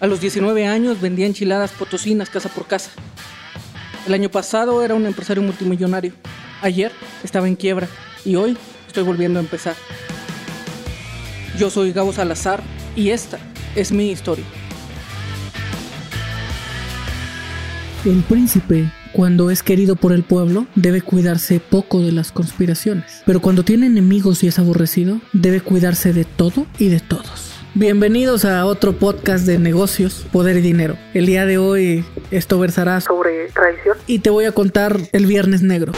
A 0.00 0.06
los 0.06 0.22
19 0.22 0.66
años 0.66 0.98
vendía 0.98 1.26
enchiladas 1.26 1.72
potosinas 1.72 2.30
casa 2.30 2.48
por 2.48 2.66
casa. 2.66 2.90
El 4.06 4.14
año 4.14 4.30
pasado 4.30 4.82
era 4.82 4.94
un 4.94 5.04
empresario 5.04 5.42
multimillonario. 5.42 6.14
Ayer 6.62 6.90
estaba 7.22 7.46
en 7.46 7.54
quiebra 7.54 7.86
y 8.24 8.34
hoy 8.36 8.56
estoy 8.86 9.02
volviendo 9.02 9.38
a 9.38 9.42
empezar. 9.42 9.74
Yo 11.58 11.68
soy 11.68 11.92
Gabo 11.92 12.14
Salazar 12.14 12.62
y 12.96 13.10
esta 13.10 13.38
es 13.76 13.92
mi 13.92 14.10
historia. 14.10 14.46
El 18.06 18.22
príncipe, 18.22 18.90
cuando 19.12 19.50
es 19.50 19.62
querido 19.62 19.96
por 19.96 20.12
el 20.14 20.22
pueblo, 20.22 20.66
debe 20.76 21.02
cuidarse 21.02 21.60
poco 21.60 22.00
de 22.00 22.12
las 22.12 22.32
conspiraciones. 22.32 23.22
Pero 23.26 23.42
cuando 23.42 23.64
tiene 23.64 23.84
enemigos 23.84 24.42
y 24.44 24.46
es 24.46 24.58
aborrecido, 24.58 25.20
debe 25.34 25.60
cuidarse 25.60 26.14
de 26.14 26.24
todo 26.24 26.66
y 26.78 26.88
de 26.88 27.00
todos. 27.00 27.49
Bienvenidos 27.74 28.44
a 28.44 28.66
otro 28.66 28.94
podcast 28.94 29.46
de 29.46 29.60
negocios, 29.60 30.26
poder 30.32 30.56
y 30.56 30.60
dinero. 30.60 30.96
El 31.14 31.26
día 31.26 31.46
de 31.46 31.58
hoy 31.58 32.04
esto 32.32 32.58
versará 32.58 33.00
sobre 33.00 33.46
traición 33.50 33.96
y 34.08 34.18
te 34.18 34.28
voy 34.28 34.46
a 34.46 34.52
contar 34.52 34.96
el 35.12 35.26
viernes 35.26 35.62
negro, 35.62 35.92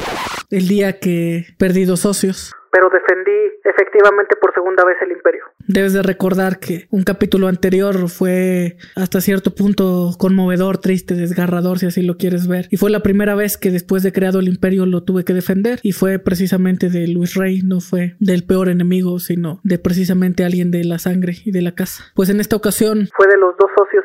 el 0.51 0.69
día 0.69 0.99
que 0.99 1.47
perdí 1.57 1.87
dos 1.87 2.01
socios. 2.01 2.53
Pero 2.73 2.89
defendí 2.89 3.59
efectivamente 3.65 4.35
por 4.41 4.53
segunda 4.55 4.85
vez 4.85 4.97
el 5.03 5.13
imperio. 5.13 5.45
Debes 5.69 5.93
de 5.93 6.03
recordar 6.03 6.59
que 6.59 6.87
un 6.91 7.05
capítulo 7.05 7.49
anterior 7.49 8.09
fue 8.09 8.79
hasta 8.97 9.21
cierto 9.21 9.55
punto 9.55 10.11
conmovedor, 10.19 10.79
triste, 10.79 11.15
desgarrador, 11.15 11.79
si 11.79 11.87
así 11.87 12.03
lo 12.03 12.17
quieres 12.17 12.49
ver. 12.49 12.67
Y 12.71 12.79
fue 12.79 12.91
la 12.91 13.01
primera 13.01 13.35
vez 13.35 13.59
que 13.59 13.71
después 13.71 14.03
de 14.03 14.13
creado 14.13 14.41
el 14.41 14.49
imperio 14.49 14.87
lo 14.87 15.05
tuve 15.05 15.25
que 15.25 15.35
defender. 15.35 15.81
Y 15.83 15.93
fue 15.93 16.19
precisamente 16.19 16.89
de 16.89 17.07
Luis 17.09 17.35
Rey, 17.35 17.61
no 17.63 17.81
fue 17.81 18.17
del 18.21 18.45
peor 18.45 18.69
enemigo, 18.69 19.19
sino 19.19 19.61
de 19.63 19.79
precisamente 19.79 20.45
alguien 20.45 20.71
de 20.71 20.85
la 20.85 20.99
sangre 20.99 21.35
y 21.45 21.53
de 21.53 21.63
la 21.63 21.75
casa. 21.75 22.05
Pues 22.15 22.31
en 22.31 22.41
esta 22.41 22.57
ocasión 22.57 23.09
fue 23.15 23.27
de 23.27 23.37
los 23.37 23.55
dos 23.59 23.71
socios 23.77 24.02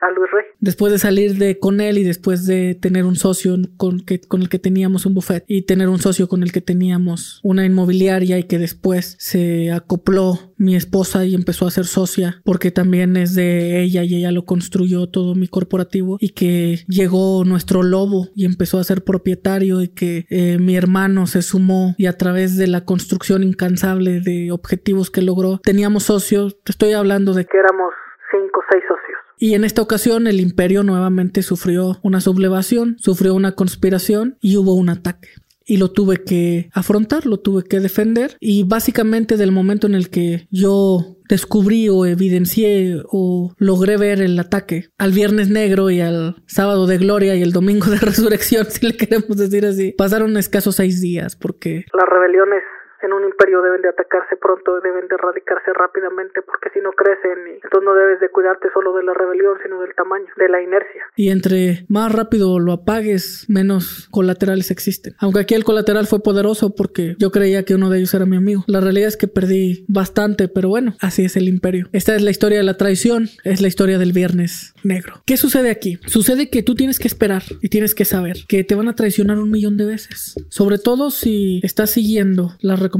a 0.00 0.10
Luis 0.10 0.30
Rey. 0.30 0.44
Después 0.60 0.92
de 0.92 0.98
salir 0.98 1.36
de 1.36 1.58
con 1.58 1.80
él 1.80 1.98
y 1.98 2.04
después 2.04 2.46
de 2.46 2.74
tener 2.74 3.04
un 3.04 3.16
socio 3.16 3.56
con, 3.76 4.00
que, 4.00 4.20
con 4.20 4.42
el 4.42 4.48
que 4.48 4.58
teníamos 4.58 5.06
un 5.06 5.14
buffet 5.14 5.44
y 5.46 5.62
tener 5.62 5.88
un 5.88 5.98
socio 5.98 6.28
con 6.28 6.42
el 6.42 6.52
que 6.52 6.60
teníamos 6.60 7.40
una 7.42 7.64
inmobiliaria 7.64 8.38
y 8.38 8.44
que 8.44 8.58
después 8.58 9.16
se 9.18 9.72
acopló 9.72 10.52
mi 10.56 10.74
esposa 10.74 11.24
y 11.24 11.34
empezó 11.34 11.66
a 11.66 11.70
ser 11.70 11.84
socia 11.84 12.40
porque 12.44 12.70
también 12.70 13.16
es 13.16 13.34
de 13.34 13.82
ella 13.82 14.02
y 14.04 14.16
ella 14.16 14.32
lo 14.32 14.44
construyó 14.44 15.06
todo 15.08 15.34
mi 15.34 15.48
corporativo 15.48 16.16
y 16.20 16.30
que 16.30 16.78
llegó 16.88 17.44
nuestro 17.44 17.82
lobo 17.82 18.28
y 18.34 18.46
empezó 18.46 18.78
a 18.78 18.84
ser 18.84 19.04
propietario 19.04 19.82
y 19.82 19.88
que 19.88 20.26
eh, 20.30 20.58
mi 20.58 20.76
hermano 20.76 21.26
se 21.26 21.42
sumó 21.42 21.94
y 21.98 22.06
a 22.06 22.16
través 22.16 22.56
de 22.56 22.66
la 22.66 22.84
construcción 22.84 23.42
incansable 23.42 24.20
de 24.20 24.50
objetivos 24.52 25.10
que 25.10 25.22
logró 25.22 25.60
teníamos 25.62 26.04
socios, 26.04 26.56
estoy 26.66 26.92
hablando 26.92 27.34
de 27.34 27.44
que 27.44 27.58
éramos 27.58 27.92
cinco 28.30 28.60
o 28.60 28.64
seis 28.70 28.82
socios. 28.88 29.05
Y 29.38 29.54
en 29.54 29.64
esta 29.64 29.82
ocasión 29.82 30.26
el 30.26 30.40
imperio 30.40 30.82
nuevamente 30.82 31.42
sufrió 31.42 31.98
una 32.02 32.20
sublevación, 32.20 32.96
sufrió 32.98 33.34
una 33.34 33.52
conspiración 33.52 34.38
y 34.40 34.56
hubo 34.56 34.74
un 34.74 34.88
ataque. 34.88 35.28
Y 35.68 35.78
lo 35.78 35.90
tuve 35.90 36.22
que 36.22 36.70
afrontar, 36.72 37.26
lo 37.26 37.38
tuve 37.38 37.64
que 37.64 37.80
defender. 37.80 38.36
Y 38.40 38.62
básicamente 38.62 39.36
del 39.36 39.50
momento 39.50 39.88
en 39.88 39.96
el 39.96 40.10
que 40.10 40.46
yo 40.50 41.16
descubrí 41.28 41.88
o 41.88 42.06
evidencié 42.06 43.02
o 43.10 43.52
logré 43.58 43.96
ver 43.96 44.20
el 44.20 44.38
ataque 44.38 44.90
al 44.96 45.10
viernes 45.10 45.50
negro 45.50 45.90
y 45.90 46.00
al 46.00 46.36
sábado 46.46 46.86
de 46.86 46.98
gloria 46.98 47.34
y 47.34 47.42
el 47.42 47.52
domingo 47.52 47.86
de 47.86 47.96
resurrección, 48.00 48.66
si 48.66 48.86
le 48.86 48.96
queremos 48.96 49.36
decir 49.36 49.66
así, 49.66 49.92
pasaron 49.92 50.36
escasos 50.36 50.76
seis 50.76 51.00
días 51.00 51.34
porque 51.34 51.84
las 51.92 52.08
rebeliones 52.08 52.62
en 53.06 53.12
un 53.12 53.24
imperio 53.24 53.62
deben 53.62 53.82
de 53.82 53.88
atacarse 53.88 54.36
pronto, 54.36 54.80
deben 54.80 55.08
de 55.08 55.14
erradicarse 55.14 55.72
rápidamente 55.72 56.42
porque 56.42 56.70
si 56.74 56.80
no 56.80 56.90
crecen 56.92 57.46
y 57.48 57.54
entonces 57.62 57.84
no 57.84 57.94
debes 57.94 58.20
de 58.20 58.28
cuidarte 58.28 58.68
solo 58.74 58.92
de 58.94 59.04
la 59.04 59.14
rebelión 59.14 59.56
sino 59.62 59.80
del 59.80 59.94
tamaño, 59.94 60.26
de 60.36 60.48
la 60.48 60.60
inercia. 60.60 61.02
Y 61.14 61.30
entre 61.30 61.86
más 61.88 62.12
rápido 62.12 62.58
lo 62.58 62.72
apagues, 62.72 63.46
menos 63.48 64.08
colaterales 64.10 64.70
existen. 64.70 65.14
Aunque 65.18 65.40
aquí 65.40 65.54
el 65.54 65.64
colateral 65.64 66.06
fue 66.06 66.22
poderoso 66.22 66.74
porque 66.74 67.14
yo 67.18 67.30
creía 67.30 67.64
que 67.64 67.74
uno 67.74 67.90
de 67.90 67.98
ellos 67.98 68.12
era 68.14 68.26
mi 68.26 68.36
amigo. 68.36 68.64
La 68.66 68.80
realidad 68.80 69.08
es 69.08 69.16
que 69.16 69.28
perdí 69.28 69.84
bastante, 69.88 70.48
pero 70.48 70.68
bueno, 70.68 70.94
así 71.00 71.24
es 71.24 71.36
el 71.36 71.48
imperio. 71.48 71.88
Esta 71.92 72.14
es 72.14 72.22
la 72.22 72.30
historia 72.30 72.58
de 72.58 72.64
la 72.64 72.76
traición, 72.76 73.28
es 73.44 73.60
la 73.60 73.68
historia 73.68 73.98
del 73.98 74.12
viernes 74.12 74.74
negro. 74.82 75.22
¿Qué 75.24 75.36
sucede 75.36 75.70
aquí? 75.70 75.98
Sucede 76.06 76.50
que 76.50 76.62
tú 76.62 76.74
tienes 76.74 76.98
que 76.98 77.08
esperar 77.08 77.42
y 77.62 77.68
tienes 77.68 77.94
que 77.94 78.04
saber 78.04 78.38
que 78.48 78.64
te 78.64 78.74
van 78.74 78.88
a 78.88 78.96
traicionar 78.96 79.38
un 79.38 79.50
millón 79.50 79.76
de 79.76 79.86
veces. 79.86 80.34
Sobre 80.48 80.78
todo 80.78 81.10
si 81.10 81.60
estás 81.62 81.90
siguiendo 81.90 82.56
las 82.60 82.80
recomendaciones 82.80 82.95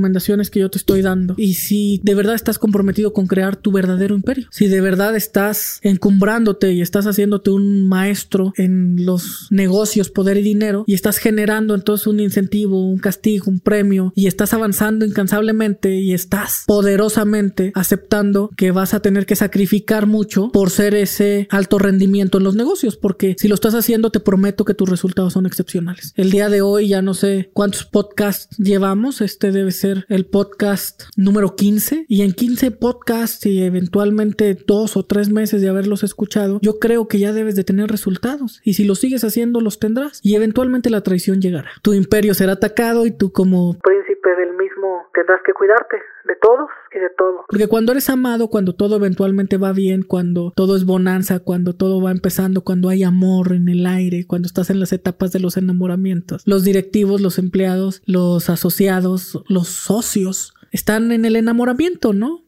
que 0.51 0.61
yo 0.61 0.71
te 0.71 0.79
estoy 0.79 1.03
dando 1.03 1.35
y 1.37 1.55
si 1.55 2.01
de 2.03 2.15
verdad 2.15 2.35
estás 2.35 2.59
comprometido 2.59 3.13
con 3.13 3.27
crear 3.27 3.57
tu 3.57 3.73
verdadero 3.73 4.15
imperio. 4.15 4.49
Si 4.51 4.69
de 4.69 4.81
verdad 4.81 5.17
estás 5.17 5.79
encumbrándote 5.83 6.73
y 6.73 6.83
estás 6.83 7.07
haciéndote 7.07 7.51
un 7.51 7.89
maestro 7.89 8.53
en 8.57 9.05
los 9.05 9.49
negocios, 9.51 10.11
poder 10.11 10.37
y 10.39 10.43
dinero 10.43 10.85
y 10.87 10.95
estás 10.95 11.19
generando 11.19 11.75
entonces 11.75 12.07
un 12.07 12.21
incentivo, 12.21 12.89
un 12.89 12.99
castigo, 12.99 13.47
un 13.51 13.61
premio 13.61 14.13
y 14.15 14.27
estás 14.27 14.53
avanzando 14.53 15.05
incansablemente 15.05 15.97
y 16.01 16.13
estás 16.13 16.65
poderosamente 16.67 17.73
aceptando 17.75 18.51
que 18.57 18.71
vas 18.71 18.95
a 18.95 19.01
tener 19.01 19.27
que 19.27 19.37
sacrificar 19.37 20.07
mucho 20.07 20.51
por 20.53 20.71
ser 20.71 20.95
ese 20.95 21.49
alto 21.51 21.79
rendimiento 21.79 22.39
en 22.39 22.45
los 22.45 22.55
negocios, 22.55 22.97
porque 22.97 23.37
si 23.39 23.49
lo 23.49 23.55
estás 23.55 23.75
haciendo 23.75 24.11
te 24.11 24.21
prometo 24.21 24.65
que 24.65 24.75
tus 24.75 24.89
resultados 24.89 25.33
son 25.33 25.47
excepcionales. 25.47 26.13
El 26.17 26.31
día 26.31 26.49
de 26.49 26.63
hoy 26.63 26.89
ya 26.89 27.03
no 27.03 27.15
sé 27.15 27.51
cuántos 27.53 27.85
podcasts 27.85 28.57
llevamos, 28.59 29.21
este 29.21 29.53
debe 29.53 29.73
ser 29.73 29.86
el 30.09 30.27
podcast 30.27 31.03
número 31.17 31.55
15 31.57 32.07
y 32.09 32.23
en 32.23 32.33
15 32.33 32.71
podcasts 32.73 33.47
y 33.47 33.63
eventualmente 33.63 34.57
dos 34.67 34.97
o 34.97 35.05
tres 35.05 35.31
meses 35.31 35.63
de 35.63 35.69
haberlos 35.69 36.03
escuchado, 36.03 36.59
yo 36.63 36.79
creo 36.79 37.09
que 37.09 37.19
ya 37.19 37.33
debes 37.33 37.57
de 37.57 37.65
tener 37.65 37.91
resultados. 37.91 38.61
Y 38.65 38.75
si 38.75 38.85
lo 38.85 38.95
sigues 38.95 39.25
haciendo 39.25 39.61
los 39.61 39.79
tendrás 39.79 40.21
y 40.23 40.35
eventualmente 40.35 40.91
la 40.91 41.03
traición 41.03 41.41
llegará. 41.41 41.71
Tu 41.83 41.95
imperio 41.95 42.35
será 42.35 42.53
atacado 42.53 43.07
y 43.07 43.11
tú 43.11 43.33
como 43.33 43.79
príncipe 43.79 44.31
del 44.37 44.57
mismo 44.57 45.07
tendrás 45.15 45.41
que 45.45 45.53
cuidarte 45.53 45.97
de 46.27 46.35
todos 46.41 46.69
y 46.95 46.99
de 46.99 47.09
todo. 47.17 47.45
Porque 47.49 47.69
cuando 47.69 47.93
eres 47.93 48.11
amado, 48.11 48.49
cuando 48.49 48.75
todo 48.75 48.97
eventualmente 48.97 49.57
va 49.57 49.73
bien, 49.73 50.03
cuando 50.03 50.53
todo 50.55 50.77
es 50.77 50.85
bonanza, 50.85 51.41
cuando 51.41 51.75
todo 51.75 52.01
va 52.01 52.11
empezando, 52.11 52.63
cuando 52.63 52.89
hay 52.89 53.03
amor 53.03 53.53
en 53.53 53.69
el 53.69 53.87
aire, 53.87 54.27
cuando 54.27 54.47
estás 54.47 54.71
en 54.71 54.81
las 54.81 54.93
etapas 54.93 55.33
de 55.33 55.41
los 55.41 55.57
enamoramientos, 55.57 56.43
los 56.47 56.65
directivos, 56.65 57.21
los 57.21 57.39
empleados, 57.39 58.03
los 58.07 58.51
asociados, 58.51 59.43
los 59.49 59.69
socios, 59.69 60.55
están 60.73 61.13
en 61.13 61.25
el 61.25 61.37
enamoramiento, 61.37 62.13
¿no? 62.13 62.43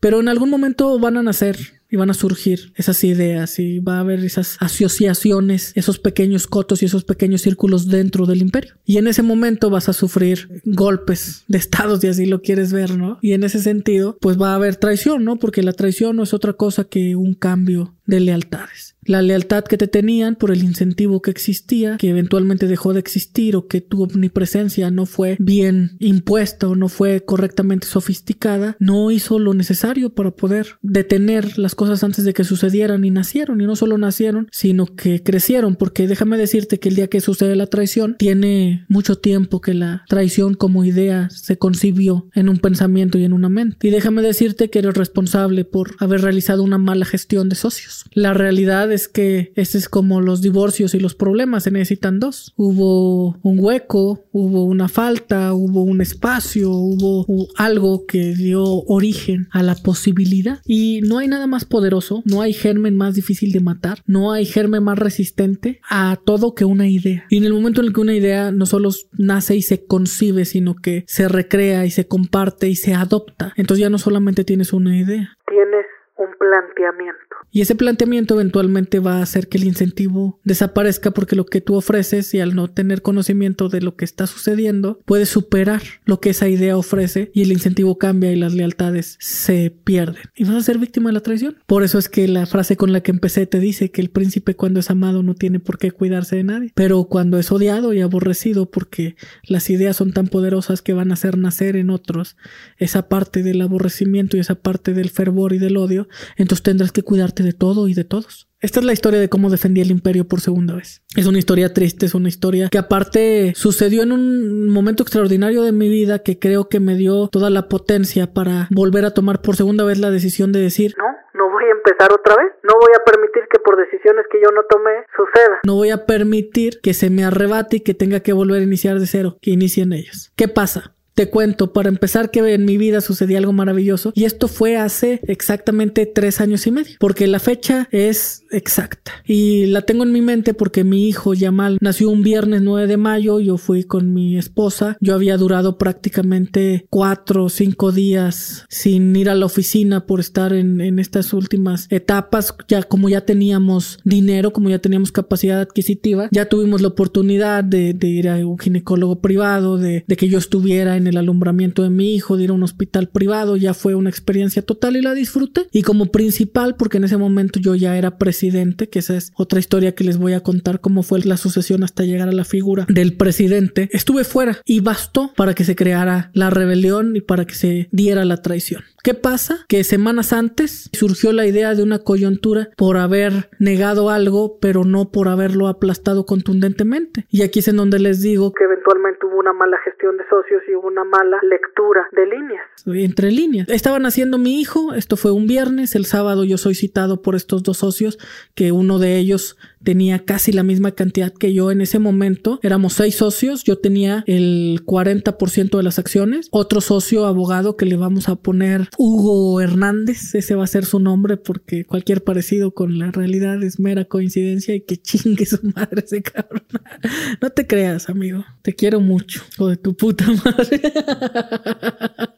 Pero 0.00 0.20
en 0.20 0.28
algún 0.28 0.50
momento 0.50 0.98
van 0.98 1.16
a 1.16 1.22
nacer 1.22 1.81
y 1.92 1.96
van 1.96 2.08
a 2.08 2.14
surgir 2.14 2.72
esas 2.74 3.04
ideas 3.04 3.58
y 3.58 3.78
va 3.78 3.98
a 3.98 4.00
haber 4.00 4.24
esas 4.24 4.56
asociaciones, 4.60 5.72
esos 5.74 5.98
pequeños 5.98 6.46
cotos 6.46 6.82
y 6.82 6.86
esos 6.86 7.04
pequeños 7.04 7.42
círculos 7.42 7.86
dentro 7.86 8.24
del 8.24 8.40
imperio. 8.40 8.74
Y 8.86 8.96
en 8.96 9.06
ese 9.06 9.22
momento 9.22 9.68
vas 9.68 9.90
a 9.90 9.92
sufrir 9.92 10.62
golpes 10.64 11.44
de 11.48 11.58
estados, 11.58 12.00
si 12.00 12.08
así 12.08 12.24
lo 12.24 12.40
quieres 12.40 12.72
ver, 12.72 12.96
¿no? 12.96 13.18
Y 13.20 13.34
en 13.34 13.44
ese 13.44 13.60
sentido, 13.60 14.16
pues 14.22 14.40
va 14.40 14.52
a 14.52 14.54
haber 14.54 14.76
traición, 14.76 15.24
¿no? 15.24 15.36
Porque 15.36 15.62
la 15.62 15.74
traición 15.74 16.16
no 16.16 16.22
es 16.22 16.32
otra 16.32 16.54
cosa 16.54 16.84
que 16.84 17.14
un 17.14 17.34
cambio 17.34 17.94
de 18.06 18.20
lealtades. 18.20 18.91
La 19.04 19.22
lealtad 19.22 19.64
que 19.64 19.76
te 19.76 19.88
tenían 19.88 20.36
por 20.36 20.50
el 20.50 20.62
incentivo 20.62 21.22
que 21.22 21.30
existía, 21.30 21.96
que 21.96 22.10
eventualmente 22.10 22.66
dejó 22.66 22.92
de 22.92 23.00
existir 23.00 23.56
o 23.56 23.66
que 23.66 23.80
tu 23.80 24.02
omnipresencia 24.02 24.90
no 24.90 25.06
fue 25.06 25.36
bien 25.40 25.96
impuesta 25.98 26.68
o 26.68 26.76
no 26.76 26.88
fue 26.88 27.24
correctamente 27.24 27.86
sofisticada, 27.86 28.76
no 28.78 29.10
hizo 29.10 29.38
lo 29.38 29.54
necesario 29.54 30.14
para 30.14 30.30
poder 30.30 30.78
detener 30.82 31.58
las 31.58 31.74
cosas 31.74 32.04
antes 32.04 32.24
de 32.24 32.32
que 32.32 32.44
sucedieran 32.44 33.04
y 33.04 33.10
nacieron. 33.10 33.60
Y 33.60 33.66
no 33.66 33.76
solo 33.76 33.98
nacieron, 33.98 34.48
sino 34.52 34.86
que 34.86 35.22
crecieron, 35.22 35.76
porque 35.76 36.06
déjame 36.06 36.38
decirte 36.38 36.78
que 36.78 36.88
el 36.88 36.96
día 36.96 37.08
que 37.08 37.20
sucede 37.20 37.56
la 37.56 37.66
traición, 37.66 38.16
tiene 38.18 38.84
mucho 38.88 39.16
tiempo 39.16 39.60
que 39.60 39.74
la 39.74 40.04
traición 40.08 40.54
como 40.54 40.84
idea 40.84 41.28
se 41.30 41.58
concibió 41.58 42.28
en 42.34 42.48
un 42.48 42.58
pensamiento 42.58 43.18
y 43.18 43.24
en 43.24 43.32
una 43.32 43.48
mente. 43.48 43.86
Y 43.86 43.90
déjame 43.90 44.22
decirte 44.22 44.70
que 44.70 44.78
eres 44.78 44.94
responsable 44.94 45.64
por 45.64 45.96
haber 45.98 46.22
realizado 46.22 46.62
una 46.62 46.78
mala 46.78 47.04
gestión 47.04 47.48
de 47.48 47.56
socios. 47.56 48.04
La 48.12 48.34
realidad 48.34 48.91
es 48.92 49.08
que 49.08 49.52
este 49.56 49.78
es 49.78 49.88
como 49.88 50.20
los 50.20 50.42
divorcios 50.42 50.94
y 50.94 51.00
los 51.00 51.14
problemas, 51.14 51.64
se 51.64 51.70
necesitan 51.70 52.20
dos. 52.20 52.52
Hubo 52.56 53.38
un 53.42 53.58
hueco, 53.58 54.24
hubo 54.32 54.64
una 54.64 54.88
falta, 54.88 55.54
hubo 55.54 55.82
un 55.82 56.00
espacio, 56.00 56.70
hubo 56.70 57.26
algo 57.56 58.06
que 58.06 58.34
dio 58.34 58.62
origen 58.64 59.48
a 59.50 59.62
la 59.62 59.74
posibilidad. 59.74 60.60
Y 60.64 61.00
no 61.02 61.18
hay 61.18 61.28
nada 61.28 61.46
más 61.46 61.64
poderoso, 61.64 62.22
no 62.24 62.42
hay 62.42 62.52
germen 62.52 62.96
más 62.96 63.14
difícil 63.14 63.52
de 63.52 63.60
matar, 63.60 63.98
no 64.06 64.32
hay 64.32 64.44
germen 64.44 64.84
más 64.84 64.98
resistente 64.98 65.80
a 65.88 66.18
todo 66.24 66.54
que 66.54 66.64
una 66.64 66.88
idea. 66.88 67.24
Y 67.28 67.38
en 67.38 67.44
el 67.44 67.52
momento 67.52 67.80
en 67.80 67.88
el 67.88 67.92
que 67.92 68.00
una 68.00 68.14
idea 68.14 68.52
no 68.52 68.66
solo 68.66 68.90
nace 69.18 69.56
y 69.56 69.62
se 69.62 69.84
concibe, 69.84 70.44
sino 70.44 70.76
que 70.76 71.04
se 71.06 71.28
recrea 71.28 71.84
y 71.84 71.90
se 71.90 72.06
comparte 72.06 72.68
y 72.68 72.76
se 72.76 72.94
adopta, 72.94 73.52
entonces 73.56 73.82
ya 73.82 73.90
no 73.90 73.98
solamente 73.98 74.44
tienes 74.44 74.72
una 74.72 74.96
idea. 74.96 75.36
Tienes 75.46 75.86
un 76.16 76.28
planteamiento. 76.38 77.31
Y 77.54 77.60
ese 77.60 77.74
planteamiento 77.74 78.34
eventualmente 78.34 78.98
va 78.98 79.18
a 79.18 79.22
hacer 79.22 79.48
que 79.48 79.58
el 79.58 79.64
incentivo 79.64 80.40
desaparezca 80.42 81.10
porque 81.10 81.36
lo 81.36 81.44
que 81.44 81.60
tú 81.60 81.74
ofreces 81.74 82.32
y 82.32 82.40
al 82.40 82.54
no 82.54 82.68
tener 82.68 83.02
conocimiento 83.02 83.68
de 83.68 83.82
lo 83.82 83.94
que 83.94 84.06
está 84.06 84.26
sucediendo, 84.26 85.00
puedes 85.04 85.28
superar 85.28 85.82
lo 86.06 86.18
que 86.18 86.30
esa 86.30 86.48
idea 86.48 86.78
ofrece 86.78 87.30
y 87.34 87.42
el 87.42 87.52
incentivo 87.52 87.98
cambia 87.98 88.32
y 88.32 88.36
las 88.36 88.54
lealtades 88.54 89.18
se 89.20 89.70
pierden. 89.84 90.22
Y 90.34 90.44
vas 90.44 90.56
a 90.56 90.62
ser 90.62 90.78
víctima 90.78 91.10
de 91.10 91.14
la 91.14 91.20
traición. 91.20 91.58
Por 91.66 91.82
eso 91.82 91.98
es 91.98 92.08
que 92.08 92.26
la 92.26 92.46
frase 92.46 92.78
con 92.78 92.90
la 92.90 93.02
que 93.02 93.10
empecé 93.10 93.46
te 93.46 93.60
dice 93.60 93.90
que 93.90 94.00
el 94.00 94.08
príncipe 94.08 94.56
cuando 94.56 94.80
es 94.80 94.90
amado 94.90 95.22
no 95.22 95.34
tiene 95.34 95.60
por 95.60 95.78
qué 95.78 95.90
cuidarse 95.90 96.36
de 96.36 96.44
nadie, 96.44 96.72
pero 96.74 97.04
cuando 97.04 97.38
es 97.38 97.52
odiado 97.52 97.92
y 97.92 98.00
aborrecido 98.00 98.70
porque 98.70 99.14
las 99.42 99.68
ideas 99.68 99.96
son 99.96 100.14
tan 100.14 100.28
poderosas 100.28 100.80
que 100.80 100.94
van 100.94 101.10
a 101.10 101.14
hacer 101.14 101.36
nacer 101.36 101.76
en 101.76 101.90
otros 101.90 102.36
esa 102.78 103.08
parte 103.08 103.42
del 103.42 103.60
aborrecimiento 103.60 104.38
y 104.38 104.40
esa 104.40 104.54
parte 104.54 104.94
del 104.94 105.10
fervor 105.10 105.52
y 105.52 105.58
del 105.58 105.76
odio, 105.76 106.08
entonces 106.38 106.62
tendrás 106.62 106.92
que 106.92 107.02
cuidarte 107.02 107.41
de 107.42 107.52
todo 107.52 107.88
y 107.88 107.94
de 107.94 108.04
todos. 108.04 108.48
Esta 108.62 108.78
es 108.78 108.86
la 108.86 108.92
historia 108.92 109.18
de 109.18 109.28
cómo 109.28 109.50
defendí 109.50 109.80
el 109.80 109.90
imperio 109.90 110.24
por 110.24 110.40
segunda 110.40 110.76
vez. 110.76 111.02
Es 111.16 111.26
una 111.26 111.38
historia 111.38 111.74
triste, 111.74 112.06
es 112.06 112.14
una 112.14 112.28
historia 112.28 112.68
que 112.70 112.78
aparte 112.78 113.52
sucedió 113.56 114.04
en 114.04 114.12
un 114.12 114.68
momento 114.68 115.02
extraordinario 115.02 115.62
de 115.62 115.72
mi 115.72 115.88
vida 115.88 116.20
que 116.20 116.38
creo 116.38 116.68
que 116.68 116.78
me 116.78 116.94
dio 116.94 117.28
toda 117.28 117.50
la 117.50 117.68
potencia 117.68 118.32
para 118.32 118.68
volver 118.70 119.04
a 119.04 119.14
tomar 119.14 119.42
por 119.42 119.56
segunda 119.56 119.82
vez 119.84 119.98
la 119.98 120.12
decisión 120.12 120.52
de 120.52 120.60
decir, 120.60 120.94
no, 120.96 121.04
no 121.34 121.50
voy 121.50 121.64
a 121.64 121.72
empezar 121.72 122.12
otra 122.12 122.36
vez, 122.36 122.52
no 122.62 122.74
voy 122.80 122.92
a 122.94 123.04
permitir 123.04 123.42
que 123.50 123.58
por 123.58 123.76
decisiones 123.76 124.26
que 124.30 124.38
yo 124.40 124.50
no 124.54 124.62
tomé 124.70 124.92
suceda. 125.16 125.58
No 125.66 125.74
voy 125.74 125.90
a 125.90 126.06
permitir 126.06 126.80
que 126.80 126.94
se 126.94 127.10
me 127.10 127.24
arrebate 127.24 127.78
y 127.78 127.80
que 127.80 127.94
tenga 127.94 128.20
que 128.20 128.32
volver 128.32 128.60
a 128.60 128.64
iniciar 128.64 129.00
de 129.00 129.06
cero, 129.06 129.38
que 129.42 129.50
inicien 129.50 129.92
ellos. 129.92 130.32
¿Qué 130.36 130.46
pasa? 130.46 130.94
Te 131.14 131.28
cuento, 131.28 131.72
para 131.72 131.90
empezar, 131.90 132.30
que 132.30 132.40
en 132.54 132.64
mi 132.64 132.78
vida 132.78 133.00
sucedía 133.00 133.38
algo 133.38 133.52
maravilloso 133.52 134.12
y 134.14 134.24
esto 134.24 134.48
fue 134.48 134.76
hace 134.76 135.20
exactamente 135.24 136.06
tres 136.06 136.40
años 136.40 136.66
y 136.66 136.70
medio, 136.70 136.96
porque 136.98 137.26
la 137.26 137.38
fecha 137.38 137.88
es 137.90 138.44
exacta 138.50 139.12
y 139.26 139.66
la 139.66 139.82
tengo 139.82 140.04
en 140.04 140.12
mi 140.12 140.22
mente 140.22 140.54
porque 140.54 140.84
mi 140.84 141.08
hijo 141.08 141.34
Yamal 141.34 141.78
nació 141.80 142.10
un 142.10 142.22
viernes 142.22 142.62
9 142.62 142.86
de 142.86 142.96
mayo, 142.96 143.40
yo 143.40 143.58
fui 143.58 143.84
con 143.84 144.14
mi 144.14 144.38
esposa, 144.38 144.96
yo 145.00 145.14
había 145.14 145.36
durado 145.36 145.76
prácticamente 145.76 146.86
cuatro 146.88 147.44
o 147.44 147.48
cinco 147.50 147.92
días 147.92 148.64
sin 148.68 149.14
ir 149.14 149.28
a 149.28 149.34
la 149.34 149.46
oficina 149.46 150.06
por 150.06 150.20
estar 150.20 150.52
en, 150.52 150.80
en 150.80 150.98
estas 150.98 151.32
últimas 151.34 151.86
etapas, 151.90 152.54
ya 152.68 152.82
como 152.82 153.08
ya 153.08 153.22
teníamos 153.22 153.98
dinero, 154.04 154.52
como 154.52 154.70
ya 154.70 154.78
teníamos 154.78 155.12
capacidad 155.12 155.60
adquisitiva, 155.60 156.28
ya 156.30 156.48
tuvimos 156.48 156.80
la 156.80 156.88
oportunidad 156.88 157.64
de, 157.64 157.92
de 157.92 158.08
ir 158.08 158.28
a 158.28 158.36
un 158.46 158.58
ginecólogo 158.58 159.20
privado, 159.20 159.76
de, 159.76 160.04
de 160.06 160.16
que 160.16 160.28
yo 160.28 160.38
estuviera 160.38 160.96
el 161.06 161.16
alumbramiento 161.16 161.82
de 161.82 161.90
mi 161.90 162.14
hijo, 162.14 162.36
de 162.36 162.44
ir 162.44 162.50
a 162.50 162.54
un 162.54 162.62
hospital 162.62 163.08
privado, 163.08 163.56
ya 163.56 163.74
fue 163.74 163.94
una 163.94 164.10
experiencia 164.10 164.62
total 164.62 164.96
y 164.96 165.02
la 165.02 165.14
disfruté. 165.14 165.66
Y 165.72 165.82
como 165.82 166.06
principal, 166.06 166.76
porque 166.76 166.98
en 166.98 167.04
ese 167.04 167.16
momento 167.16 167.60
yo 167.60 167.74
ya 167.74 167.96
era 167.96 168.18
presidente, 168.18 168.88
que 168.88 168.98
esa 168.98 169.16
es 169.16 169.32
otra 169.36 169.60
historia 169.60 169.94
que 169.94 170.04
les 170.04 170.18
voy 170.18 170.32
a 170.32 170.40
contar 170.40 170.80
cómo 170.80 171.02
fue 171.02 171.20
la 171.20 171.36
sucesión 171.36 171.84
hasta 171.84 172.04
llegar 172.04 172.28
a 172.28 172.32
la 172.32 172.44
figura 172.44 172.86
del 172.88 173.14
presidente, 173.14 173.88
estuve 173.92 174.24
fuera 174.24 174.58
y 174.64 174.80
bastó 174.80 175.32
para 175.36 175.54
que 175.54 175.64
se 175.64 175.76
creara 175.76 176.30
la 176.34 176.50
rebelión 176.50 177.16
y 177.16 177.20
para 177.20 177.44
que 177.44 177.54
se 177.54 177.88
diera 177.92 178.24
la 178.24 178.38
traición. 178.38 178.82
¿Qué 179.02 179.14
pasa? 179.14 179.66
Que 179.68 179.82
semanas 179.82 180.32
antes 180.32 180.88
surgió 180.92 181.32
la 181.32 181.44
idea 181.44 181.74
de 181.74 181.82
una 181.82 181.98
coyuntura 181.98 182.68
por 182.76 182.98
haber 182.98 183.50
negado 183.58 184.10
algo, 184.10 184.58
pero 184.60 184.84
no 184.84 185.10
por 185.10 185.26
haberlo 185.26 185.66
aplastado 185.66 186.24
contundentemente. 186.24 187.26
Y 187.28 187.42
aquí 187.42 187.58
es 187.58 187.66
en 187.66 187.78
donde 187.78 187.98
les 187.98 188.22
digo 188.22 188.52
que 188.52 188.62
eventualmente 188.62 189.26
hubo 189.26 189.40
una 189.40 189.52
mala 189.52 189.76
gestión 189.84 190.16
de 190.18 190.24
socios 190.30 190.62
y 190.68 190.76
hubo 190.76 190.86
una 190.86 191.02
mala 191.02 191.36
lectura 191.42 192.08
de 192.12 192.26
líneas. 192.26 192.64
Entre 192.86 193.32
líneas. 193.32 193.68
Estaban 193.70 194.06
haciendo 194.06 194.38
mi 194.38 194.60
hijo, 194.60 194.94
esto 194.94 195.16
fue 195.16 195.32
un 195.32 195.48
viernes, 195.48 195.96
el 195.96 196.04
sábado 196.04 196.44
yo 196.44 196.56
soy 196.56 196.76
citado 196.76 197.22
por 197.22 197.34
estos 197.34 197.64
dos 197.64 197.78
socios, 197.78 198.18
que 198.54 198.70
uno 198.70 199.00
de 199.00 199.16
ellos 199.16 199.56
tenía 199.82 200.24
casi 200.24 200.52
la 200.52 200.62
misma 200.62 200.92
cantidad 200.92 201.32
que 201.32 201.52
yo 201.52 201.70
en 201.70 201.80
ese 201.80 201.98
momento. 201.98 202.60
Éramos 202.62 202.94
seis 202.94 203.16
socios, 203.16 203.64
yo 203.64 203.78
tenía 203.78 204.24
el 204.26 204.82
40% 204.84 205.76
de 205.76 205.82
las 205.82 205.98
acciones. 205.98 206.48
Otro 206.50 206.80
socio 206.80 207.26
abogado 207.26 207.76
que 207.76 207.86
le 207.86 207.96
vamos 207.96 208.28
a 208.28 208.36
poner 208.36 208.88
Hugo 208.98 209.60
Hernández, 209.60 210.34
ese 210.34 210.54
va 210.54 210.64
a 210.64 210.68
ser 210.68 210.84
su 210.84 210.98
nombre 210.98 211.36
porque 211.36 211.84
cualquier 211.84 212.22
parecido 212.24 212.72
con 212.72 212.98
la 212.98 213.10
realidad 213.10 213.62
es 213.62 213.78
mera 213.78 214.04
coincidencia 214.04 214.74
y 214.74 214.82
que 214.82 214.96
chingue 214.96 215.46
su 215.46 215.60
madre 215.74 216.02
ese 216.04 216.22
cabrón. 216.22 216.62
No 217.40 217.50
te 217.50 217.66
creas, 217.66 218.08
amigo. 218.08 218.44
Te 218.62 218.74
quiero 218.74 219.00
mucho. 219.00 219.42
O 219.58 219.68
de 219.68 219.76
tu 219.76 219.96
puta 219.96 220.26
madre. 220.44 220.80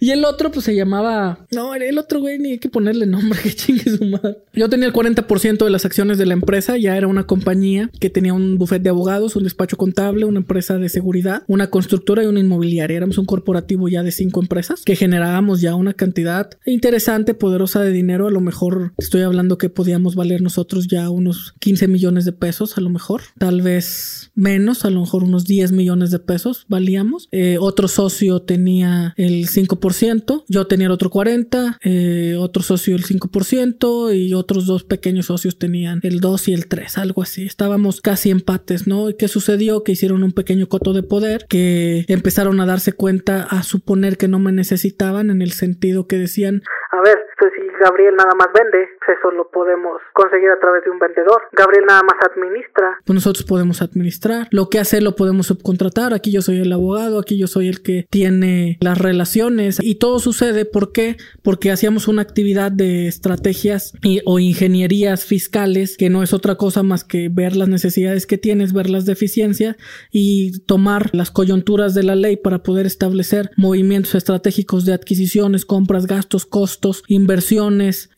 Y 0.00 0.10
el 0.10 0.24
otro, 0.24 0.50
pues 0.50 0.64
se 0.64 0.74
llamaba. 0.74 1.46
No, 1.52 1.74
el 1.74 1.98
otro 1.98 2.20
güey 2.20 2.38
ni 2.38 2.52
hay 2.52 2.58
que 2.58 2.68
ponerle 2.68 3.06
nombre, 3.06 3.38
que 3.42 3.54
chingue 3.54 3.96
su 3.96 4.04
madre. 4.04 4.38
Yo 4.52 4.68
tenía 4.68 4.86
el 4.86 4.92
40% 4.92 5.64
de 5.64 5.70
las 5.70 5.84
acciones 5.84 6.18
de 6.18 6.26
la 6.26 6.34
empresa, 6.34 6.76
ya 6.76 6.96
era 6.96 7.06
una 7.06 7.26
compañía 7.26 7.90
que 8.00 8.10
tenía 8.10 8.34
un 8.34 8.58
buffet 8.58 8.82
de 8.82 8.90
abogados, 8.90 9.36
un 9.36 9.44
despacho 9.44 9.76
contable, 9.76 10.24
una 10.24 10.38
empresa 10.38 10.78
de 10.78 10.88
seguridad, 10.88 11.42
una 11.46 11.70
constructora 11.70 12.24
y 12.24 12.26
una 12.26 12.40
inmobiliaria. 12.40 12.96
Éramos 12.96 13.18
un 13.18 13.26
corporativo 13.26 13.88
ya 13.88 14.02
de 14.02 14.12
cinco 14.12 14.40
empresas 14.40 14.82
que 14.84 14.96
generábamos 14.96 15.60
ya 15.60 15.74
una 15.74 15.94
cantidad 15.94 16.50
interesante, 16.64 17.34
poderosa 17.34 17.82
de 17.82 17.92
dinero. 17.92 18.28
A 18.28 18.30
lo 18.30 18.40
mejor 18.40 18.92
estoy 18.98 19.22
hablando 19.22 19.58
que 19.58 19.68
podíamos 19.68 20.14
valer 20.14 20.42
nosotros 20.42 20.88
ya 20.88 21.10
unos 21.10 21.54
15 21.60 21.88
millones 21.88 22.24
de 22.24 22.32
pesos, 22.32 22.78
a 22.78 22.80
lo 22.80 22.90
mejor, 22.90 23.22
tal 23.38 23.62
vez 23.62 24.30
menos, 24.34 24.84
a 24.84 24.90
lo 24.90 25.00
mejor 25.00 25.24
unos 25.24 25.44
10 25.44 25.72
millones 25.72 26.10
de 26.10 26.18
pesos 26.18 26.66
valíamos. 26.68 27.28
Eh, 27.32 27.58
otro 27.60 27.88
socio 27.88 28.40
tenía 28.40 29.14
el 29.16 29.35
5%, 29.44 30.44
yo 30.48 30.66
tenía 30.66 30.86
el 30.86 30.92
otro 30.92 31.10
40%, 31.10 31.78
eh, 31.82 32.36
otro 32.38 32.62
socio 32.62 32.96
el 32.96 33.04
5% 33.04 34.14
y 34.14 34.34
otros 34.34 34.66
dos 34.66 34.84
pequeños 34.84 35.26
socios 35.26 35.58
tenían 35.58 36.00
el 36.02 36.20
2 36.20 36.48
y 36.48 36.54
el 36.54 36.68
3, 36.68 36.98
algo 36.98 37.22
así. 37.22 37.46
Estábamos 37.46 38.00
casi 38.00 38.30
empates, 38.30 38.86
¿no? 38.86 39.10
¿Y 39.10 39.14
qué 39.14 39.28
sucedió? 39.28 39.82
Que 39.82 39.92
hicieron 39.92 40.22
un 40.22 40.32
pequeño 40.32 40.68
coto 40.68 40.92
de 40.92 41.02
poder, 41.02 41.46
que 41.48 42.04
empezaron 42.08 42.60
a 42.60 42.66
darse 42.66 42.92
cuenta, 42.92 43.42
a 43.42 43.62
suponer 43.62 44.16
que 44.16 44.28
no 44.28 44.38
me 44.38 44.52
necesitaban 44.52 45.30
en 45.30 45.42
el 45.42 45.52
sentido 45.52 46.06
que 46.06 46.18
decían, 46.18 46.62
a 46.92 47.02
ver, 47.02 47.18
pues 47.38 47.52
Gabriel 47.78 48.14
nada 48.16 48.34
más 48.36 48.48
vende, 48.52 48.88
eso 49.06 49.30
lo 49.30 49.50
podemos 49.50 50.00
conseguir 50.12 50.50
a 50.50 50.58
través 50.58 50.84
de 50.84 50.90
un 50.90 50.98
vendedor. 50.98 51.42
Gabriel 51.52 51.84
nada 51.86 52.02
más 52.02 52.16
administra. 52.30 52.98
Pues 53.04 53.14
nosotros 53.14 53.44
podemos 53.44 53.82
administrar. 53.82 54.48
Lo 54.50 54.68
que 54.68 54.78
hace 54.78 55.00
lo 55.00 55.16
podemos 55.16 55.46
subcontratar. 55.46 56.14
Aquí 56.14 56.32
yo 56.32 56.42
soy 56.42 56.60
el 56.60 56.72
abogado, 56.72 57.18
aquí 57.18 57.38
yo 57.38 57.46
soy 57.46 57.68
el 57.68 57.82
que 57.82 58.06
tiene 58.10 58.78
las 58.80 58.98
relaciones. 58.98 59.78
Y 59.82 59.96
todo 59.96 60.18
sucede, 60.18 60.64
¿por 60.64 60.92
qué? 60.92 61.16
Porque 61.42 61.70
hacíamos 61.70 62.08
una 62.08 62.22
actividad 62.22 62.72
de 62.72 63.06
estrategias 63.06 63.92
y, 64.02 64.20
o 64.24 64.38
ingenierías 64.38 65.24
fiscales, 65.24 65.96
que 65.96 66.10
no 66.10 66.22
es 66.22 66.32
otra 66.32 66.56
cosa 66.56 66.82
más 66.82 67.04
que 67.04 67.28
ver 67.30 67.56
las 67.56 67.68
necesidades 67.68 68.26
que 68.26 68.38
tienes, 68.38 68.72
ver 68.72 68.90
las 68.90 69.06
deficiencias 69.06 69.76
y 70.10 70.60
tomar 70.66 71.10
las 71.14 71.30
coyunturas 71.30 71.94
de 71.94 72.02
la 72.02 72.16
ley 72.16 72.36
para 72.36 72.62
poder 72.62 72.86
establecer 72.86 73.50
movimientos 73.56 74.14
estratégicos 74.14 74.84
de 74.84 74.94
adquisiciones, 74.94 75.64
compras, 75.64 76.06
gastos, 76.06 76.46
costos, 76.46 77.04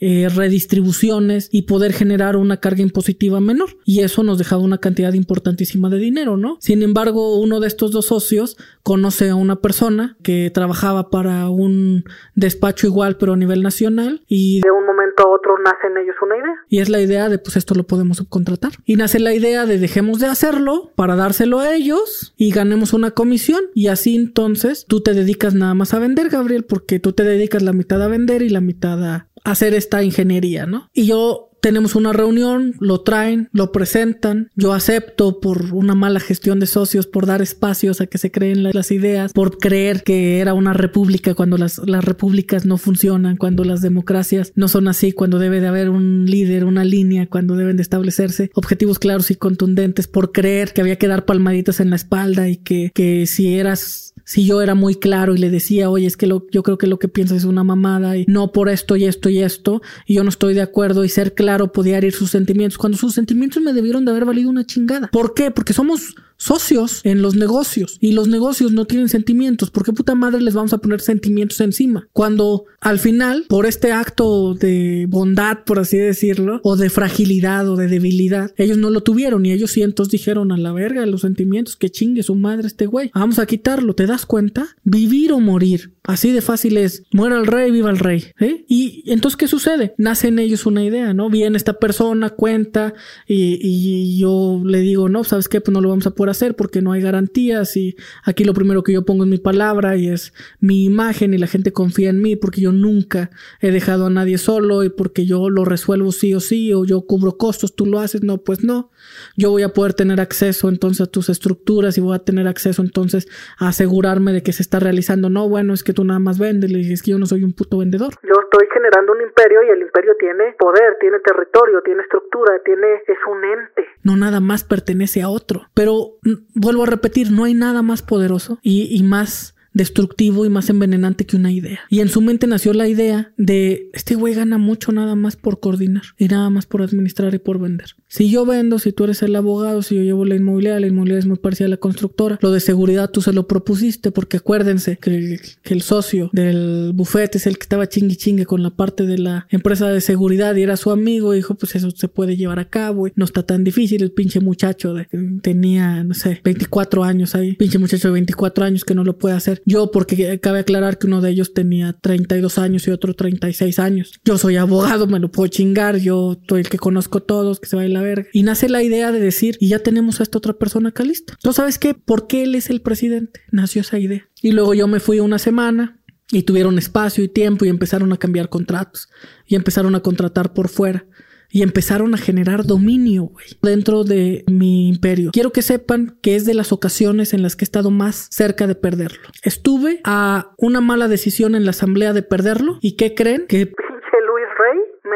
eh, 0.01 0.29
redistribuciones 0.35 1.49
y 1.53 1.63
poder 1.63 1.93
generar 1.93 2.37
una 2.37 2.59
carga 2.59 2.83
impositiva 2.83 3.41
menor. 3.41 3.71
Y 3.85 4.01
eso 4.01 4.23
nos 4.23 4.39
dejaba 4.39 4.63
una 4.63 4.79
cantidad 4.79 5.13
importantísima 5.13 5.89
de 5.89 5.99
dinero, 5.99 6.37
¿no? 6.37 6.59
Sin 6.61 6.83
embargo, 6.83 7.39
uno 7.41 7.61
de 7.61 7.69
estos 7.69 7.91
dos 7.91 8.07
socios 8.07 8.57
conoce 8.83 9.31
a 9.31 9.35
una 9.35 9.57
persona 9.57 10.17
que 10.23 10.51
trabajaba 10.51 11.11
para 11.11 11.49
un 11.49 12.05
despacho 12.35 12.87
igual 12.87 13.17
pero 13.19 13.33
a 13.33 13.37
nivel 13.37 13.63
nacional 13.63 14.23
y 14.29 14.61
de 14.61 14.71
un 14.71 14.87
momento 14.87 15.25
a 15.25 15.29
otro 15.29 15.55
nace 15.65 15.87
en 15.91 15.99
ellos 15.99 16.17
una 16.23 16.37
idea. 16.37 16.55
Y 16.69 16.81
es 16.81 16.89
la 16.89 17.01
idea 17.01 17.29
de 17.29 17.39
pues 17.39 17.57
esto 17.57 17.75
lo 17.75 17.85
podemos 17.85 18.19
subcontratar. 18.19 18.73
Y 18.85 18.97
nace 18.97 19.19
la 19.19 19.35
idea 19.35 19.67
de 19.67 19.79
dejemos 19.79 20.19
de 20.21 20.27
hacerlo 20.27 20.93
para 20.95 21.17
dárselo 21.17 21.61
a 21.61 21.75
ellos 21.75 22.35
y 22.37 22.51
ganemos 22.51 22.93
una 22.93 23.13
comisión 23.13 23.61
y 23.75 23.89
así 23.89 24.17
entonces 24.17 24.87
tú 24.87 25.01
te 25.01 25.15
dedicas 25.15 25.55
nada 25.55 25.75
más 25.75 25.95
a 25.95 25.99
vender, 25.99 26.29
Gabriel, 26.29 26.65
porque 26.65 26.99
tú 26.99 27.13
te 27.13 27.25
dedicas 27.25 27.63
la 27.63 27.73
mitad 27.73 28.03
a 28.03 28.09
vender 28.09 28.43
y 28.43 28.49
la 28.49 28.61
mitad 28.61 29.03
a 29.05 29.29
hacer 29.51 29.75
esta 29.75 30.03
ingeniería, 30.03 30.67
¿no? 30.67 30.89
Y 30.93 31.07
yo 31.07 31.49
tenemos 31.61 31.95
una 31.95 32.13
reunión, 32.13 32.75
lo 32.81 33.01
traen, 33.01 33.49
lo 33.53 33.73
presentan, 33.73 34.51
yo 34.55 34.73
acepto 34.73 35.41
por 35.41 35.75
una 35.75 35.95
mala 35.95 36.21
gestión 36.21 36.61
de 36.61 36.67
socios, 36.67 37.07
por 37.07 37.27
dar 37.27 37.43
espacios 37.43 38.01
a 38.01 38.07
que 38.07 38.19
se 38.19 38.31
creen 38.31 38.63
las 38.63 38.91
ideas, 38.91 39.33
por 39.33 39.59
creer 39.59 40.03
que 40.03 40.39
era 40.39 40.55
una 40.55 40.73
república 40.73 41.35
cuando 41.35 41.59
las, 41.59 41.79
las 41.79 42.05
repúblicas 42.05 42.65
no 42.65 42.79
funcionan, 42.79 43.37
cuando 43.37 43.65
las 43.65 43.83
democracias 43.83 44.53
no 44.55 44.69
son 44.69 44.89
así, 44.89 45.13
cuando 45.13 45.39
debe 45.39 45.61
de 45.61 45.67
haber 45.67 45.91
un 45.91 46.27
líder, 46.27 46.65
una 46.65 46.85
línea, 46.85 47.27
cuando 47.27 47.57
deben 47.57 47.77
de 47.77 47.83
establecerse 47.83 48.51
objetivos 48.55 48.99
claros 48.99 49.31
y 49.31 49.35
contundentes, 49.35 50.07
por 50.07 50.33
creer 50.33 50.73
que 50.73 50.81
había 50.81 50.97
que 50.97 51.09
dar 51.09 51.25
palmaditas 51.25 51.81
en 51.81 51.91
la 51.91 51.97
espalda 51.97 52.49
y 52.49 52.57
que, 52.57 52.93
que 52.95 53.27
si 53.27 53.55
eras 53.55 54.08
si 54.29 54.45
yo 54.45 54.61
era 54.61 54.75
muy 54.75 54.95
claro 54.95 55.35
y 55.35 55.39
le 55.39 55.49
decía, 55.49 55.89
oye, 55.89 56.07
es 56.07 56.19
que 56.19 56.27
lo, 56.27 56.47
yo 56.51 56.63
creo 56.63 56.77
que 56.77 56.87
lo 56.87 56.99
que 56.99 57.09
piensas 57.09 57.39
es 57.39 57.45
una 57.45 57.65
mamada 57.65 58.19
y 58.19 58.27
no 58.29 58.53
por 58.53 58.69
esto 58.69 58.95
y 58.95 59.07
esto 59.07 59.31
y 59.31 59.39
esto, 59.39 59.81
y 60.05 60.17
yo 60.17 60.23
no 60.23 60.29
estoy 60.29 60.53
de 60.53 60.61
acuerdo 60.61 61.03
y 61.03 61.09
ser 61.09 61.33
claro 61.33 61.73
podía 61.73 61.97
herir 61.97 62.13
sus 62.13 62.31
sentimientos, 62.31 62.77
cuando 62.77 62.99
sus 62.99 63.15
sentimientos 63.15 63.63
me 63.63 63.73
debieron 63.73 64.05
de 64.05 64.11
haber 64.11 64.27
valido 64.27 64.51
una 64.51 64.67
chingada. 64.67 65.09
¿Por 65.09 65.33
qué? 65.33 65.51
Porque 65.51 65.73
somos 65.73 66.15
socios 66.39 67.01
en 67.05 67.21
los 67.21 67.35
negocios 67.35 67.99
y 68.01 68.13
los 68.13 68.29
negocios 68.29 68.73
no 68.73 68.87
tienen 68.87 69.09
sentimientos. 69.09 69.71
¿Por 69.71 69.85
qué 69.85 69.93
puta 69.93 70.15
madre 70.15 70.41
les 70.41 70.55
vamos 70.55 70.73
a 70.73 70.79
poner 70.79 71.01
sentimientos 71.01 71.61
encima? 71.61 72.09
Cuando 72.13 72.65
al 72.81 72.99
final, 72.99 73.45
por 73.49 73.67
este 73.67 73.93
acto 73.93 74.55
de 74.55 75.07
bondad, 75.09 75.65
por 75.65 75.81
así 75.81 75.99
decirlo, 75.99 76.61
o 76.63 76.77
de 76.77 76.91
fragilidad 76.91 77.69
o 77.69 77.77
de 77.77 77.89
debilidad, 77.89 78.53
ellos 78.57 78.79
no 78.79 78.91
lo 78.91 79.03
tuvieron 79.03 79.45
y 79.45 79.53
ellos 79.53 79.73
cientos 79.73 80.09
dijeron 80.09 80.53
a 80.53 80.57
la 80.57 80.73
verga 80.73 81.05
los 81.07 81.23
sentimientos 81.23 81.77
que 81.77 81.91
chingue 81.91 82.23
su 82.23 82.37
madre 82.37 82.69
este 82.69 82.87
güey. 82.87 83.11
Vamos 83.15 83.39
a 83.39 83.47
quitarlo, 83.47 83.95
¿te 83.95 84.07
cuenta? 84.25 84.67
Vivir 84.85 85.33
o 85.33 85.41
morir. 85.41 85.98
Así 86.09 86.33
de 86.33 86.41
fácil 86.41 86.79
es. 86.79 87.03
Muera 87.13 87.39
el 87.39 87.47
rey, 87.47 87.71
viva 87.71 87.91
el 87.91 87.99
rey. 87.99 88.33
¿eh? 88.41 88.65
Y 88.67 89.05
entonces, 89.13 89.37
¿qué 89.37 89.47
sucede? 89.47 89.95
Nace 89.99 90.29
en 90.29 90.39
ellos 90.39 90.65
una 90.65 90.83
idea, 90.83 91.13
¿no? 91.13 91.29
Viene 91.29 91.59
esta 91.59 91.75
persona, 91.75 92.31
cuenta 92.31 92.95
y, 93.27 93.59
y 93.61 94.19
yo 94.19 94.63
le 94.65 94.79
digo, 94.81 95.11
no, 95.11 95.23
¿sabes 95.23 95.51
qué? 95.51 95.61
Pues 95.61 95.75
no 95.75 95.83
lo 95.83 95.91
vamos 95.91 96.07
a 96.07 96.13
poder 96.13 96.31
hacer 96.31 96.57
porque 96.57 96.81
no 96.81 96.93
hay 96.93 97.03
garantías 97.03 97.77
y 97.77 97.95
aquí 98.25 98.45
lo 98.45 98.55
primero 98.55 98.83
que 98.83 98.95
yo 98.95 99.05
pongo 99.05 99.25
es 99.25 99.29
mi 99.29 99.37
palabra 99.37 99.99
y 99.99 100.09
es 100.09 100.33
mi 100.61 100.85
imagen 100.85 101.35
y 101.35 101.39
la 101.39 101.47
gente 101.47 101.73
confía 101.73 102.09
en 102.09 102.23
mí 102.23 102.37
porque 102.37 102.63
yo 102.63 102.73
nunca 102.73 103.31
he 103.61 103.71
dejado 103.71 104.07
a 104.07 104.11
nadie 104.11 104.39
solo 104.39 104.85
y 104.85 104.89
porque 104.89 105.27
yo 105.27 105.51
lo 105.51 105.67
resuelvo 105.67 106.11
sí 106.11 106.33
o 106.33 106.41
sí 106.41 106.73
o 106.73 106.87
yo 106.87 107.03
cubro 107.03 107.37
costos, 107.37 107.77
tú 107.77 107.85
lo 107.85 108.01
haces, 108.01 108.23
no, 108.23 108.39
pues 108.39 108.65
no. 108.65 108.91
Yo 109.37 109.51
voy 109.51 109.63
a 109.63 109.75
poder 109.75 109.93
tener 109.93 110.23
acceso 110.23 110.71
entonces 110.71 111.03
a 111.03 111.11
tus 111.11 111.29
estructuras 111.29 111.99
y 111.99 112.01
voy 112.01 112.15
a 112.15 112.21
tener 112.21 112.49
acceso 112.49 112.81
entonces 112.81 113.29
a 113.59 113.69
asegurarme 113.69 114.33
de 114.33 114.43
que 114.43 114.55
se 114.55 114.63
está 114.63 114.81
realizando. 114.81 115.29
No, 115.29 115.51
bueno, 115.51 115.75
es 115.75 115.83
que 115.83 115.98
tú 115.99 116.05
nada 116.05 116.21
más 116.21 116.39
vendes, 116.39 116.71
le 116.71 116.79
dices 116.79 117.03
que 117.03 117.11
yo 117.11 117.19
no 117.19 117.27
soy 117.27 117.43
un 117.43 117.53
puto 117.53 117.79
vendedor. 117.79 118.15
Yo 118.23 118.35
estoy 118.41 118.69
generando 118.73 119.11
un 119.11 119.21
imperio 119.21 119.65
y 119.67 119.71
el 119.71 119.83
imperio 119.83 120.13
tiene 120.17 120.55
poder, 120.57 120.97
tiene 121.01 121.19
territorio, 121.19 121.83
tiene 121.85 122.03
estructura, 122.03 122.53
tiene 122.65 123.03
es 123.05 123.19
un 123.29 123.45
ente. 123.45 123.85
No 124.05 124.17
nada 124.17 124.39
más 124.39 124.63
pertenece 124.63 125.23
a 125.23 125.29
otro. 125.29 125.63
Pero 125.75 126.19
vuelvo 126.55 126.85
a 126.85 126.87
repetir, 126.87 127.33
no 127.33 127.43
hay 127.43 127.55
nada 127.55 127.83
más 127.83 128.03
poderoso 128.03 128.61
y, 128.63 128.97
y 128.97 129.03
más 129.03 129.57
destructivo 129.73 130.45
y 130.45 130.49
más 130.49 130.71
envenenante 130.71 131.27
que 131.27 131.37
una 131.37 131.53
idea. 131.53 131.81
Y 131.91 132.01
en 132.01 132.09
su 132.09 132.21
mente 132.21 132.47
nació 132.47 132.73
la 132.73 132.89
idea 132.89 133.33
de 133.37 133.91
este 133.93 134.15
güey 134.15 134.35
gana 134.35 134.59
mucho 134.59 134.93
nada 134.93 135.15
más 135.15 135.37
por 135.37 135.61
coordinar 135.61 136.03
y 136.19 136.29
nada 136.29 136.51
más 136.51 136.67
por 136.67 136.83
administrar 136.83 137.35
y 137.35 137.39
por 137.39 137.59
vender. 137.59 137.95
Si 138.09 138.31
yo 138.31 138.45
vendo, 138.47 138.79
si 138.79 138.93
tú 138.93 139.05
eres 139.05 139.23
el 139.23 139.37
abogado, 139.37 139.83
si 139.83 139.97
yo 139.97 140.03
llevo 140.03 140.25
la 140.25 140.37
inmobiliaria, 140.37 140.81
la 140.81 140.87
inmobiliaria 140.87 141.21
es 141.21 141.27
muy 141.27 141.39
parecida 141.39 141.67
a 141.67 141.71
la 141.71 141.77
constructora, 141.77 142.39
lo 142.41 142.51
de 142.51 142.61
seguridad 142.61 143.11
tú 143.11 143.21
se 143.21 143.33
lo 143.33 143.47
propusiste 143.47 144.11
porque 144.11 144.39
acuérdense 144.39 144.99
que, 144.99 145.39
el 145.65 145.83
socio 145.83 146.31
del 146.33 146.93
bufete 146.95 147.39
es 147.39 147.47
el 147.47 147.59
que 147.59 147.63
estaba 147.63 147.89
chingui 147.89 148.17
chingue 148.17 148.47
con 148.47 148.63
la 148.63 148.71
parte 148.71 149.07
de 149.07 149.19
la 149.19 149.47
empresa 149.51 149.89
de 149.91 150.01
seguridad 150.01 150.57
y 150.57 150.63
era 150.63 150.77
su 150.77 150.91
amigo 150.91 151.33
dijo 151.33 151.55
pues 151.55 151.75
eso 151.75 151.91
se 151.91 152.09
puede 152.09 152.37
llevar 152.37 152.59
a 152.59 152.69
cabo 152.69 153.07
y 153.07 153.13
no 153.17 153.25
está 153.25 153.43
tan 153.43 153.65
difícil 153.65 154.03
el 154.03 154.11
pinche 154.11 154.41
muchacho 154.41 154.95
de, 154.95 155.07
tenía 155.43 156.03
no 156.05 156.15
sé 156.15 156.41
24 156.43 157.05
años 157.05 157.35
ahí 157.35 157.55
pinche 157.55 157.79
muchacho 157.79 158.09
de 158.09 158.15
24 158.15 158.65
años 158.65 158.85
que 158.85 158.95
no 158.95 159.05
lo 159.05 159.19
puede 159.19 159.37
hacer 159.37 159.58
yo, 159.65 159.91
porque 159.91 160.39
cabe 160.41 160.61
aclarar 160.61 160.99
que 160.99 161.07
uno 161.07 161.21
de 161.21 161.31
ellos 161.31 161.55
tenía 161.55 161.93
32 161.93 162.59
años 162.59 162.87
y 162.87 162.91
otro 162.91 163.15
36 163.15 163.79
años. 163.79 164.13
Yo 164.25 164.39
soy 164.39 164.57
abogado, 164.57 165.07
me 165.07 165.19
lo 165.19 165.31
puedo 165.31 165.49
chingar, 165.49 165.99
yo 165.99 166.41
soy 166.49 166.61
el 166.61 166.69
que 166.69 166.79
conozco 166.79 167.23
todos, 167.23 167.61
que 167.61 167.67
se 167.67 167.77
va 167.77 167.83
a 167.83 167.89
la 167.89 168.03
verga. 168.03 168.29
Y 168.33 168.43
nace 168.43 168.69
la 168.69 168.83
idea 168.83 169.13
de 169.13 169.21
decir, 169.21 169.57
y 169.61 169.69
ya 169.69 169.81
tenemos 169.81 170.21
a 170.21 170.23
esta 170.23 170.39
otra 170.39 170.55
persona 170.55 170.91
acá 170.91 171.05
lista. 171.05 171.37
¿Tú 171.43 171.53
sabes 171.53 171.79
qué? 171.79 171.95
¿Por 171.95 172.27
qué 172.27 172.45
él 172.45 172.55
es 172.55 172.71
el 172.71 172.81
presidente? 172.81 173.41
Nació 173.51 173.83
esa 173.83 173.99
idea. 173.99 174.29
Y 174.43 174.53
luego 174.53 174.75
yo 174.75 174.87
me 174.87 175.01
fui 175.01 175.21
una 175.21 175.39
semana 175.39 176.01
y 176.31 176.43
tuvieron 176.43 176.79
espacio 176.79 177.25
y 177.25 177.29
tiempo 177.29 177.65
y 177.65 177.69
empezaron 177.69 178.13
a 178.13 178.19
cambiar 178.19 178.49
contratos 178.49 179.09
y 179.47 179.55
empezaron 179.55 179.95
a 179.95 180.01
contratar 180.01 180.53
por 180.53 180.69
fuera 180.69 181.07
y 181.51 181.63
empezaron 181.63 182.15
a 182.15 182.19
generar 182.19 182.67
dominio 182.67 183.25
güey, 183.25 183.47
dentro 183.63 184.05
de 184.05 184.45
mi 184.47 184.89
imperio. 184.89 185.31
Quiero 185.33 185.53
que 185.53 185.63
sepan 185.63 186.19
que 186.21 186.37
es 186.37 186.45
de 186.45 186.55
las 186.55 186.73
ocasiones 186.73 187.33
en 187.33 187.43
las 187.43 187.57
que 187.57 187.65
he 187.65 187.67
estado 187.67 187.91
más 187.91 188.29
cerca 188.31 188.67
de 188.67 188.75
perderlo. 188.75 189.29
Estuve 189.43 190.01
a 190.05 190.53
una 190.59 190.81
mala 190.81 191.09
decisión 191.09 191.55
en 191.55 191.65
la 191.65 191.71
asamblea 191.71 192.13
de 192.13 192.23
perderlo 192.23 192.79
y 192.81 192.97
¿qué 192.97 193.15
creen? 193.15 193.47
Que 193.49 193.73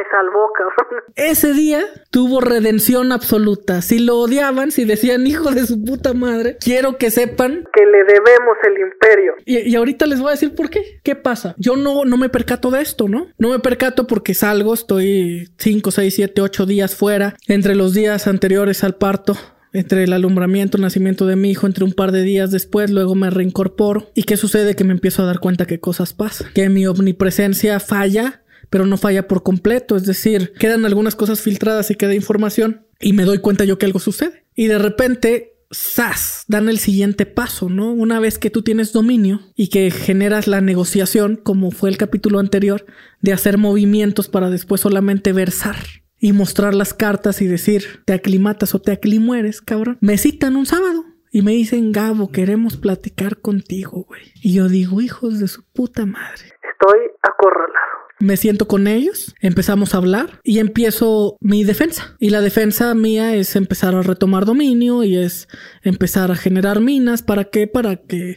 me 0.02 0.10
salvó, 0.10 0.50
cabrón. 0.56 1.04
Ese 1.16 1.52
día 1.52 1.82
tuvo 2.10 2.40
redención 2.40 3.12
absoluta. 3.12 3.82
Si 3.82 3.98
lo 3.98 4.18
odiaban, 4.18 4.70
si 4.70 4.84
decían 4.84 5.26
hijo 5.26 5.50
de 5.50 5.66
su 5.66 5.82
puta 5.84 6.14
madre, 6.14 6.56
quiero 6.60 6.96
que 6.96 7.10
sepan 7.10 7.64
que 7.72 7.86
le 7.86 8.04
debemos 8.04 8.56
el 8.66 8.80
imperio. 8.80 9.34
Y, 9.44 9.70
y, 9.70 9.76
ahorita 9.76 10.06
les 10.06 10.20
voy 10.20 10.28
a 10.28 10.32
decir 10.32 10.54
por 10.54 10.70
qué. 10.70 11.00
¿Qué 11.02 11.14
pasa? 11.14 11.54
Yo 11.58 11.76
no, 11.76 12.04
no 12.04 12.16
me 12.16 12.28
percato 12.28 12.70
de 12.70 12.82
esto, 12.82 13.08
¿no? 13.08 13.28
No 13.38 13.50
me 13.50 13.58
percato 13.58 14.06
porque 14.06 14.34
salgo, 14.34 14.74
estoy 14.74 15.48
5, 15.58 15.90
6, 15.90 16.14
7, 16.14 16.40
8 16.42 16.66
días 16.66 16.96
fuera. 16.96 17.34
Entre 17.48 17.74
los 17.74 17.94
días 17.94 18.26
anteriores 18.26 18.84
al 18.84 18.96
parto, 18.96 19.36
entre 19.72 20.04
el 20.04 20.12
alumbramiento, 20.12 20.76
el 20.76 20.82
nacimiento 20.82 21.26
de 21.26 21.36
mi 21.36 21.50
hijo, 21.50 21.66
entre 21.66 21.84
un 21.84 21.92
par 21.92 22.12
de 22.12 22.22
días 22.22 22.50
después, 22.50 22.90
luego 22.90 23.14
me 23.14 23.30
reincorporo. 23.30 24.10
¿Y 24.14 24.24
qué 24.24 24.36
sucede? 24.36 24.76
Que 24.76 24.84
me 24.84 24.92
empiezo 24.92 25.22
a 25.22 25.26
dar 25.26 25.40
cuenta 25.40 25.66
que 25.66 25.80
cosas 25.80 26.12
pasan, 26.12 26.48
que 26.54 26.68
mi 26.68 26.86
omnipresencia 26.86 27.80
falla 27.80 28.41
pero 28.72 28.86
no 28.86 28.96
falla 28.96 29.28
por 29.28 29.42
completo. 29.42 29.96
Es 29.96 30.06
decir, 30.06 30.54
quedan 30.58 30.86
algunas 30.86 31.14
cosas 31.14 31.42
filtradas 31.42 31.90
y 31.90 31.94
queda 31.94 32.14
información 32.14 32.86
y 32.98 33.12
me 33.12 33.24
doy 33.24 33.38
cuenta 33.38 33.66
yo 33.66 33.78
que 33.78 33.84
algo 33.84 33.98
sucede. 33.98 34.46
Y 34.54 34.66
de 34.66 34.78
repente, 34.78 35.58
¡zas! 35.70 36.46
Dan 36.48 36.70
el 36.70 36.78
siguiente 36.78 37.26
paso, 37.26 37.68
¿no? 37.68 37.92
Una 37.92 38.18
vez 38.18 38.38
que 38.38 38.48
tú 38.48 38.62
tienes 38.62 38.94
dominio 38.94 39.40
y 39.54 39.68
que 39.68 39.90
generas 39.90 40.46
la 40.46 40.62
negociación, 40.62 41.36
como 41.36 41.70
fue 41.70 41.90
el 41.90 41.98
capítulo 41.98 42.38
anterior, 42.38 42.86
de 43.20 43.34
hacer 43.34 43.58
movimientos 43.58 44.30
para 44.30 44.48
después 44.48 44.80
solamente 44.80 45.34
versar 45.34 45.76
y 46.18 46.32
mostrar 46.32 46.74
las 46.74 46.94
cartas 46.94 47.42
y 47.42 47.46
decir, 47.46 48.02
te 48.06 48.14
aclimatas 48.14 48.74
o 48.74 48.80
te 48.80 48.92
aclimueres, 48.92 49.60
cabrón. 49.60 49.98
Me 50.00 50.16
citan 50.16 50.56
un 50.56 50.64
sábado. 50.64 51.04
Y 51.30 51.42
me 51.42 51.52
dicen, 51.52 51.92
Gabo, 51.92 52.30
queremos 52.30 52.78
platicar 52.78 53.38
contigo, 53.38 54.04
güey. 54.08 54.32
Y 54.42 54.54
yo 54.54 54.68
digo, 54.68 55.02
hijos 55.02 55.40
de 55.40 55.48
su 55.48 55.62
puta 55.72 56.06
madre. 56.06 56.44
Estoy 56.62 57.00
acorralado 57.22 57.91
me 58.22 58.36
siento 58.36 58.68
con 58.68 58.86
ellos, 58.86 59.34
empezamos 59.40 59.94
a 59.94 59.96
hablar 59.96 60.40
y 60.44 60.60
empiezo 60.60 61.38
mi 61.40 61.64
defensa. 61.64 62.14
Y 62.20 62.30
la 62.30 62.40
defensa 62.40 62.94
mía 62.94 63.34
es 63.34 63.56
empezar 63.56 63.96
a 63.96 64.02
retomar 64.02 64.44
dominio 64.44 65.02
y 65.02 65.16
es 65.16 65.48
empezar 65.82 66.30
a 66.30 66.36
generar 66.36 66.78
minas. 66.78 67.22
¿Para 67.22 67.46
qué? 67.50 67.66
Para 67.66 67.96
que 67.96 68.36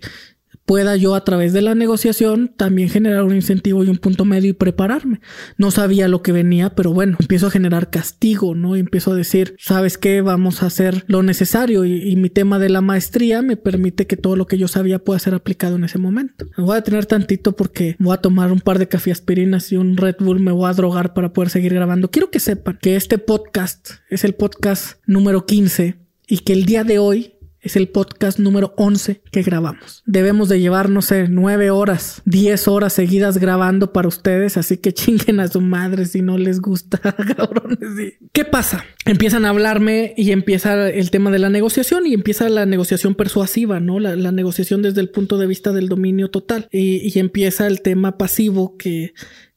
pueda 0.66 0.96
yo 0.96 1.16
a 1.16 1.24
través 1.24 1.54
de 1.54 1.62
la 1.62 1.76
negociación 1.76 2.52
también 2.56 2.90
generar 2.90 3.24
un 3.24 3.36
incentivo 3.36 3.84
y 3.84 3.90
un 3.90 3.98
punto 3.98 4.26
medio 4.26 4.50
y 4.50 4.54
prepararme. 4.54 5.22
No 5.58 5.72
sabía 5.72 6.08
lo 6.08 6.22
que 6.22 6.32
venía, 6.32 6.72
pero 6.72 6.92
bueno, 6.92 7.18
empiezo 7.20 7.48
a 7.48 7.52
generar 7.52 7.90
castigo, 7.90 8.56
¿no? 8.56 8.76
Y 8.76 8.80
empiezo 8.80 9.12
a 9.12 9.16
decir, 9.16 9.56
¿sabes 9.60 9.98
qué? 9.98 10.22
Vamos 10.22 10.64
a 10.64 10.68
hacer 10.68 11.04
lo 11.08 11.24
necesario 11.24 11.86
y, 11.86 12.16
mi 12.16 12.30
tema 12.30 12.60
de 12.60 12.70
la 12.70 12.80
maestría 12.82 13.42
me 13.42 13.58
permite 13.58 14.08
que 14.08 14.16
todo 14.16 14.36
lo 14.38 14.48
que 14.48 14.58
yo 14.58 14.70
sabía 14.70 15.00
pueda 15.00 15.20
ser 15.20 15.36
aplicado 15.36 15.76
en 15.76 15.84
ese 15.84 16.00
momento. 16.00 16.46
Me 16.58 16.64
voy 16.64 16.78
a 16.78 16.82
tener 16.82 17.06
tantito 17.06 17.56
porque 17.56 17.98
voy 18.00 18.14
a 18.14 18.22
tomar 18.22 18.54
un 18.54 18.62
par 18.62 18.80
de 18.80 18.88
café 18.88 19.12
aspirinas 19.12 19.72
y 19.72 19.78
un 19.78 19.98
Red 19.98 20.16
Bull, 20.20 20.40
me 20.40 20.54
voy 20.54 20.70
a 20.70 20.74
drogar 20.74 21.14
para 21.14 21.34
poder 21.34 21.50
seguir 21.50 21.74
grabando. 21.74 22.10
Quiero 22.10 22.32
que 22.32 22.40
sepan 22.40 22.80
que 22.82 22.96
este 22.96 23.18
podcast 23.18 23.90
es 24.10 24.24
el 24.24 24.34
podcast 24.34 24.98
número 25.06 25.46
15 25.46 25.98
y 26.28 26.40
que 26.40 26.54
el 26.54 26.66
día 26.66 26.84
de 26.84 27.00
hoy 27.00 27.35
es 27.66 27.76
el 27.76 27.90
podcast 27.90 28.38
número 28.38 28.74
11 28.78 29.24
que 29.32 29.42
grabamos. 29.42 30.04
Debemos 30.06 30.50
de 30.50 30.60
llevar, 30.60 30.90
no 30.90 31.02
sé, 31.02 31.28
9 31.28 31.72
horas, 31.72 32.22
10 32.26 32.68
horas 32.68 32.94
seguidas 32.94 33.40
grabando 33.40 33.92
para 33.92 34.08
ustedes, 34.08 34.56
así 34.56 34.78
que 34.78 34.94
chinguen 34.94 35.40
a 35.40 35.48
su 35.48 35.62
madre 35.62 36.06
si 36.06 36.22
no 36.22 36.38
les 36.38 36.62
gusta, 36.62 37.00
cabrones. 37.36 38.14
¿Qué 38.32 38.46
pasa? 38.46 38.86
Empiezan 39.06 39.46
a 39.46 39.50
hablarme 39.50 40.14
y 40.16 40.32
empieza 40.32 40.90
el 40.90 41.10
tema 41.10 41.32
de 41.32 41.40
la 41.40 41.50
negociación 41.50 42.06
y 42.06 42.14
empieza 42.14 42.48
la 42.50 42.68
negociación 42.68 43.16
persuasiva, 43.16 43.80
¿no? 43.80 44.00
La, 44.00 44.16
negociación 44.32 44.82
desde 44.82 45.02
el 45.02 45.10
punto 45.10 45.38
de 45.38 45.48
vista 45.48 45.72
del 45.72 45.90
dominio 45.90 46.30
total 46.30 46.68
y 46.72 47.18
empieza 47.18 47.68
el 47.68 47.82
tema 47.82 48.18
pasivo 48.18 48.76
que 48.78 49.14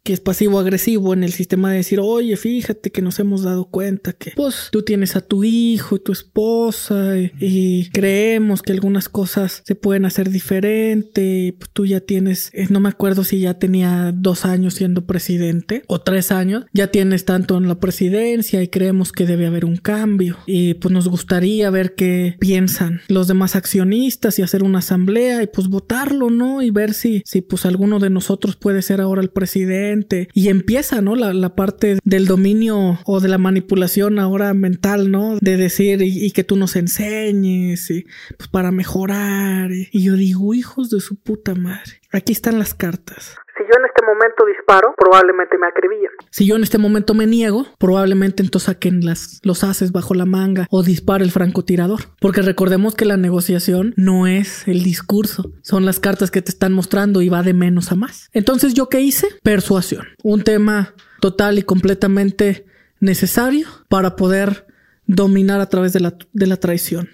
que 0.09 0.15
es 0.15 0.21
pasivo-agresivo 0.21 1.13
en 1.13 1.23
el 1.23 1.35
sistema 1.35 1.71
de 1.71 1.77
decir, 1.77 2.01
oye, 2.01 2.35
fíjate 2.39 2.91
que 2.91 3.03
nos 3.03 3.19
hemos 3.19 3.43
dado 3.43 3.67
cuenta 3.67 4.15
que 4.15 4.33
pues 4.35 4.71
tú 4.73 4.81
tienes 4.81 5.17
a 5.17 5.21
tu 5.21 5.45
hijo 5.45 5.97
y 5.97 5.99
tu 5.99 6.13
esposa 6.13 7.19
y, 7.19 7.91
creemos 7.91 8.63
que 8.63 8.73
algunas 8.73 9.11
cosas 9.11 9.63
se 9.67 9.75
pueden 9.75 10.07
hacer 10.07 10.31
diferente, 10.31 11.55
pues 11.59 11.71
tú 11.75 11.85
ya 11.85 12.01
tienes, 12.01 12.51
eh, 12.55 12.69
no 12.71 12.81
me 12.81 12.89
acuerdo 12.89 13.23
si 13.23 13.41
ya 13.41 13.59
tenía 13.59 14.11
dos 14.15 14.47
años 14.47 14.73
siendo 14.73 15.05
presidente 15.05 15.83
o 15.89 16.01
tres 16.01 16.33
años, 16.33 16.65
ya 16.73 16.87
tienes 16.87 17.27
tanto 17.27 17.59
en 17.59 17.69
la 17.69 17.79
presidencia 17.79 18.63
y 18.63 18.69
creemos 18.69 19.13
que 19.13 19.27
debe 19.27 19.47
haber 19.47 19.67
un 19.67 19.77
cambio 19.77 20.39
y 20.47 20.73
pues 20.73 20.91
nos 20.91 21.07
gustaría 21.09 21.69
ver 21.69 21.95
qué 21.97 22.35
piensan 22.41 23.03
los 23.09 23.29
demás 23.29 23.57
accionistas 23.57 24.39
y 24.39 24.43
hacer 24.43 24.63
una 24.63 24.79
asamblea 24.79 25.43
y 25.43 25.49
pues 25.49 25.69
votarlo, 25.69 26.31
¿no? 26.31 26.63
Y 26.63 26.71
ver 26.71 26.95
si, 26.95 27.23
si 27.27 27.43
pues 27.43 27.67
alguno 27.67 27.99
de 27.99 28.09
nosotros 28.09 28.57
puede 28.57 28.81
ser 28.81 29.03
ahora 29.03 29.21
el 29.21 29.29
presidente 29.29 29.98
y 30.33 30.49
empieza, 30.49 31.01
¿no? 31.01 31.15
La, 31.15 31.33
la 31.33 31.55
parte 31.55 31.99
del 32.05 32.27
dominio 32.27 32.99
o 33.05 33.21
de 33.21 33.29
la 33.29 33.39
manipulación 33.39 34.19
ahora 34.19 34.55
mental, 34.55 35.11
¿no? 35.11 35.39
De 35.41 35.57
decir 35.57 36.01
y, 36.03 36.31
que 36.33 36.45
tú 36.45 36.57
nos 36.57 36.77
enseñes 36.77 37.91
y 37.91 38.07
pues 38.37 38.49
para 38.49 38.71
mejorar. 38.71 39.71
y 39.73 40.03
yo 40.03 40.15
digo, 40.15 40.55
hijos 40.55 40.91
de 40.91 41.01
su 41.01 41.21
puta 41.21 41.55
madre. 41.55 42.01
Aquí 42.13 42.33
están 42.33 42.59
las 42.59 42.75
cartas. 42.75 43.37
Si 43.57 43.65
yo 43.65 43.79
en 43.79 43.87
este 43.87 43.98
momento 44.09 44.45
disparo, 44.47 44.95
probablemente 44.97 45.59
me 45.59 45.67
acribillen. 45.67 46.11
Si 46.31 46.47
yo 46.47 46.57
en 46.57 46.63
este 46.63 46.79
momento 46.79 47.15
me 47.15 47.27
niego, 47.27 47.67
probablemente 47.79 48.43
entonces 48.43 48.67
saquen 48.67 49.05
las, 49.05 49.41
los 49.43 49.65
haces 49.65 49.93
bajo 49.93 50.15
la 50.15 50.27
manga 50.27 50.67
o 50.71 50.83
dispare 50.83 51.25
el 51.25 51.31
francotirador. 51.31 52.01
Porque 52.21 52.43
recordemos 52.43 52.95
que 52.95 53.05
la 53.05 53.17
negociación 53.17 53.95
no 53.97 54.27
es 54.27 54.67
el 54.67 54.83
discurso, 54.83 55.53
son 55.63 55.85
las 55.85 56.01
cartas 56.01 56.31
que 56.31 56.43
te 56.43 56.51
están 56.51 56.73
mostrando 56.73 57.23
y 57.23 57.29
va 57.29 57.43
de 57.43 57.55
menos 57.55 57.93
a 57.93 57.95
más. 57.95 58.29
Entonces, 58.33 58.75
¿yo 58.75 58.89
qué 58.89 59.01
hice? 59.01 59.29
Persuasión. 59.43 60.07
Un 60.23 60.43
tema 60.43 60.95
total 61.21 61.59
y 61.59 61.63
completamente 61.63 62.67
necesario 63.01 63.67
para 63.89 64.17
poder 64.17 64.67
dominar 65.07 65.61
a 65.61 65.69
través 65.69 65.93
de 65.93 66.01
la, 66.01 66.15
de 66.33 66.47
la 66.47 66.57
traición. 66.57 67.09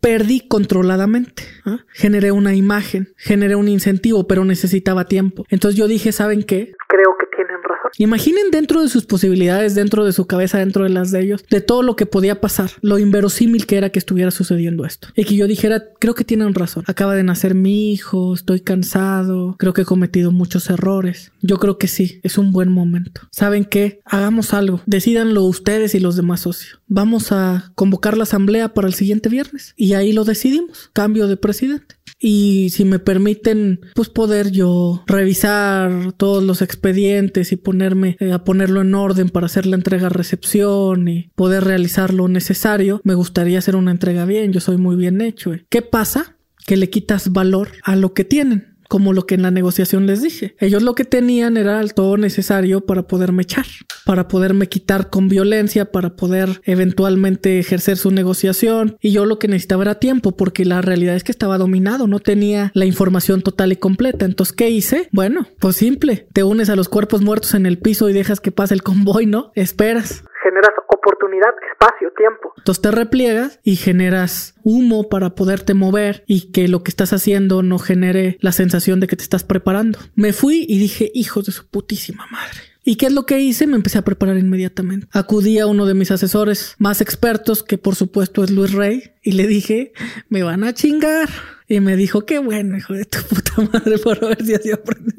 Perdí 0.00 0.40
controladamente. 0.48 1.44
Generé 1.92 2.32
una 2.32 2.54
imagen, 2.54 3.12
generé 3.16 3.56
un 3.56 3.68
incentivo, 3.68 4.26
pero 4.26 4.44
necesitaba 4.44 5.06
tiempo. 5.06 5.44
Entonces 5.50 5.78
yo 5.78 5.88
dije, 5.88 6.12
¿saben 6.12 6.42
qué? 6.42 6.72
Creo 6.88 7.16
que 7.18 7.26
tienen 7.36 7.62
razón. 7.62 7.90
Imaginen 7.98 8.50
dentro 8.50 8.82
de 8.82 8.88
sus 8.88 9.06
posibilidades, 9.06 9.74
dentro 9.74 10.04
de 10.04 10.12
su 10.12 10.26
cabeza, 10.26 10.58
dentro 10.58 10.84
de 10.84 10.90
las 10.90 11.10
de 11.10 11.20
ellos, 11.20 11.44
de 11.50 11.60
todo 11.60 11.82
lo 11.82 11.96
que 11.96 12.06
podía 12.06 12.40
pasar, 12.40 12.70
lo 12.80 12.98
inverosímil 12.98 13.66
que 13.66 13.76
era 13.76 13.90
que 13.90 13.98
estuviera 13.98 14.30
sucediendo 14.30 14.84
esto. 14.84 15.08
Y 15.14 15.24
que 15.24 15.36
yo 15.36 15.46
dijera, 15.46 15.82
creo 15.98 16.14
que 16.14 16.24
tienen 16.24 16.54
razón. 16.54 16.84
Acaba 16.86 17.14
de 17.14 17.22
nacer 17.22 17.54
mi 17.54 17.92
hijo, 17.92 18.34
estoy 18.34 18.60
cansado, 18.60 19.56
creo 19.58 19.72
que 19.72 19.82
he 19.82 19.86
cometido 19.86 20.32
muchos 20.32 20.70
errores. 20.70 21.32
Yo 21.40 21.58
creo 21.58 21.78
que 21.78 21.88
sí, 21.88 22.20
es 22.22 22.38
un 22.38 22.52
buen 22.52 22.70
momento. 22.70 23.22
¿Saben 23.30 23.64
qué? 23.64 24.00
Hagamos 24.04 24.54
algo. 24.54 24.80
Decídanlo 24.86 25.44
ustedes 25.44 25.94
y 25.94 26.00
los 26.00 26.16
demás 26.16 26.40
socios. 26.40 26.80
Vamos 26.86 27.32
a 27.32 27.72
convocar 27.74 28.16
la 28.16 28.22
asamblea 28.24 28.74
para 28.74 28.88
el 28.88 28.94
siguiente 28.94 29.28
viernes. 29.28 29.67
Y 29.76 29.94
ahí 29.94 30.12
lo 30.12 30.24
decidimos. 30.24 30.90
Cambio 30.92 31.28
de 31.28 31.36
presidente 31.36 31.98
y 32.18 32.70
si 32.70 32.84
me 32.84 32.98
permiten 32.98 33.80
pues 33.94 34.08
poder 34.08 34.50
yo 34.50 35.04
revisar 35.06 36.12
todos 36.14 36.42
los 36.42 36.62
expedientes 36.62 37.52
y 37.52 37.56
ponerme 37.56 38.16
eh, 38.18 38.32
a 38.32 38.42
ponerlo 38.42 38.80
en 38.80 38.94
orden 38.94 39.28
para 39.28 39.46
hacer 39.46 39.66
la 39.66 39.76
entrega 39.76 40.08
recepción 40.08 41.06
y 41.06 41.30
poder 41.36 41.64
realizar 41.64 42.12
lo 42.12 42.26
necesario 42.26 43.00
me 43.04 43.14
gustaría 43.14 43.58
hacer 43.58 43.76
una 43.76 43.92
entrega 43.92 44.24
bien 44.24 44.52
yo 44.52 44.60
soy 44.60 44.78
muy 44.78 44.96
bien 44.96 45.20
hecho 45.20 45.54
¿eh? 45.54 45.64
¿qué 45.68 45.82
pasa? 45.82 46.36
que 46.66 46.76
le 46.76 46.90
quitas 46.90 47.32
valor 47.32 47.70
a 47.82 47.96
lo 47.96 48.12
que 48.12 48.24
tienen 48.24 48.77
como 48.88 49.12
lo 49.12 49.26
que 49.26 49.34
en 49.34 49.42
la 49.42 49.50
negociación 49.50 50.06
les 50.06 50.22
dije. 50.22 50.56
Ellos 50.58 50.82
lo 50.82 50.94
que 50.94 51.04
tenían 51.04 51.56
era 51.56 51.80
el 51.80 51.94
todo 51.94 52.16
necesario 52.16 52.80
para 52.80 53.06
poderme 53.06 53.42
echar, 53.42 53.66
para 54.04 54.28
poderme 54.28 54.68
quitar 54.68 55.10
con 55.10 55.28
violencia, 55.28 55.92
para 55.92 56.16
poder 56.16 56.60
eventualmente 56.64 57.58
ejercer 57.58 57.96
su 57.98 58.10
negociación. 58.10 58.96
Y 59.00 59.12
yo 59.12 59.26
lo 59.26 59.38
que 59.38 59.48
necesitaba 59.48 59.82
era 59.82 59.96
tiempo, 59.96 60.36
porque 60.36 60.64
la 60.64 60.82
realidad 60.82 61.14
es 61.14 61.24
que 61.24 61.32
estaba 61.32 61.58
dominado, 61.58 62.06
no 62.06 62.18
tenía 62.18 62.72
la 62.74 62.86
información 62.86 63.42
total 63.42 63.72
y 63.72 63.76
completa. 63.76 64.24
Entonces, 64.24 64.54
¿qué 64.54 64.70
hice? 64.70 65.08
Bueno, 65.12 65.46
pues 65.60 65.76
simple, 65.76 66.26
te 66.32 66.42
unes 66.42 66.70
a 66.70 66.76
los 66.76 66.88
cuerpos 66.88 67.20
muertos 67.20 67.54
en 67.54 67.66
el 67.66 67.78
piso 67.78 68.08
y 68.08 68.12
dejas 68.12 68.40
que 68.40 68.52
pase 68.52 68.74
el 68.74 68.82
convoy, 68.82 69.26
¿no? 69.26 69.52
Esperas 69.54 70.24
generas 70.42 70.72
oportunidad, 70.88 71.50
espacio, 71.72 72.12
tiempo. 72.16 72.52
Entonces 72.56 72.82
te 72.82 72.90
repliegas 72.90 73.60
y 73.62 73.76
generas 73.76 74.54
humo 74.62 75.08
para 75.08 75.34
poderte 75.34 75.74
mover 75.74 76.24
y 76.26 76.52
que 76.52 76.68
lo 76.68 76.82
que 76.82 76.90
estás 76.90 77.12
haciendo 77.12 77.62
no 77.62 77.78
genere 77.78 78.38
la 78.40 78.52
sensación 78.52 79.00
de 79.00 79.06
que 79.06 79.16
te 79.16 79.22
estás 79.22 79.44
preparando. 79.44 79.98
Me 80.14 80.32
fui 80.32 80.66
y 80.68 80.78
dije, 80.78 81.10
hijos 81.14 81.46
de 81.46 81.52
su 81.52 81.68
putísima 81.68 82.26
madre. 82.30 82.60
¿Y 82.84 82.96
qué 82.96 83.06
es 83.06 83.12
lo 83.12 83.26
que 83.26 83.38
hice? 83.38 83.66
Me 83.66 83.76
empecé 83.76 83.98
a 83.98 84.02
preparar 84.02 84.38
inmediatamente. 84.38 85.08
Acudí 85.12 85.58
a 85.58 85.66
uno 85.66 85.84
de 85.84 85.92
mis 85.92 86.10
asesores 86.10 86.74
más 86.78 87.02
expertos, 87.02 87.62
que 87.62 87.76
por 87.76 87.94
supuesto 87.96 88.42
es 88.42 88.50
Luis 88.50 88.72
Rey, 88.72 89.12
y 89.22 89.32
le 89.32 89.46
dije, 89.46 89.92
me 90.30 90.42
van 90.42 90.64
a 90.64 90.72
chingar. 90.72 91.28
Y 91.68 91.80
me 91.80 91.96
dijo, 91.96 92.24
qué 92.24 92.38
bueno, 92.38 92.78
hijo 92.78 92.94
de 92.94 93.04
tu 93.04 93.18
puta 93.28 93.52
madre, 93.72 93.98
por 93.98 94.18
ver 94.20 94.42
si 94.42 94.54
así. 94.54 94.70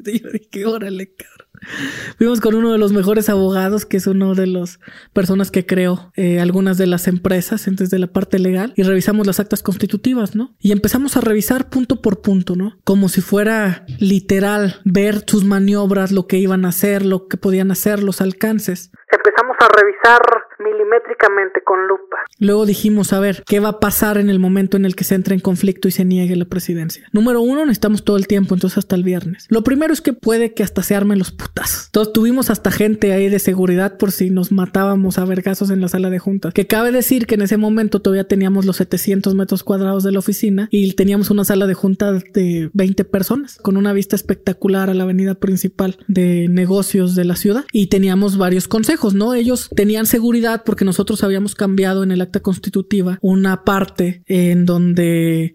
Y 0.06 0.20
yo 0.20 0.30
dije, 0.30 0.66
órale, 0.66 1.14
cabrón. 1.14 1.49
Fuimos 2.18 2.40
con 2.40 2.54
uno 2.54 2.72
de 2.72 2.78
los 2.78 2.92
mejores 2.92 3.28
abogados, 3.28 3.86
que 3.86 3.96
es 3.98 4.06
uno 4.06 4.34
de 4.34 4.46
las 4.46 4.80
personas 5.12 5.50
que 5.50 5.66
creó 5.66 6.12
eh, 6.16 6.40
algunas 6.40 6.78
de 6.78 6.86
las 6.86 7.08
empresas, 7.08 7.66
entonces 7.66 7.90
de 7.90 7.98
la 7.98 8.06
parte 8.06 8.38
legal, 8.38 8.72
y 8.76 8.82
revisamos 8.82 9.26
las 9.26 9.40
actas 9.40 9.62
constitutivas, 9.62 10.34
¿no? 10.34 10.54
Y 10.58 10.72
empezamos 10.72 11.16
a 11.16 11.20
revisar 11.20 11.70
punto 11.70 12.00
por 12.00 12.22
punto, 12.22 12.56
¿no? 12.56 12.78
Como 12.84 13.08
si 13.08 13.20
fuera 13.20 13.84
literal 13.98 14.80
ver 14.84 15.24
sus 15.26 15.44
maniobras, 15.44 16.12
lo 16.12 16.26
que 16.26 16.38
iban 16.38 16.64
a 16.64 16.68
hacer, 16.68 17.04
lo 17.04 17.28
que 17.28 17.36
podían 17.36 17.70
hacer, 17.70 18.02
los 18.02 18.20
alcances. 18.20 18.90
Empezamos 19.10 19.56
a 19.60 19.68
revisar 19.76 20.20
milimétricamente 20.60 21.62
con 21.64 21.86
lupa. 21.86 22.18
Luego 22.38 22.66
dijimos, 22.66 23.12
a 23.12 23.20
ver, 23.20 23.42
¿qué 23.46 23.60
va 23.60 23.70
a 23.70 23.80
pasar 23.80 24.18
en 24.18 24.30
el 24.30 24.38
momento 24.38 24.76
en 24.76 24.84
el 24.84 24.94
que 24.94 25.04
se 25.04 25.14
entre 25.14 25.34
en 25.34 25.40
conflicto 25.40 25.88
y 25.88 25.90
se 25.90 26.04
niegue 26.04 26.36
la 26.36 26.44
presidencia? 26.44 27.06
Número 27.12 27.40
uno, 27.40 27.64
necesitamos 27.66 28.04
todo 28.04 28.16
el 28.16 28.26
tiempo, 28.26 28.54
entonces 28.54 28.78
hasta 28.78 28.96
el 28.96 29.04
viernes. 29.04 29.46
Lo 29.48 29.62
primero 29.62 29.92
es 29.92 30.00
que 30.00 30.12
puede 30.12 30.54
que 30.54 30.62
hasta 30.62 30.82
se 30.82 30.94
armen 30.94 31.18
los 31.18 31.32
putas. 31.32 31.86
Entonces 31.86 32.12
tuvimos 32.12 32.50
hasta 32.50 32.70
gente 32.70 33.12
ahí 33.12 33.28
de 33.28 33.38
seguridad 33.38 33.96
por 33.98 34.12
si 34.12 34.30
nos 34.30 34.52
matábamos 34.52 35.18
a 35.18 35.24
vergazos 35.24 35.70
en 35.70 35.80
la 35.80 35.88
sala 35.88 36.10
de 36.10 36.18
juntas. 36.18 36.54
Que 36.54 36.66
cabe 36.66 36.92
decir 36.92 37.26
que 37.26 37.34
en 37.34 37.42
ese 37.42 37.56
momento 37.56 38.00
todavía 38.00 38.24
teníamos 38.24 38.64
los 38.64 38.76
700 38.76 39.34
metros 39.34 39.62
cuadrados 39.62 40.04
de 40.04 40.12
la 40.12 40.18
oficina 40.18 40.68
y 40.70 40.92
teníamos 40.94 41.30
una 41.30 41.44
sala 41.44 41.66
de 41.66 41.74
juntas 41.74 42.22
de 42.32 42.70
20 42.72 43.04
personas 43.04 43.58
con 43.62 43.76
una 43.76 43.92
vista 43.92 44.16
espectacular 44.16 44.90
a 44.90 44.94
la 44.94 45.04
avenida 45.04 45.34
principal 45.34 45.98
de 46.08 46.48
negocios 46.48 47.14
de 47.14 47.24
la 47.24 47.36
ciudad 47.36 47.64
y 47.72 47.86
teníamos 47.86 48.36
varios 48.36 48.68
consejos, 48.68 49.14
¿no? 49.14 49.34
Ellos 49.34 49.70
tenían 49.74 50.06
seguridad 50.06 50.49
porque 50.58 50.84
nosotros 50.84 51.22
habíamos 51.24 51.54
cambiado 51.54 52.02
en 52.02 52.10
el 52.10 52.20
acta 52.20 52.40
constitutiva 52.40 53.18
una 53.22 53.64
parte 53.64 54.22
en 54.26 54.66
donde 54.66 55.54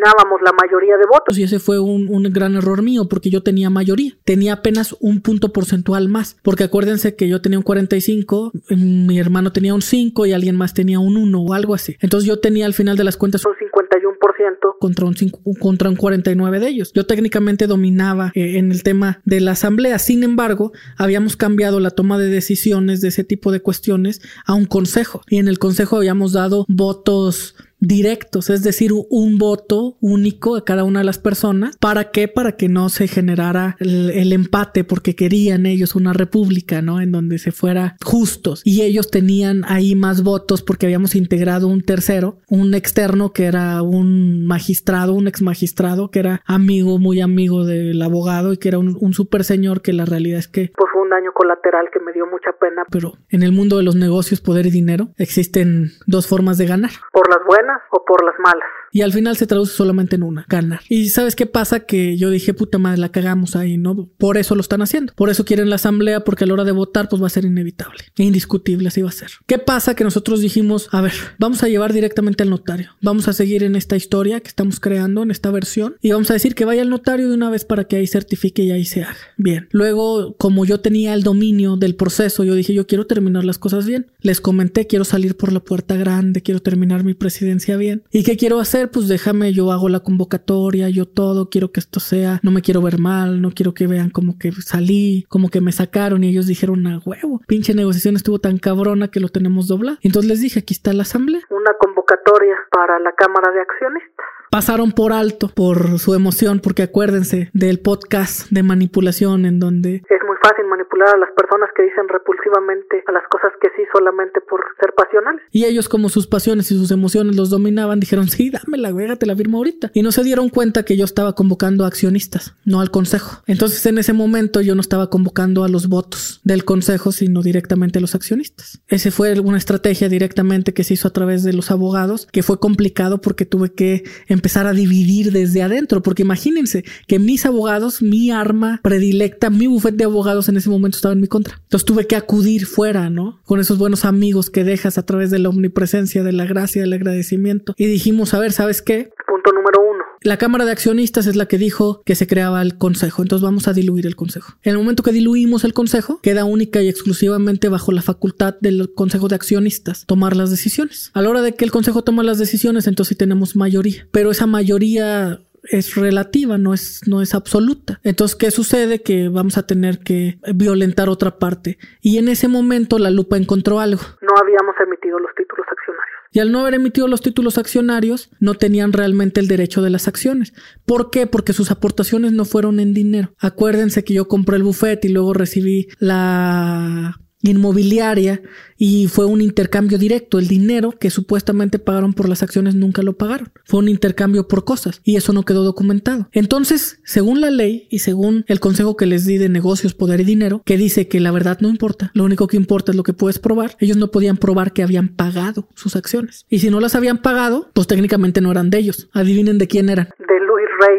eliminábamos 0.00 0.40
la 0.42 0.52
mayoría 0.52 0.96
de 0.96 1.04
votos. 1.06 1.38
Y 1.38 1.42
ese 1.42 1.58
fue 1.58 1.78
un, 1.78 2.08
un, 2.08 2.22
gran 2.32 2.54
error 2.54 2.82
mío 2.82 3.08
porque 3.08 3.30
yo 3.30 3.42
tenía 3.42 3.70
mayoría. 3.70 4.12
Tenía 4.24 4.54
apenas 4.54 4.96
un 5.00 5.20
punto 5.20 5.52
porcentual 5.52 6.08
más. 6.08 6.36
Porque 6.42 6.64
acuérdense 6.64 7.16
que 7.16 7.28
yo 7.28 7.40
tenía 7.40 7.58
un 7.58 7.64
45, 7.64 8.52
mi 8.70 9.18
hermano 9.18 9.52
tenía 9.52 9.74
un 9.74 9.82
5 9.82 10.26
y 10.26 10.32
alguien 10.32 10.56
más 10.56 10.74
tenía 10.74 10.98
un 10.98 11.16
1 11.16 11.40
o 11.40 11.54
algo 11.54 11.74
así. 11.74 11.96
Entonces 12.00 12.26
yo 12.28 12.38
tenía 12.38 12.66
al 12.66 12.74
final 12.74 12.96
de 12.96 13.04
las 13.04 13.16
cuentas 13.16 13.44
un 13.44 13.52
51% 13.52 14.78
contra 14.78 15.06
un, 15.06 15.16
5, 15.16 15.40
contra 15.58 15.88
un 15.88 15.96
49 15.96 16.60
de 16.60 16.68
ellos. 16.68 16.92
Yo 16.94 17.06
técnicamente 17.06 17.66
dominaba 17.66 18.32
eh, 18.34 18.58
en 18.58 18.70
el 18.70 18.82
tema 18.82 19.20
de 19.24 19.40
la 19.40 19.52
asamblea. 19.52 19.98
Sin 19.98 20.22
embargo, 20.22 20.72
habíamos 20.96 21.36
cambiado 21.36 21.80
la 21.80 21.90
toma 21.90 22.18
de 22.18 22.28
decisiones 22.28 23.00
de 23.00 23.08
ese 23.08 23.24
tipo 23.24 23.52
de 23.52 23.60
cuestiones 23.60 24.22
a 24.46 24.54
un 24.54 24.66
consejo. 24.66 25.22
Y 25.28 25.38
en 25.38 25.48
el 25.48 25.58
consejo 25.58 25.96
habíamos 25.96 26.32
dado 26.32 26.64
votos 26.68 27.56
directos, 27.80 28.50
es 28.50 28.62
decir, 28.62 28.92
un 28.92 29.38
voto 29.38 29.96
único 30.00 30.56
a 30.56 30.64
cada 30.64 30.84
una 30.84 31.00
de 31.00 31.04
las 31.04 31.18
personas. 31.18 31.76
¿Para 31.78 32.10
qué? 32.10 32.28
Para 32.28 32.52
que 32.52 32.68
no 32.68 32.88
se 32.88 33.08
generara 33.08 33.76
el, 33.80 34.32
empate, 34.32 34.84
porque 34.84 35.16
querían 35.16 35.66
ellos 35.66 35.96
una 35.96 36.12
república, 36.12 36.82
¿no? 36.82 37.00
En 37.00 37.10
donde 37.10 37.38
se 37.38 37.52
fuera 37.52 37.96
justos. 38.04 38.62
Y 38.64 38.82
ellos 38.82 39.10
tenían 39.10 39.64
ahí 39.66 39.96
más 39.96 40.22
votos 40.22 40.62
porque 40.62 40.86
habíamos 40.86 41.14
integrado 41.14 41.66
un 41.66 41.82
tercero, 41.82 42.38
un 42.48 42.74
externo 42.74 43.32
que 43.32 43.46
era 43.46 43.82
un 43.82 44.46
magistrado, 44.46 45.14
un 45.14 45.26
ex 45.26 45.42
magistrado, 45.42 46.10
que 46.10 46.20
era 46.20 46.42
amigo, 46.46 46.98
muy 46.98 47.20
amigo 47.20 47.64
del 47.64 48.00
abogado 48.02 48.52
y 48.52 48.58
que 48.58 48.68
era 48.68 48.78
un, 48.78 48.96
un 49.00 49.14
super 49.14 49.42
señor 49.42 49.82
que 49.82 49.92
la 49.92 50.04
realidad 50.04 50.38
es 50.38 50.48
que... 50.48 50.70
Pues 50.76 50.90
fue 50.92 51.02
un 51.02 51.10
daño 51.10 51.32
colateral 51.32 51.88
que 51.92 52.00
me 52.00 52.12
dio 52.12 52.26
mucha 52.26 52.52
pena. 52.52 52.84
Pero 52.90 53.14
en 53.30 53.42
el 53.42 53.52
mundo 53.52 53.78
de 53.78 53.82
los 53.82 53.96
negocios, 53.96 54.40
poder 54.40 54.66
y 54.66 54.70
dinero, 54.70 55.08
existen 55.16 55.90
dos 56.06 56.28
formas 56.28 56.58
de 56.58 56.66
ganar. 56.66 56.90
Por 57.12 57.28
las 57.28 57.44
buenas 57.46 57.69
o 57.92 58.04
por 58.04 58.24
las 58.24 58.34
malas. 58.38 58.66
Y 58.92 59.02
al 59.02 59.12
final 59.12 59.36
se 59.36 59.46
traduce 59.46 59.72
solamente 59.72 60.16
en 60.16 60.22
una, 60.22 60.44
ganar. 60.48 60.80
Y 60.88 61.10
sabes 61.10 61.36
qué 61.36 61.46
pasa? 61.46 61.80
Que 61.80 62.16
yo 62.16 62.30
dije, 62.30 62.54
puta 62.54 62.78
madre, 62.78 62.98
la 62.98 63.10
cagamos 63.10 63.54
ahí, 63.54 63.78
¿no? 63.78 64.08
Por 64.18 64.36
eso 64.36 64.54
lo 64.54 64.60
están 64.60 64.82
haciendo. 64.82 65.12
Por 65.14 65.30
eso 65.30 65.44
quieren 65.44 65.70
la 65.70 65.76
asamblea, 65.76 66.24
porque 66.24 66.44
a 66.44 66.46
la 66.46 66.54
hora 66.54 66.64
de 66.64 66.72
votar, 66.72 67.08
pues 67.08 67.22
va 67.22 67.28
a 67.28 67.30
ser 67.30 67.44
inevitable. 67.44 67.98
Indiscutible, 68.16 68.88
así 68.88 69.02
va 69.02 69.10
a 69.10 69.12
ser. 69.12 69.30
¿Qué 69.46 69.58
pasa? 69.58 69.94
Que 69.94 70.02
nosotros 70.02 70.40
dijimos, 70.40 70.88
a 70.90 71.00
ver, 71.00 71.12
vamos 71.38 71.62
a 71.62 71.68
llevar 71.68 71.92
directamente 71.92 72.42
al 72.42 72.50
notario. 72.50 72.90
Vamos 73.00 73.28
a 73.28 73.32
seguir 73.32 73.62
en 73.62 73.76
esta 73.76 73.96
historia 73.96 74.40
que 74.40 74.48
estamos 74.48 74.80
creando, 74.80 75.22
en 75.22 75.30
esta 75.30 75.50
versión. 75.50 75.96
Y 76.00 76.10
vamos 76.10 76.30
a 76.30 76.34
decir 76.34 76.54
que 76.54 76.64
vaya 76.64 76.82
al 76.82 76.90
notario 76.90 77.28
de 77.28 77.34
una 77.34 77.50
vez 77.50 77.64
para 77.64 77.84
que 77.84 77.96
ahí 77.96 78.06
certifique 78.06 78.62
y 78.62 78.72
ahí 78.72 78.84
se 78.84 79.04
haga. 79.04 79.16
Bien. 79.36 79.68
Luego, 79.70 80.34
como 80.36 80.64
yo 80.64 80.80
tenía 80.80 81.14
el 81.14 81.22
dominio 81.22 81.76
del 81.76 81.94
proceso, 81.94 82.42
yo 82.42 82.54
dije, 82.54 82.74
yo 82.74 82.86
quiero 82.86 83.06
terminar 83.06 83.44
las 83.44 83.58
cosas 83.58 83.86
bien. 83.86 84.10
Les 84.20 84.40
comenté, 84.40 84.86
quiero 84.86 85.04
salir 85.04 85.36
por 85.36 85.52
la 85.52 85.60
puerta 85.60 85.96
grande, 85.96 86.42
quiero 86.42 86.60
terminar 86.60 87.04
mi 87.04 87.14
presidencia 87.14 87.59
bien. 87.76 88.02
¿Y 88.10 88.24
qué 88.24 88.36
quiero 88.36 88.58
hacer? 88.58 88.90
pues 88.90 89.08
déjame, 89.08 89.52
yo 89.52 89.72
hago 89.72 89.88
la 89.88 90.00
convocatoria, 90.00 90.88
yo 90.88 91.06
todo, 91.06 91.50
quiero 91.50 91.72
que 91.72 91.80
esto 91.80 92.00
sea, 92.00 92.40
no 92.42 92.50
me 92.50 92.62
quiero 92.62 92.82
ver 92.82 92.98
mal, 92.98 93.40
no 93.40 93.50
quiero 93.50 93.74
que 93.74 93.86
vean 93.86 94.10
como 94.10 94.38
que 94.38 94.52
salí, 94.52 95.26
como 95.28 95.48
que 95.48 95.60
me 95.60 95.72
sacaron 95.72 96.24
y 96.24 96.28
ellos 96.28 96.46
dijeron 96.46 96.86
a 96.86 96.98
huevo, 97.04 97.40
pinche 97.46 97.74
negociación 97.74 98.16
estuvo 98.16 98.38
tan 98.38 98.58
cabrona 98.58 99.08
que 99.08 99.20
lo 99.20 99.28
tenemos 99.28 99.68
doblado. 99.68 99.98
Entonces 100.02 100.28
les 100.28 100.40
dije, 100.40 100.60
aquí 100.60 100.74
está 100.74 100.92
la 100.92 101.02
asamblea. 101.02 101.42
Una 101.50 101.72
convocatoria 101.78 102.56
para 102.70 102.98
la 102.98 103.12
Cámara 103.12 103.52
de 103.52 103.60
Accionistas 103.60 104.26
pasaron 104.50 104.92
por 104.92 105.12
alto 105.12 105.48
por 105.48 105.98
su 105.98 106.14
emoción, 106.14 106.60
porque 106.60 106.82
acuérdense 106.82 107.50
del 107.54 107.78
podcast 107.80 108.50
de 108.50 108.62
manipulación 108.62 109.46
en 109.46 109.60
donde 109.60 109.96
es 109.96 110.22
muy 110.26 110.36
fácil 110.42 110.66
manipular 110.66 111.14
a 111.14 111.18
las 111.18 111.30
personas 111.36 111.70
que 111.76 111.82
dicen 111.84 112.08
repulsivamente 112.08 113.02
a 113.06 113.12
las 113.12 113.22
cosas 113.28 113.52
que 113.60 113.68
sí 113.76 113.82
solamente 113.92 114.40
por 114.40 114.60
ser 114.80 114.92
pasionales. 114.94 115.42
Y 115.52 115.64
ellos 115.64 115.88
como 115.88 116.08
sus 116.08 116.26
pasiones 116.26 116.70
y 116.70 116.76
sus 116.76 116.90
emociones 116.90 117.36
los 117.36 117.50
dominaban, 117.50 118.00
dijeron, 118.00 118.28
sí, 118.28 118.50
dame 118.50 118.78
la 118.78 118.92
verga, 118.92 119.16
te 119.16 119.26
la 119.26 119.36
firmo 119.36 119.58
ahorita. 119.58 119.90
Y 119.94 120.02
no 120.02 120.12
se 120.12 120.24
dieron 120.24 120.48
cuenta 120.48 120.84
que 120.84 120.96
yo 120.96 121.04
estaba 121.04 121.34
convocando 121.34 121.84
a 121.84 121.88
accionistas, 121.88 122.56
no 122.64 122.80
al 122.80 122.90
consejo. 122.90 123.42
Entonces 123.46 123.84
en 123.86 123.98
ese 123.98 124.12
momento 124.12 124.60
yo 124.60 124.74
no 124.74 124.80
estaba 124.80 125.10
convocando 125.10 125.64
a 125.64 125.68
los 125.68 125.88
votos 125.88 126.40
del 126.44 126.64
consejo, 126.64 127.12
sino 127.12 127.42
directamente 127.42 127.98
a 127.98 128.02
los 128.02 128.14
accionistas. 128.14 128.82
Ese 128.88 129.10
fue 129.10 129.38
una 129.40 129.58
estrategia 129.58 130.08
directamente 130.08 130.74
que 130.74 130.84
se 130.84 130.94
hizo 130.94 131.06
a 131.08 131.12
través 131.12 131.44
de 131.44 131.52
los 131.52 131.70
abogados, 131.70 132.26
que 132.32 132.42
fue 132.42 132.58
complicado 132.58 133.20
porque 133.20 133.46
tuve 133.46 133.72
que 133.72 134.04
empezar 134.40 134.66
a 134.66 134.72
dividir 134.72 135.32
desde 135.32 135.62
adentro, 135.62 136.02
porque 136.02 136.22
imagínense 136.22 136.82
que 137.06 137.18
mis 137.18 137.44
abogados, 137.44 138.00
mi 138.00 138.30
arma 138.30 138.80
predilecta, 138.82 139.50
mi 139.50 139.66
bufete 139.66 139.98
de 139.98 140.04
abogados 140.04 140.48
en 140.48 140.56
ese 140.56 140.70
momento 140.70 140.96
estaba 140.96 141.12
en 141.12 141.20
mi 141.20 141.28
contra. 141.28 141.56
Entonces 141.62 141.84
tuve 141.84 142.06
que 142.06 142.16
acudir 142.16 142.64
fuera, 142.64 143.10
¿no? 143.10 143.40
Con 143.44 143.60
esos 143.60 143.76
buenos 143.78 144.04
amigos 144.06 144.48
que 144.48 144.64
dejas 144.64 144.96
a 144.96 145.04
través 145.04 145.30
de 145.30 145.38
la 145.38 145.50
omnipresencia, 145.50 146.22
de 146.22 146.32
la 146.32 146.46
gracia, 146.46 146.80
del 146.80 146.94
agradecimiento. 146.94 147.74
Y 147.76 147.86
dijimos, 147.86 148.32
a 148.32 148.38
ver, 148.38 148.52
¿sabes 148.52 148.80
qué? 148.80 149.10
Punto 149.26 149.52
número 149.52 149.80
uno. 149.82 150.04
La 150.22 150.36
Cámara 150.36 150.66
de 150.66 150.72
Accionistas 150.72 151.26
es 151.26 151.34
la 151.34 151.46
que 151.46 151.56
dijo 151.56 152.02
que 152.04 152.14
se 152.14 152.26
creaba 152.26 152.60
el 152.60 152.76
Consejo, 152.76 153.22
entonces 153.22 153.42
vamos 153.42 153.68
a 153.68 153.72
diluir 153.72 154.06
el 154.06 154.16
Consejo. 154.16 154.52
En 154.62 154.72
el 154.72 154.76
momento 154.78 155.02
que 155.02 155.12
diluimos 155.12 155.64
el 155.64 155.72
Consejo, 155.72 156.20
queda 156.20 156.44
única 156.44 156.82
y 156.82 156.88
exclusivamente 156.90 157.70
bajo 157.70 157.90
la 157.90 158.02
facultad 158.02 158.54
del 158.60 158.92
Consejo 158.92 159.28
de 159.28 159.36
Accionistas 159.36 160.04
tomar 160.04 160.36
las 160.36 160.50
decisiones. 160.50 161.10
A 161.14 161.22
la 161.22 161.30
hora 161.30 161.40
de 161.40 161.54
que 161.54 161.64
el 161.64 161.70
Consejo 161.70 162.04
toma 162.04 162.22
las 162.22 162.38
decisiones, 162.38 162.86
entonces 162.86 163.08
sí 163.08 163.14
tenemos 163.14 163.56
mayoría, 163.56 164.08
pero 164.10 164.30
esa 164.30 164.46
mayoría 164.46 165.40
es 165.64 165.94
relativa, 165.94 166.58
no 166.58 166.74
es, 166.74 167.02
no 167.06 167.22
es 167.22 167.34
absoluta. 167.34 168.00
Entonces, 168.02 168.36
¿qué 168.36 168.50
sucede? 168.50 169.02
Que 169.02 169.28
vamos 169.28 169.58
a 169.58 169.66
tener 169.66 169.98
que 169.98 170.38
violentar 170.54 171.08
otra 171.08 171.38
parte. 171.38 171.78
Y 172.00 172.18
en 172.18 172.28
ese 172.28 172.48
momento 172.48 172.98
la 172.98 173.10
lupa 173.10 173.36
encontró 173.36 173.80
algo. 173.80 174.02
No 174.20 174.34
habíamos 174.40 174.74
emitido 174.82 175.18
los 175.18 175.34
títulos 175.36 175.66
accionarios. 175.70 176.20
Y 176.32 176.38
al 176.38 176.52
no 176.52 176.60
haber 176.60 176.74
emitido 176.74 177.08
los 177.08 177.22
títulos 177.22 177.58
accionarios, 177.58 178.30
no 178.38 178.54
tenían 178.54 178.92
realmente 178.92 179.40
el 179.40 179.48
derecho 179.48 179.82
de 179.82 179.90
las 179.90 180.06
acciones. 180.06 180.52
¿Por 180.86 181.10
qué? 181.10 181.26
Porque 181.26 181.52
sus 181.52 181.70
aportaciones 181.70 182.32
no 182.32 182.44
fueron 182.44 182.78
en 182.78 182.94
dinero. 182.94 183.32
Acuérdense 183.38 184.04
que 184.04 184.14
yo 184.14 184.28
compré 184.28 184.56
el 184.56 184.62
buffet 184.62 185.04
y 185.04 185.08
luego 185.08 185.34
recibí 185.34 185.88
la 185.98 187.20
inmobiliaria 187.42 188.42
y 188.76 189.08
fue 189.08 189.26
un 189.26 189.40
intercambio 189.40 189.98
directo. 189.98 190.38
El 190.38 190.48
dinero 190.48 190.92
que 190.92 191.10
supuestamente 191.10 191.78
pagaron 191.78 192.14
por 192.14 192.28
las 192.28 192.42
acciones 192.42 192.74
nunca 192.74 193.02
lo 193.02 193.14
pagaron. 193.14 193.50
Fue 193.64 193.80
un 193.80 193.88
intercambio 193.88 194.48
por 194.48 194.64
cosas 194.64 195.00
y 195.04 195.16
eso 195.16 195.32
no 195.32 195.44
quedó 195.44 195.64
documentado. 195.64 196.28
Entonces, 196.32 197.00
según 197.04 197.40
la 197.40 197.50
ley 197.50 197.86
y 197.90 198.00
según 198.00 198.44
el 198.48 198.60
consejo 198.60 198.96
que 198.96 199.06
les 199.06 199.24
di 199.26 199.38
de 199.38 199.48
negocios, 199.48 199.94
poder 199.94 200.20
y 200.20 200.24
dinero, 200.24 200.62
que 200.64 200.76
dice 200.76 201.08
que 201.08 201.20
la 201.20 201.30
verdad 201.30 201.58
no 201.60 201.68
importa, 201.68 202.10
lo 202.14 202.24
único 202.24 202.46
que 202.46 202.56
importa 202.56 202.92
es 202.92 202.96
lo 202.96 203.02
que 203.02 203.12
puedes 203.12 203.38
probar, 203.38 203.76
ellos 203.80 203.96
no 203.96 204.10
podían 204.10 204.36
probar 204.36 204.72
que 204.72 204.82
habían 204.82 205.08
pagado 205.08 205.68
sus 205.74 205.96
acciones. 205.96 206.46
Y 206.48 206.60
si 206.60 206.70
no 206.70 206.80
las 206.80 206.94
habían 206.94 207.18
pagado, 207.18 207.70
pues 207.74 207.86
técnicamente 207.86 208.40
no 208.40 208.50
eran 208.50 208.70
de 208.70 208.78
ellos. 208.78 209.08
Adivinen 209.12 209.58
de 209.58 209.68
quién 209.68 209.88
eran. 209.88 210.08
De 210.18 210.40
Luis 210.46 210.68
Rey. 210.80 210.98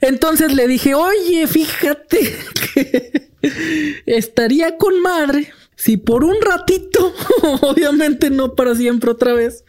Entonces 0.00 0.54
le 0.54 0.66
dije, 0.66 0.94
oye, 0.94 1.46
fíjate 1.46 2.18
que 2.74 3.33
estaría 4.06 4.76
con 4.76 5.00
madre 5.00 5.52
si 5.76 5.96
por 5.96 6.24
un 6.24 6.36
ratito, 6.40 7.12
obviamente 7.62 8.30
no 8.30 8.54
para 8.54 8.74
siempre 8.74 9.10
otra 9.10 9.34
vez, 9.34 9.64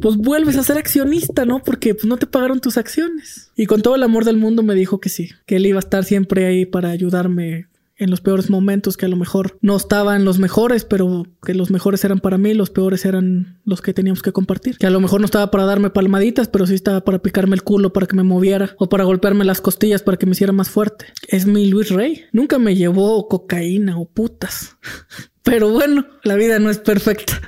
pues 0.00 0.16
vuelves 0.16 0.56
a 0.56 0.62
ser 0.62 0.76
accionista, 0.76 1.44
¿no? 1.44 1.62
Porque 1.62 1.94
pues, 1.94 2.04
no 2.04 2.18
te 2.18 2.26
pagaron 2.26 2.60
tus 2.60 2.76
acciones. 2.76 3.50
Y 3.56 3.66
con 3.66 3.82
todo 3.82 3.94
el 3.94 4.02
amor 4.02 4.24
del 4.24 4.36
mundo 4.36 4.62
me 4.62 4.74
dijo 4.74 5.00
que 5.00 5.08
sí, 5.08 5.30
que 5.46 5.56
él 5.56 5.66
iba 5.66 5.78
a 5.78 5.80
estar 5.80 6.04
siempre 6.04 6.46
ahí 6.46 6.66
para 6.66 6.90
ayudarme 6.90 7.66
en 7.98 8.10
los 8.10 8.20
peores 8.20 8.50
momentos, 8.50 8.96
que 8.96 9.06
a 9.06 9.08
lo 9.08 9.16
mejor 9.16 9.58
no 9.60 9.76
estaban 9.76 10.24
los 10.24 10.38
mejores, 10.38 10.84
pero 10.84 11.26
que 11.44 11.54
los 11.54 11.70
mejores 11.70 12.04
eran 12.04 12.20
para 12.20 12.38
mí, 12.38 12.54
los 12.54 12.70
peores 12.70 13.04
eran 13.04 13.60
los 13.64 13.80
que 13.80 13.94
teníamos 13.94 14.22
que 14.22 14.32
compartir. 14.32 14.78
Que 14.78 14.86
a 14.86 14.90
lo 14.90 15.00
mejor 15.00 15.20
no 15.20 15.26
estaba 15.26 15.50
para 15.50 15.64
darme 15.64 15.90
palmaditas, 15.90 16.48
pero 16.48 16.66
sí 16.66 16.74
estaba 16.74 17.02
para 17.02 17.20
picarme 17.20 17.56
el 17.56 17.62
culo 17.62 17.92
para 17.92 18.06
que 18.06 18.16
me 18.16 18.22
moviera 18.22 18.74
o 18.78 18.88
para 18.88 19.04
golpearme 19.04 19.44
las 19.44 19.60
costillas 19.60 20.02
para 20.02 20.18
que 20.18 20.26
me 20.26 20.32
hiciera 20.32 20.52
más 20.52 20.70
fuerte. 20.70 21.06
Es 21.28 21.46
mi 21.46 21.66
Luis 21.66 21.90
Rey. 21.90 22.24
Nunca 22.32 22.58
me 22.58 22.74
llevó 22.74 23.28
cocaína 23.28 23.98
o 23.98 24.08
putas. 24.08 24.76
Pero 25.46 25.70
bueno, 25.70 26.04
la 26.24 26.34
vida 26.34 26.58
no 26.58 26.70
es 26.70 26.78
perfecta. 26.78 27.40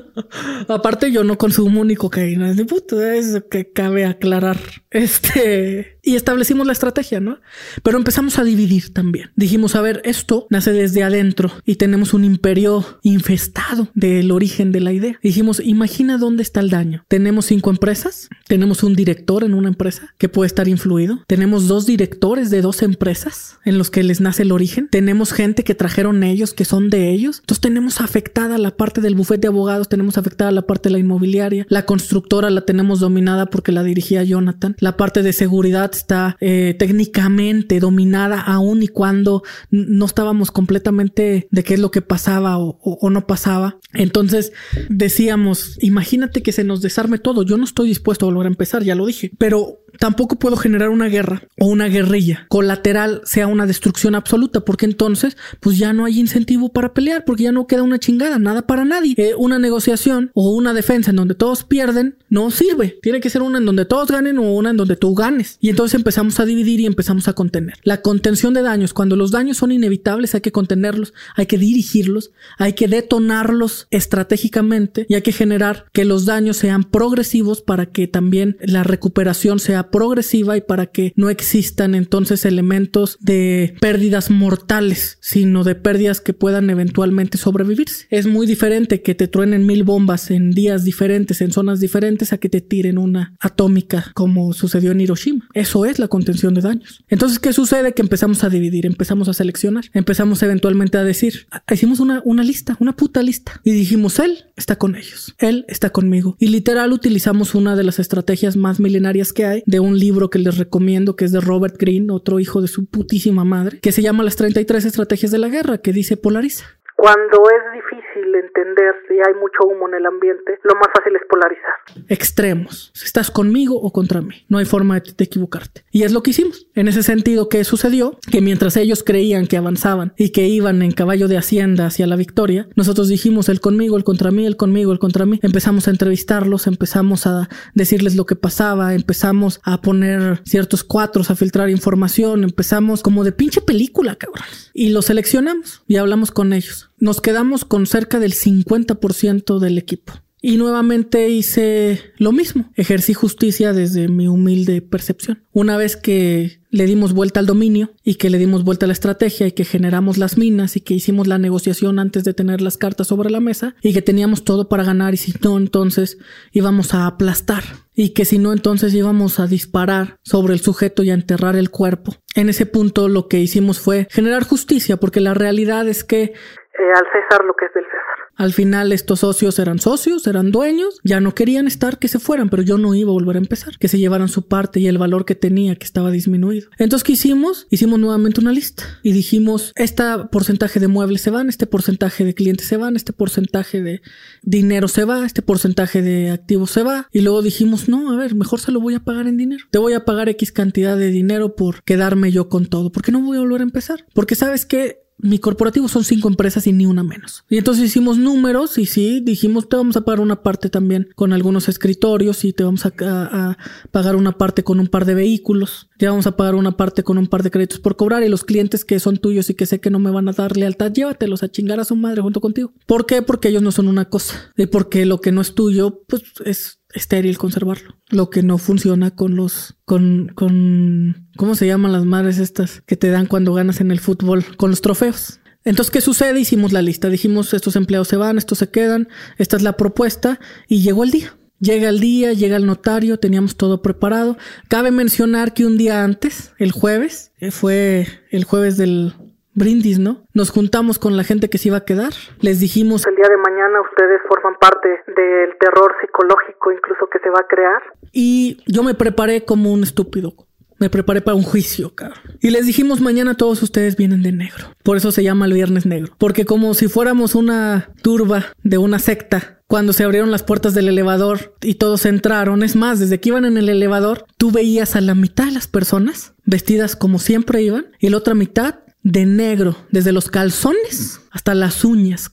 Aparte, 0.68 1.12
yo 1.12 1.24
no 1.24 1.36
consumo 1.36 1.84
ni 1.84 1.94
cocaína. 1.94 2.54
De 2.54 2.64
puto, 2.64 3.02
eso 3.02 3.46
que 3.50 3.70
cabe 3.70 4.06
aclarar. 4.06 4.58
Este. 4.90 5.98
Y 6.02 6.16
establecimos 6.16 6.66
la 6.66 6.72
estrategia, 6.72 7.20
¿no? 7.20 7.40
Pero 7.82 7.96
empezamos 7.96 8.38
a 8.38 8.44
dividir 8.44 8.92
también. 8.92 9.30
Dijimos, 9.36 9.74
a 9.74 9.80
ver, 9.80 10.02
esto 10.04 10.46
nace 10.50 10.72
desde 10.72 11.02
adentro 11.02 11.50
y 11.64 11.76
tenemos 11.76 12.12
un 12.12 12.24
imperio 12.24 12.98
infestado 13.02 13.88
del 13.94 14.30
origen 14.30 14.70
de 14.70 14.80
la 14.80 14.92
idea. 14.92 15.18
Dijimos, 15.22 15.60
imagina 15.64 16.18
dónde 16.18 16.42
está 16.42 16.60
el 16.60 16.68
daño. 16.68 17.04
Tenemos 17.08 17.46
cinco 17.46 17.70
empresas, 17.70 18.28
tenemos 18.46 18.82
un 18.82 18.94
director 18.94 19.44
en 19.44 19.54
una 19.54 19.68
empresa 19.68 20.14
que 20.18 20.28
puede 20.28 20.46
estar 20.46 20.68
influido, 20.68 21.24
tenemos 21.26 21.68
dos 21.68 21.86
directores 21.86 22.50
de 22.50 22.60
dos 22.60 22.82
empresas 22.82 23.58
en 23.64 23.78
los 23.78 23.90
que 23.90 24.02
les 24.02 24.20
nace 24.20 24.42
el 24.42 24.52
origen, 24.52 24.88
tenemos 24.90 25.32
gente 25.32 25.64
que 25.64 25.74
trajeron 25.74 26.22
ellos, 26.22 26.52
que 26.52 26.66
son 26.66 26.90
de 26.90 27.10
ellos. 27.10 27.33
Entonces 27.40 27.60
tenemos 27.60 28.00
afectada 28.00 28.58
la 28.58 28.76
parte 28.76 29.00
del 29.00 29.14
bufete 29.14 29.42
de 29.42 29.48
abogados, 29.48 29.88
tenemos 29.88 30.18
afectada 30.18 30.50
la 30.50 30.62
parte 30.62 30.88
de 30.88 30.94
la 30.94 30.98
inmobiliaria, 30.98 31.66
la 31.68 31.86
constructora 31.86 32.50
la 32.50 32.62
tenemos 32.62 33.00
dominada 33.00 33.46
porque 33.46 33.72
la 33.72 33.82
dirigía 33.82 34.22
Jonathan, 34.22 34.76
la 34.78 34.96
parte 34.96 35.22
de 35.22 35.32
seguridad 35.32 35.90
está 35.92 36.36
eh, 36.40 36.74
técnicamente 36.78 37.80
dominada 37.80 38.40
aún 38.40 38.82
y 38.82 38.88
cuando 38.88 39.42
no 39.70 40.04
estábamos 40.04 40.50
completamente 40.50 41.48
de 41.50 41.64
qué 41.64 41.74
es 41.74 41.80
lo 41.80 41.90
que 41.90 42.02
pasaba 42.02 42.58
o, 42.58 42.78
o, 42.80 43.10
no 43.10 43.26
pasaba. 43.26 43.78
Entonces 43.92 44.52
decíamos, 44.88 45.78
imagínate 45.80 46.42
que 46.42 46.52
se 46.52 46.64
nos 46.64 46.82
desarme 46.82 47.18
todo. 47.18 47.42
Yo 47.42 47.56
no 47.56 47.64
estoy 47.64 47.88
dispuesto 47.88 48.26
a 48.26 48.28
volver 48.28 48.46
a 48.46 48.50
empezar, 48.50 48.82
ya 48.82 48.94
lo 48.94 49.06
dije, 49.06 49.30
pero 49.38 49.83
tampoco 49.98 50.36
puedo 50.36 50.56
generar 50.56 50.90
una 50.90 51.06
guerra 51.06 51.42
o 51.58 51.66
una 51.66 51.88
guerrilla 51.88 52.46
colateral 52.48 53.22
sea 53.24 53.46
una 53.46 53.66
destrucción 53.66 54.14
absoluta, 54.14 54.60
porque 54.60 54.86
entonces 54.86 55.36
pues 55.60 55.78
ya 55.78 55.92
no 55.92 56.04
hay 56.04 56.20
incentivo 56.20 56.70
para 56.70 56.94
pelear, 56.94 57.24
porque 57.24 57.44
ya 57.44 57.52
no 57.52 57.66
queda 57.66 57.82
una 57.82 57.98
chingada, 57.98 58.38
nada 58.38 58.66
para 58.66 58.84
nadie. 58.84 59.14
Eh, 59.16 59.34
una 59.36 59.58
negociación 59.58 60.30
o 60.34 60.54
una 60.54 60.74
defensa 60.74 61.10
en 61.10 61.16
donde 61.16 61.34
todos 61.34 61.64
pierden 61.64 62.16
no 62.28 62.50
sirve. 62.50 62.98
Tiene 63.02 63.20
que 63.20 63.30
ser 63.30 63.42
una 63.42 63.58
en 63.58 63.64
donde 63.64 63.84
todos 63.84 64.10
ganen 64.10 64.38
o 64.38 64.54
una 64.54 64.70
en 64.70 64.76
donde 64.76 64.96
tú 64.96 65.14
ganes. 65.14 65.58
Y 65.60 65.70
entonces 65.70 65.94
empezamos 65.94 66.40
a 66.40 66.44
dividir 66.44 66.80
y 66.80 66.86
empezamos 66.86 67.28
a 67.28 67.32
contener. 67.32 67.74
La 67.82 68.02
contención 68.02 68.54
de 68.54 68.62
daños, 68.62 68.92
cuando 68.92 69.16
los 69.16 69.30
daños 69.30 69.56
son 69.56 69.72
inevitables 69.72 70.34
hay 70.34 70.40
que 70.40 70.52
contenerlos, 70.52 71.12
hay 71.36 71.46
que 71.46 71.58
dirigirlos, 71.58 72.30
hay 72.58 72.72
que 72.74 72.88
detonarlos 72.88 73.86
estratégicamente 73.90 75.06
y 75.08 75.14
hay 75.14 75.22
que 75.22 75.32
generar 75.32 75.86
que 75.92 76.04
los 76.04 76.24
daños 76.24 76.56
sean 76.56 76.84
progresivos 76.84 77.62
para 77.62 77.86
que 77.86 78.06
también 78.06 78.56
la 78.60 78.84
recuperación 78.84 79.58
sea 79.58 79.83
progresiva 79.90 80.56
y 80.56 80.60
para 80.60 80.86
que 80.86 81.12
no 81.16 81.30
existan 81.30 81.94
entonces 81.94 82.44
elementos 82.44 83.18
de 83.20 83.74
pérdidas 83.80 84.30
mortales, 84.30 85.18
sino 85.20 85.64
de 85.64 85.74
pérdidas 85.74 86.20
que 86.20 86.32
puedan 86.32 86.70
eventualmente 86.70 87.38
sobrevivirse. 87.38 88.06
Es 88.10 88.26
muy 88.26 88.46
diferente 88.46 89.02
que 89.02 89.14
te 89.14 89.28
truenen 89.28 89.66
mil 89.66 89.84
bombas 89.84 90.30
en 90.30 90.50
días 90.50 90.84
diferentes, 90.84 91.40
en 91.40 91.52
zonas 91.52 91.80
diferentes, 91.80 92.32
a 92.32 92.38
que 92.38 92.48
te 92.48 92.60
tiren 92.60 92.98
una 92.98 93.36
atómica 93.40 94.10
como 94.14 94.52
sucedió 94.52 94.92
en 94.92 95.00
Hiroshima. 95.00 95.48
Eso 95.54 95.84
es 95.84 95.98
la 95.98 96.08
contención 96.08 96.54
de 96.54 96.62
daños. 96.62 97.04
Entonces, 97.08 97.38
¿qué 97.38 97.52
sucede? 97.52 97.92
Que 97.92 98.02
empezamos 98.02 98.44
a 98.44 98.48
dividir, 98.48 98.86
empezamos 98.86 99.28
a 99.28 99.34
seleccionar, 99.34 99.84
empezamos 99.92 100.42
eventualmente 100.42 100.98
a 100.98 101.04
decir, 101.04 101.46
hicimos 101.70 102.00
una, 102.00 102.22
una 102.24 102.42
lista, 102.42 102.76
una 102.80 102.96
puta 102.96 103.22
lista, 103.22 103.60
y 103.64 103.72
dijimos, 103.72 104.18
él 104.18 104.44
está 104.56 104.76
con 104.76 104.96
ellos, 104.96 105.34
él 105.38 105.64
está 105.68 105.90
conmigo. 105.90 106.36
Y 106.38 106.48
literal 106.48 106.92
utilizamos 106.92 107.54
una 107.54 107.76
de 107.76 107.84
las 107.84 107.98
estrategias 107.98 108.56
más 108.56 108.80
milenarias 108.80 109.32
que 109.32 109.44
hay 109.44 109.62
de 109.74 109.80
un 109.80 109.98
libro 109.98 110.30
que 110.30 110.38
les 110.38 110.56
recomiendo, 110.56 111.16
que 111.16 111.24
es 111.24 111.32
de 111.32 111.40
Robert 111.40 111.76
Greene, 111.76 112.12
otro 112.12 112.38
hijo 112.38 112.62
de 112.62 112.68
su 112.68 112.86
putísima 112.86 113.44
madre, 113.44 113.80
que 113.80 113.90
se 113.90 114.02
llama 114.02 114.22
Las 114.22 114.36
33 114.36 114.84
Estrategias 114.84 115.32
de 115.32 115.38
la 115.38 115.48
Guerra, 115.48 115.78
que 115.78 115.92
dice 115.92 116.16
polariza. 116.16 116.64
Cuando 116.96 117.38
es 117.50 117.72
difícil 117.74 118.34
entender 118.36 118.94
si 119.08 119.14
hay 119.14 119.34
mucho 119.34 119.64
humo 119.66 119.88
en 119.88 119.94
el 119.94 120.06
ambiente, 120.06 120.58
lo 120.62 120.74
más 120.76 120.88
fácil 120.94 121.14
es 121.16 121.22
polarizar. 121.28 122.06
Extremos. 122.08 122.92
Si 122.94 123.04
estás 123.04 123.30
conmigo 123.30 123.74
o 123.76 123.92
contra 123.92 124.20
mí. 124.20 124.46
No 124.48 124.58
hay 124.58 124.64
forma 124.64 125.00
de, 125.00 125.12
de, 125.16 125.24
equivocarte. 125.24 125.84
Y 125.90 126.04
es 126.04 126.12
lo 126.12 126.22
que 126.22 126.30
hicimos. 126.30 126.68
En 126.74 126.86
ese 126.86 127.02
sentido, 127.02 127.48
¿qué 127.48 127.64
sucedió? 127.64 128.18
Que 128.30 128.40
mientras 128.40 128.76
ellos 128.76 129.02
creían 129.02 129.46
que 129.48 129.56
avanzaban 129.56 130.14
y 130.16 130.30
que 130.30 130.46
iban 130.46 130.82
en 130.82 130.92
caballo 130.92 131.26
de 131.26 131.36
hacienda 131.36 131.86
hacia 131.86 132.06
la 132.06 132.16
victoria, 132.16 132.68
nosotros 132.76 133.08
dijimos 133.08 133.48
el 133.48 133.60
conmigo, 133.60 133.96
el 133.96 134.04
contra 134.04 134.30
mí, 134.30 134.46
el 134.46 134.56
conmigo, 134.56 134.92
el 134.92 135.00
contra 135.00 135.26
mí. 135.26 135.40
Empezamos 135.42 135.88
a 135.88 135.90
entrevistarlos, 135.90 136.68
empezamos 136.68 137.26
a 137.26 137.48
decirles 137.74 138.14
lo 138.14 138.24
que 138.24 138.36
pasaba, 138.36 138.94
empezamos 138.94 139.60
a 139.64 139.80
poner 139.80 140.40
ciertos 140.44 140.84
cuatros, 140.84 141.30
a 141.30 141.34
filtrar 141.34 141.70
información, 141.70 142.44
empezamos 142.44 143.02
como 143.02 143.24
de 143.24 143.32
pinche 143.32 143.60
película, 143.60 144.14
cabrón. 144.14 144.46
Y 144.72 144.90
los 144.90 145.06
seleccionamos 145.06 145.82
y 145.88 145.96
hablamos 145.96 146.30
con 146.30 146.52
ellos 146.52 146.83
nos 146.98 147.20
quedamos 147.20 147.64
con 147.64 147.86
cerca 147.86 148.18
del 148.18 148.34
50% 148.34 149.58
del 149.58 149.78
equipo. 149.78 150.14
Y 150.46 150.58
nuevamente 150.58 151.30
hice 151.30 151.98
lo 152.18 152.30
mismo, 152.30 152.70
ejercí 152.74 153.14
justicia 153.14 153.72
desde 153.72 154.08
mi 154.08 154.28
humilde 154.28 154.82
percepción. 154.82 155.42
Una 155.52 155.78
vez 155.78 155.96
que 155.96 156.60
le 156.68 156.84
dimos 156.84 157.14
vuelta 157.14 157.40
al 157.40 157.46
dominio 157.46 157.92
y 158.04 158.16
que 158.16 158.28
le 158.28 158.36
dimos 158.36 158.62
vuelta 158.62 158.84
a 158.84 158.88
la 158.88 158.92
estrategia 158.92 159.46
y 159.46 159.52
que 159.52 159.64
generamos 159.64 160.18
las 160.18 160.36
minas 160.36 160.76
y 160.76 160.80
que 160.80 160.92
hicimos 160.92 161.28
la 161.28 161.38
negociación 161.38 161.98
antes 161.98 162.24
de 162.24 162.34
tener 162.34 162.60
las 162.60 162.76
cartas 162.76 163.06
sobre 163.06 163.30
la 163.30 163.40
mesa 163.40 163.74
y 163.80 163.94
que 163.94 164.02
teníamos 164.02 164.44
todo 164.44 164.68
para 164.68 164.84
ganar 164.84 165.14
y 165.14 165.16
si 165.16 165.32
no 165.40 165.56
entonces 165.56 166.18
íbamos 166.52 166.92
a 166.92 167.06
aplastar 167.06 167.64
y 167.94 168.10
que 168.10 168.24
si 168.24 168.38
no 168.38 168.52
entonces 168.52 168.92
íbamos 168.92 169.38
a 169.40 169.46
disparar 169.46 170.18
sobre 170.24 170.52
el 170.52 170.60
sujeto 170.60 171.04
y 171.04 171.10
a 171.10 171.14
enterrar 171.14 171.56
el 171.56 171.70
cuerpo. 171.70 172.16
En 172.34 172.48
ese 172.48 172.66
punto 172.66 173.08
lo 173.08 173.28
que 173.28 173.40
hicimos 173.40 173.78
fue 173.78 174.08
generar 174.10 174.44
justicia 174.44 174.98
porque 174.98 175.20
la 175.20 175.32
realidad 175.32 175.88
es 175.88 176.02
que 176.04 176.32
eh, 176.78 176.90
al 176.94 177.04
César 177.12 177.44
lo 177.44 177.54
que 177.54 177.66
es 177.66 177.74
del 177.74 177.84
César. 177.84 178.24
Al 178.36 178.52
final 178.52 178.92
estos 178.92 179.20
socios 179.20 179.58
eran 179.60 179.78
socios, 179.78 180.26
eran 180.26 180.50
dueños, 180.50 181.00
ya 181.04 181.20
no 181.20 181.34
querían 181.34 181.68
estar, 181.68 181.98
que 181.98 182.08
se 182.08 182.18
fueran, 182.18 182.48
pero 182.48 182.62
yo 182.62 182.78
no 182.78 182.94
iba 182.94 183.10
a 183.10 183.12
volver 183.12 183.36
a 183.36 183.38
empezar, 183.38 183.78
que 183.78 183.86
se 183.86 183.98
llevaran 183.98 184.28
su 184.28 184.48
parte 184.48 184.80
y 184.80 184.88
el 184.88 184.98
valor 184.98 185.24
que 185.24 185.36
tenía, 185.36 185.76
que 185.76 185.84
estaba 185.84 186.10
disminuido. 186.10 186.68
Entonces, 186.78 187.04
¿qué 187.04 187.12
hicimos? 187.12 187.68
Hicimos 187.70 188.00
nuevamente 188.00 188.40
una 188.40 188.50
lista 188.50 188.84
y 189.02 189.12
dijimos, 189.12 189.72
este 189.76 190.02
porcentaje 190.32 190.80
de 190.80 190.88
muebles 190.88 191.22
se 191.22 191.30
van, 191.30 191.48
este 191.48 191.66
porcentaje 191.66 192.24
de 192.24 192.34
clientes 192.34 192.66
se 192.66 192.76
van, 192.76 192.96
este 192.96 193.12
porcentaje 193.12 193.80
de 193.80 194.02
dinero 194.42 194.88
se 194.88 195.04
va, 195.04 195.24
este 195.24 195.42
porcentaje 195.42 196.02
de 196.02 196.32
activos 196.32 196.72
se 196.72 196.82
va. 196.82 197.08
Y 197.12 197.20
luego 197.20 197.40
dijimos, 197.40 197.88
no, 197.88 198.12
a 198.12 198.16
ver, 198.16 198.34
mejor 198.34 198.58
se 198.58 198.72
lo 198.72 198.80
voy 198.80 198.94
a 198.94 199.00
pagar 199.00 199.28
en 199.28 199.36
dinero. 199.36 199.64
Te 199.70 199.78
voy 199.78 199.92
a 199.92 200.04
pagar 200.04 200.28
X 200.28 200.50
cantidad 200.50 200.96
de 200.96 201.10
dinero 201.10 201.54
por 201.54 201.84
quedarme 201.84 202.32
yo 202.32 202.48
con 202.48 202.66
todo, 202.66 202.90
porque 202.90 203.12
no 203.12 203.20
voy 203.20 203.36
a 203.36 203.40
volver 203.40 203.60
a 203.60 203.64
empezar. 203.64 204.04
Porque 204.12 204.34
sabes 204.34 204.66
que 204.66 205.03
mi 205.18 205.38
corporativo 205.38 205.88
son 205.88 206.04
cinco 206.04 206.28
empresas 206.28 206.66
y 206.66 206.72
ni 206.72 206.86
una 206.86 207.02
menos. 207.02 207.44
Y 207.48 207.58
entonces 207.58 207.84
hicimos 207.84 208.18
números 208.18 208.78
y 208.78 208.86
sí, 208.86 209.20
dijimos, 209.20 209.68
te 209.68 209.76
vamos 209.76 209.96
a 209.96 210.04
pagar 210.04 210.20
una 210.20 210.42
parte 210.42 210.68
también 210.68 211.08
con 211.14 211.32
algunos 211.32 211.68
escritorios 211.68 212.44
y 212.44 212.52
te 212.52 212.64
vamos 212.64 212.84
a, 212.86 213.56
pagar 213.90 214.16
una 214.16 214.32
parte 214.32 214.64
con 214.64 214.80
un 214.80 214.88
par 214.88 215.04
de 215.04 215.14
vehículos. 215.14 215.88
Te 215.98 216.08
vamos 216.08 216.26
a 216.26 216.36
pagar 216.36 216.54
una 216.54 216.76
parte 216.76 217.02
con 217.02 217.18
un 217.18 217.26
par 217.26 217.42
de 217.42 217.50
créditos 217.50 217.78
por 217.78 217.96
cobrar 217.96 218.22
y 218.22 218.28
los 218.28 218.44
clientes 218.44 218.84
que 218.84 219.00
son 219.00 219.16
tuyos 219.16 219.50
y 219.50 219.54
que 219.54 219.66
sé 219.66 219.80
que 219.80 219.90
no 219.90 219.98
me 219.98 220.10
van 220.10 220.28
a 220.28 220.32
dar 220.32 220.56
lealtad, 220.56 220.92
llévatelos 220.92 221.42
a 221.42 221.50
chingar 221.50 221.80
a 221.80 221.84
su 221.84 221.96
madre 221.96 222.22
junto 222.22 222.40
contigo. 222.40 222.72
¿Por 222.86 223.06
qué? 223.06 223.22
Porque 223.22 223.48
ellos 223.48 223.62
no 223.62 223.72
son 223.72 223.88
una 223.88 224.06
cosa. 224.06 224.52
Y 224.56 224.66
porque 224.66 225.06
lo 225.06 225.20
que 225.20 225.32
no 225.32 225.40
es 225.40 225.54
tuyo, 225.54 226.02
pues 226.06 226.22
es 226.44 226.80
estéril 226.94 227.36
conservarlo. 227.36 227.96
Lo 228.08 228.30
que 228.30 228.42
no 228.42 228.58
funciona 228.58 229.10
con 229.10 229.36
los, 229.36 229.76
con, 229.84 230.32
con, 230.34 231.28
¿cómo 231.36 231.54
se 231.54 231.66
llaman 231.66 231.92
las 231.92 232.04
madres 232.04 232.38
estas 232.38 232.82
que 232.86 232.96
te 232.96 233.10
dan 233.10 233.26
cuando 233.26 233.52
ganas 233.52 233.80
en 233.80 233.90
el 233.90 234.00
fútbol? 234.00 234.44
Con 234.56 234.70
los 234.70 234.80
trofeos. 234.80 235.40
Entonces, 235.64 235.90
¿qué 235.90 236.00
sucede? 236.00 236.40
Hicimos 236.40 236.72
la 236.72 236.82
lista. 236.82 237.08
Dijimos, 237.08 237.52
estos 237.54 237.76
empleados 237.76 238.08
se 238.08 238.16
van, 238.16 238.38
estos 238.38 238.58
se 238.58 238.70
quedan, 238.70 239.08
esta 239.38 239.56
es 239.56 239.62
la 239.62 239.76
propuesta 239.76 240.38
y 240.68 240.82
llegó 240.82 241.04
el 241.04 241.10
día. 241.10 241.36
Llega 241.60 241.88
el 241.88 242.00
día, 242.00 242.32
llega 242.32 242.56
el 242.56 242.66
notario, 242.66 243.18
teníamos 243.18 243.56
todo 243.56 243.80
preparado. 243.80 244.36
Cabe 244.68 244.90
mencionar 244.90 245.54
que 245.54 245.64
un 245.64 245.78
día 245.78 246.04
antes, 246.04 246.52
el 246.58 246.72
jueves, 246.72 247.32
eh, 247.38 247.50
fue 247.50 248.06
el 248.30 248.44
jueves 248.44 248.76
del 248.76 249.14
brindis, 249.54 249.98
¿no? 249.98 250.26
Nos 250.34 250.50
juntamos 250.50 250.98
con 250.98 251.16
la 251.16 251.24
gente 251.24 251.48
que 251.48 251.58
se 251.58 251.68
iba 251.68 251.78
a 251.78 251.84
quedar, 251.84 252.12
les 252.40 252.60
dijimos... 252.60 253.06
El 253.06 253.16
día 253.16 253.28
de 253.28 253.36
mañana 253.36 253.80
ustedes 253.80 254.20
forman 254.28 254.54
parte 254.60 254.88
del 254.88 255.56
terror 255.58 255.94
psicológico 256.00 256.72
incluso 256.72 257.08
que 257.10 257.18
se 257.20 257.30
va 257.30 257.40
a 257.40 257.48
crear. 257.48 257.82
Y 258.12 258.58
yo 258.66 258.82
me 258.82 258.94
preparé 258.94 259.44
como 259.44 259.72
un 259.72 259.82
estúpido. 259.82 260.34
Me 260.80 260.90
preparé 260.90 261.20
para 261.20 261.36
un 261.36 261.44
juicio, 261.44 261.94
cabrón. 261.94 262.18
Y 262.40 262.50
les 262.50 262.66
dijimos 262.66 263.00
mañana 263.00 263.36
todos 263.36 263.62
ustedes 263.62 263.96
vienen 263.96 264.22
de 264.22 264.32
negro. 264.32 264.66
Por 264.82 264.96
eso 264.96 265.12
se 265.12 265.22
llama 265.22 265.46
el 265.46 265.52
Viernes 265.52 265.86
Negro. 265.86 266.12
Porque 266.18 266.44
como 266.44 266.74
si 266.74 266.88
fuéramos 266.88 267.36
una 267.36 267.90
turba 268.02 268.46
de 268.64 268.76
una 268.78 268.98
secta, 268.98 269.60
cuando 269.66 269.92
se 269.92 270.04
abrieron 270.04 270.30
las 270.30 270.42
puertas 270.42 270.74
del 270.74 270.88
elevador 270.88 271.54
y 271.62 271.76
todos 271.76 272.06
entraron. 272.06 272.62
Es 272.62 272.76
más, 272.76 273.00
desde 273.00 273.18
que 273.20 273.30
iban 273.30 273.44
en 273.44 273.56
el 273.56 273.68
elevador, 273.68 274.24
tú 274.36 274.50
veías 274.50 274.96
a 274.96 275.00
la 275.00 275.14
mitad 275.14 275.46
de 275.46 275.52
las 275.52 275.68
personas 275.68 276.34
vestidas 276.44 276.96
como 276.96 277.18
siempre 277.18 277.62
iban 277.62 277.86
y 277.98 278.10
la 278.10 278.18
otra 278.18 278.34
mitad 278.34 278.80
de 279.04 279.26
negro, 279.26 279.76
desde 279.90 280.12
los 280.12 280.28
calzones 280.28 281.20
hasta 281.30 281.54
las 281.54 281.84
uñas, 281.84 282.30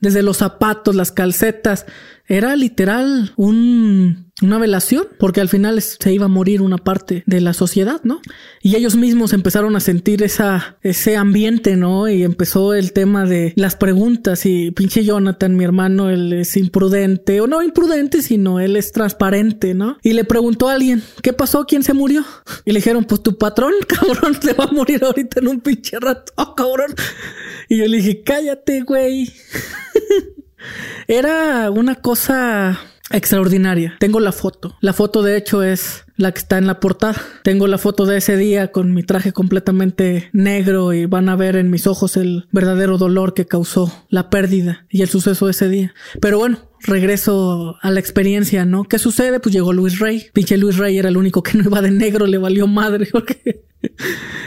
Desde 0.00 0.22
los 0.22 0.38
zapatos, 0.38 0.94
las 0.94 1.12
calcetas. 1.12 1.86
Era 2.30 2.54
literal 2.54 3.32
un 3.36 4.30
una 4.42 4.58
velación, 4.58 5.06
porque 5.18 5.40
al 5.40 5.48
final 5.48 5.80
se 5.82 6.12
iba 6.12 6.26
a 6.26 6.28
morir 6.28 6.62
una 6.62 6.78
parte 6.78 7.22
de 7.26 7.40
la 7.40 7.52
sociedad, 7.52 8.00
¿no? 8.04 8.20
Y 8.62 8.76
ellos 8.76 8.96
mismos 8.96 9.32
empezaron 9.32 9.76
a 9.76 9.80
sentir 9.80 10.22
esa, 10.22 10.78
ese 10.82 11.16
ambiente, 11.16 11.76
¿no? 11.76 12.08
Y 12.08 12.22
empezó 12.22 12.74
el 12.74 12.92
tema 12.92 13.26
de 13.26 13.52
las 13.56 13.76
preguntas 13.76 14.46
y 14.46 14.70
pinche 14.70 15.04
Jonathan, 15.04 15.56
mi 15.56 15.64
hermano, 15.64 16.10
él 16.10 16.32
es 16.32 16.56
imprudente, 16.56 17.40
o 17.40 17.46
no 17.46 17.62
imprudente, 17.62 18.22
sino 18.22 18.60
él 18.60 18.76
es 18.76 18.92
transparente, 18.92 19.74
¿no? 19.74 19.98
Y 20.02 20.12
le 20.12 20.24
preguntó 20.24 20.68
a 20.68 20.74
alguien, 20.74 21.02
¿qué 21.22 21.32
pasó? 21.32 21.66
¿Quién 21.66 21.82
se 21.82 21.92
murió? 21.92 22.24
Y 22.64 22.72
le 22.72 22.78
dijeron, 22.78 23.04
pues 23.04 23.22
tu 23.22 23.36
patrón, 23.36 23.74
cabrón, 23.86 24.38
se 24.40 24.52
va 24.54 24.64
a 24.64 24.72
morir 24.72 25.04
ahorita 25.04 25.40
en 25.40 25.48
un 25.48 25.60
pinche 25.60 25.98
rato, 26.00 26.32
cabrón. 26.56 26.94
Y 27.68 27.78
yo 27.78 27.86
le 27.86 27.98
dije, 27.98 28.22
cállate, 28.24 28.82
güey. 28.82 29.30
Era 31.06 31.70
una 31.70 31.96
cosa 31.96 32.80
extraordinaria. 33.10 33.96
Tengo 33.98 34.20
la 34.20 34.32
foto. 34.32 34.76
La 34.80 34.92
foto 34.92 35.22
de 35.22 35.36
hecho 35.36 35.62
es 35.62 36.04
la 36.16 36.32
que 36.32 36.38
está 36.38 36.58
en 36.58 36.66
la 36.66 36.80
portada. 36.80 37.20
Tengo 37.42 37.66
la 37.66 37.78
foto 37.78 38.06
de 38.06 38.18
ese 38.18 38.36
día 38.36 38.70
con 38.70 38.94
mi 38.94 39.02
traje 39.02 39.32
completamente 39.32 40.30
negro 40.32 40.92
y 40.92 41.06
van 41.06 41.28
a 41.28 41.36
ver 41.36 41.56
en 41.56 41.70
mis 41.70 41.86
ojos 41.86 42.16
el 42.16 42.46
verdadero 42.52 42.98
dolor 42.98 43.34
que 43.34 43.46
causó 43.46 43.92
la 44.08 44.30
pérdida 44.30 44.86
y 44.88 45.02
el 45.02 45.08
suceso 45.08 45.46
de 45.46 45.52
ese 45.52 45.68
día. 45.68 45.94
Pero 46.20 46.38
bueno, 46.38 46.58
regreso 46.80 47.76
a 47.82 47.90
la 47.90 48.00
experiencia, 48.00 48.64
¿no? 48.64 48.84
¿Qué 48.84 48.98
sucede? 48.98 49.40
Pues 49.40 49.54
llegó 49.54 49.72
Luis 49.72 49.98
Rey. 49.98 50.26
Pinche 50.32 50.56
Luis 50.56 50.76
Rey 50.76 50.98
era 50.98 51.08
el 51.08 51.16
único 51.16 51.42
que 51.42 51.58
no 51.58 51.64
iba 51.64 51.82
de 51.82 51.90
negro, 51.90 52.26
le 52.26 52.38
valió 52.38 52.66
madre 52.66 53.06
porque 53.12 53.64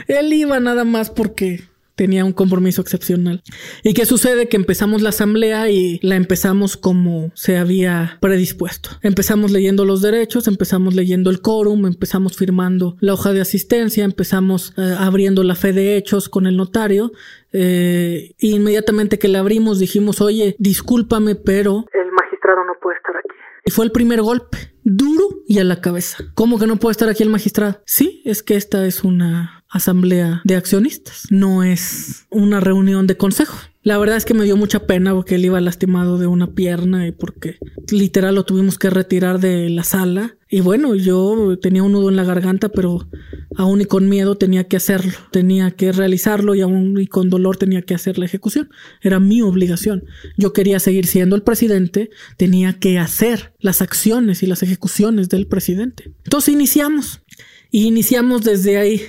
él 0.08 0.34
iba 0.34 0.60
nada 0.60 0.84
más 0.84 1.10
porque 1.10 1.64
tenía 1.96 2.26
un 2.26 2.34
compromiso 2.34 2.82
excepcional. 2.82 3.42
¿Y 3.84 3.94
qué 3.94 4.06
sucede? 4.06 4.48
Que 4.48 4.58
empezamos 4.58 5.02
la 5.02 5.10
asamblea 5.10 5.70
y 5.70 6.00
la 6.02 6.16
empezamos 6.16 6.78
como 6.78 7.32
se 7.36 7.58
había 7.58 8.18
predispuesto. 8.22 8.90
Empezamos 9.02 9.52
leyendo 9.52 9.86
los 9.86 10.02
derechos, 10.02 10.48
empezamos 10.48 10.96
leyendo 10.96 11.30
el 11.30 11.42
quórum, 11.42 11.86
empezamos 11.86 12.38
firmando 12.38 12.98
la 13.00 13.14
hoja 13.14 13.34
de 13.34 13.42
asistencia, 13.42 14.04
empezamos 14.04 14.74
eh, 14.78 14.96
abriendo 14.98 15.44
la 15.44 15.56
fe 15.56 15.74
de 15.74 15.98
hechos 15.98 16.30
con 16.30 16.48
el 16.48 16.58
notario. 16.58 17.12
Eh, 17.52 18.34
inmediatamente 18.40 19.20
que 19.20 19.28
la 19.28 19.40
abrimos 19.40 19.80
dijimos, 19.80 20.22
oye, 20.22 20.56
discúlpame, 20.60 21.36
pero... 21.36 21.86
El 21.94 22.12
magistrado 22.12 22.66
no 22.66 22.74
puede 22.82 22.98
estar 22.98 23.16
aquí. 23.16 23.36
Y 23.66 23.72
fue 23.72 23.86
el 23.86 23.92
primer 23.92 24.22
golpe, 24.22 24.58
duro 24.84 25.24
y 25.48 25.60
a 25.60 25.64
la 25.64 25.80
cabeza. 25.80 26.18
¿Cómo 26.34 26.60
que 26.60 26.68
no 26.68 26.78
puede 26.78 26.92
estar 26.92 27.08
aquí 27.08 27.24
el 27.24 27.30
magistrado? 27.30 27.82
Sí, 27.86 28.22
es 28.26 28.44
que 28.44 28.56
esta 28.56 28.86
es 28.86 29.04
una 29.04 29.63
asamblea 29.74 30.42
de 30.44 30.56
accionistas, 30.56 31.28
no 31.32 31.64
es 31.64 32.26
una 32.30 32.60
reunión 32.60 33.08
de 33.08 33.18
consejo. 33.18 33.58
La 33.82 33.98
verdad 33.98 34.16
es 34.16 34.24
que 34.24 34.34
me 34.34 34.46
dio 34.46 34.56
mucha 34.56 34.86
pena 34.88 35.14
porque 35.14 35.36
él 35.36 35.44
iba 35.44 35.60
lastimado 35.60 36.18
de 36.18 36.28
una 36.28 36.54
pierna 36.54 37.06
y 37.06 37.12
porque 37.12 37.58
literal 37.92 38.36
lo 38.36 38.46
tuvimos 38.46 38.80
que 38.80 38.90
retirar 38.90 39.42
de 39.42 39.70
la 39.70 39.84
sala. 39.84 40.38
Y 40.50 40.62
bueno, 40.62 40.96
yo 40.96 41.58
tenía 41.62 41.84
un 41.84 41.92
nudo 41.92 42.08
en 42.08 42.16
la 42.16 42.24
garganta, 42.24 42.70
pero 42.70 43.10
aún 43.58 43.82
y 43.82 43.86
con 43.86 44.08
miedo 44.08 44.38
tenía 44.38 44.66
que 44.66 44.78
hacerlo, 44.78 45.12
tenía 45.32 45.72
que 45.72 45.92
realizarlo 45.92 46.56
y 46.56 46.62
aún 46.62 46.98
y 47.02 47.08
con 47.08 47.30
dolor 47.30 47.58
tenía 47.58 47.82
que 47.82 47.96
hacer 47.96 48.18
la 48.18 48.26
ejecución. 48.26 48.70
Era 49.02 49.20
mi 49.20 49.42
obligación. 49.42 50.06
Yo 50.38 50.54
quería 50.54 50.80
seguir 50.80 51.06
siendo 51.08 51.36
el 51.36 51.42
presidente, 51.42 52.10
tenía 52.38 52.74
que 52.80 53.00
hacer 53.00 53.54
las 53.60 53.82
acciones 53.82 54.44
y 54.44 54.48
las 54.48 54.64
ejecuciones 54.64 55.28
del 55.28 55.48
presidente. 55.48 56.14
Entonces 56.24 56.54
iniciamos. 56.54 57.22
Y 57.70 57.88
iniciamos 57.88 58.44
desde 58.44 58.78
ahí 58.78 59.02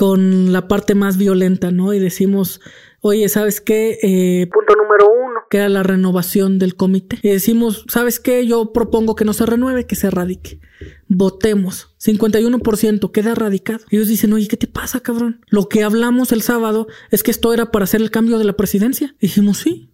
con 0.00 0.50
la 0.50 0.66
parte 0.66 0.94
más 0.94 1.18
violenta, 1.18 1.72
¿no? 1.72 1.92
Y 1.92 1.98
decimos, 1.98 2.62
oye, 3.02 3.28
¿sabes 3.28 3.60
qué? 3.60 3.98
Eh, 4.02 4.46
Punto 4.50 4.74
número 4.74 5.10
uno. 5.12 5.40
Que 5.50 5.58
era 5.58 5.68
la 5.68 5.82
renovación 5.82 6.58
del 6.58 6.74
comité. 6.74 7.18
Y 7.20 7.28
decimos, 7.28 7.84
¿sabes 7.86 8.18
qué? 8.18 8.46
Yo 8.46 8.72
propongo 8.72 9.14
que 9.14 9.26
no 9.26 9.34
se 9.34 9.44
renueve, 9.44 9.86
que 9.86 9.96
se 9.96 10.08
radique. 10.08 10.58
Votemos. 11.08 11.94
51% 12.02 13.12
queda 13.12 13.34
radicado. 13.34 13.80
Y 13.90 13.96
ellos 13.96 14.08
dicen, 14.08 14.32
oye, 14.32 14.48
¿qué 14.48 14.56
te 14.56 14.66
pasa, 14.66 15.00
cabrón? 15.00 15.44
Lo 15.50 15.68
que 15.68 15.82
hablamos 15.82 16.32
el 16.32 16.40
sábado 16.40 16.86
es 17.10 17.22
que 17.22 17.30
esto 17.30 17.52
era 17.52 17.70
para 17.70 17.84
hacer 17.84 18.00
el 18.00 18.10
cambio 18.10 18.38
de 18.38 18.44
la 18.44 18.54
presidencia. 18.54 19.14
Y 19.20 19.26
dijimos, 19.26 19.58
sí. 19.58 19.90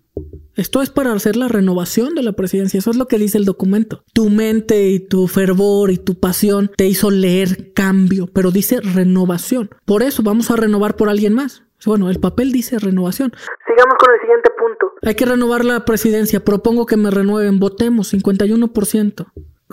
Esto 0.54 0.80
es 0.80 0.88
para 0.88 1.12
hacer 1.12 1.36
la 1.36 1.48
renovación 1.48 2.14
de 2.14 2.22
la 2.22 2.32
presidencia. 2.32 2.78
Eso 2.78 2.90
es 2.90 2.96
lo 2.96 3.06
que 3.08 3.18
dice 3.18 3.36
el 3.36 3.44
documento. 3.44 4.04
Tu 4.14 4.30
mente 4.30 4.88
y 4.88 5.00
tu 5.00 5.28
fervor 5.28 5.90
y 5.90 5.98
tu 5.98 6.18
pasión 6.18 6.70
te 6.76 6.86
hizo 6.86 7.10
leer 7.10 7.74
cambio, 7.74 8.26
pero 8.32 8.50
dice 8.50 8.80
renovación. 8.80 9.68
Por 9.84 10.02
eso 10.02 10.22
vamos 10.22 10.50
a 10.50 10.56
renovar 10.56 10.96
por 10.96 11.10
alguien 11.10 11.34
más. 11.34 11.62
Bueno, 11.84 12.08
el 12.08 12.18
papel 12.20 12.52
dice 12.52 12.78
renovación. 12.78 13.32
Sigamos 13.66 13.94
con 13.98 14.14
el 14.14 14.20
siguiente 14.20 14.50
punto. 14.58 14.92
Hay 15.02 15.14
que 15.14 15.26
renovar 15.26 15.64
la 15.64 15.84
presidencia. 15.84 16.42
Propongo 16.42 16.86
que 16.86 16.96
me 16.96 17.10
renueven. 17.10 17.60
Votemos 17.60 18.14
51%. 18.14 19.26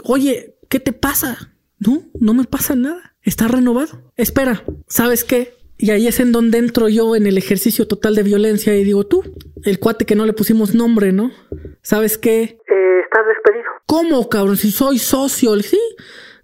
Oye, 0.03 0.57
¿qué 0.69 0.79
te 0.81 0.91
pasa? 0.91 1.53
No, 1.79 2.03
no 2.19 2.33
me 2.33 2.43
pasa 2.43 2.75
nada. 2.75 3.15
Está 3.21 3.47
renovado. 3.47 4.11
Espera, 4.17 4.63
¿sabes 4.87 5.23
qué? 5.23 5.55
Y 5.77 5.91
ahí 5.91 6.07
es 6.07 6.19
en 6.19 6.31
donde 6.31 6.59
entro 6.59 6.87
yo 6.87 7.15
en 7.15 7.27
el 7.27 7.37
ejercicio 7.37 7.87
total 7.87 8.15
de 8.15 8.23
violencia 8.23 8.75
y 8.75 8.83
digo, 8.83 9.05
tú, 9.05 9.23
el 9.63 9.79
cuate 9.79 10.05
que 10.05 10.15
no 10.15 10.25
le 10.25 10.33
pusimos 10.33 10.75
nombre, 10.75 11.11
¿no? 11.11 11.31
¿Sabes 11.81 12.17
qué? 12.17 12.41
Eh, 12.41 12.99
estás 13.03 13.25
despedido. 13.27 13.71
¿Cómo, 13.85 14.29
cabrón? 14.29 14.57
Si 14.57 14.71
soy 14.71 14.99
socio, 14.99 15.59
sí. 15.61 15.79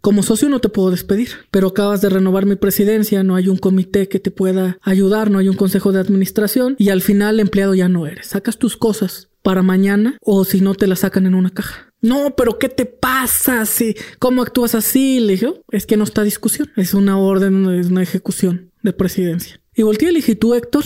Como 0.01 0.23
socio 0.23 0.47
no 0.47 0.61
te 0.61 0.69
puedo 0.69 0.91
despedir, 0.91 1.29
pero 1.51 1.67
acabas 1.67 2.01
de 2.01 2.09
renovar 2.09 2.45
mi 2.45 2.55
presidencia, 2.55 3.21
no 3.21 3.35
hay 3.35 3.49
un 3.49 3.57
comité 3.57 4.07
que 4.07 4.19
te 4.19 4.31
pueda 4.31 4.77
ayudar, 4.81 5.29
no 5.29 5.39
hay 5.39 5.49
un 5.49 5.57
consejo 5.57 5.91
de 5.91 5.99
administración 5.99 6.75
y 6.79 6.89
al 6.89 7.01
final 7.01 7.41
empleado 7.41 7.75
ya 7.75 7.89
no 7.89 8.07
eres. 8.07 8.27
Sacas 8.27 8.57
tus 8.57 8.77
cosas 8.77 9.29
para 9.43 9.61
mañana 9.61 10.17
o 10.21 10.45
si 10.45 10.61
no 10.61 10.73
te 10.73 10.87
las 10.87 10.99
sacan 10.99 11.25
en 11.25 11.35
una 11.35 11.49
caja. 11.49 11.91
No, 12.01 12.33
pero 12.37 12.57
¿qué 12.57 12.69
te 12.69 12.85
pasa? 12.85 13.65
Si, 13.65 13.93
¿Cómo 14.19 14.41
actúas 14.41 14.73
así? 14.73 15.19
Le 15.19 15.33
dije, 15.33 15.53
es 15.71 15.85
que 15.85 15.97
no 15.97 16.05
está 16.05 16.23
discusión, 16.23 16.71
es 16.77 16.93
una 16.93 17.17
orden, 17.17 17.69
es 17.77 17.87
una 17.87 18.01
ejecución 18.01 18.68
de 18.81 18.93
presidencia. 18.93 19.59
Y 19.75 19.83
volteé 19.83 20.09
y 20.09 20.13
le 20.13 20.19
dije, 20.19 20.35
tú 20.35 20.53
Héctor, 20.53 20.85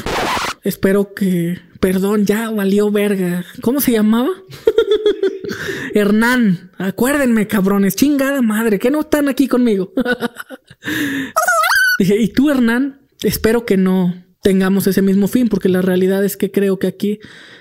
espero 0.64 1.14
que, 1.14 1.60
perdón, 1.80 2.26
ya 2.26 2.50
valió 2.50 2.92
verga. 2.92 3.46
¿Cómo 3.62 3.82
se 3.82 3.92
llamaba? 3.92 4.30
Hernán, 5.94 6.72
acuérdenme, 6.78 7.48
cabrones, 7.48 7.96
chingada 7.96 8.42
madre, 8.42 8.80
que 8.80 8.92
no 8.92 9.02
están 9.02 9.30
aquí 9.30 9.48
conmigo. 9.48 9.94
dije, 12.00 12.20
y 12.20 12.28
tú 12.30 12.50
Hernán, 12.50 13.02
espero 13.22 13.66
que 13.66 13.78
no 13.78 14.16
tengamos 14.42 14.88
ese 14.88 15.02
mismo 15.02 15.28
fin, 15.28 15.48
porque 15.48 15.70
la 15.70 15.82
realidad 15.82 16.24
es 16.24 16.38
que 16.38 16.52
creo 16.52 16.78
que 16.78 16.88
aquí 16.88 17.20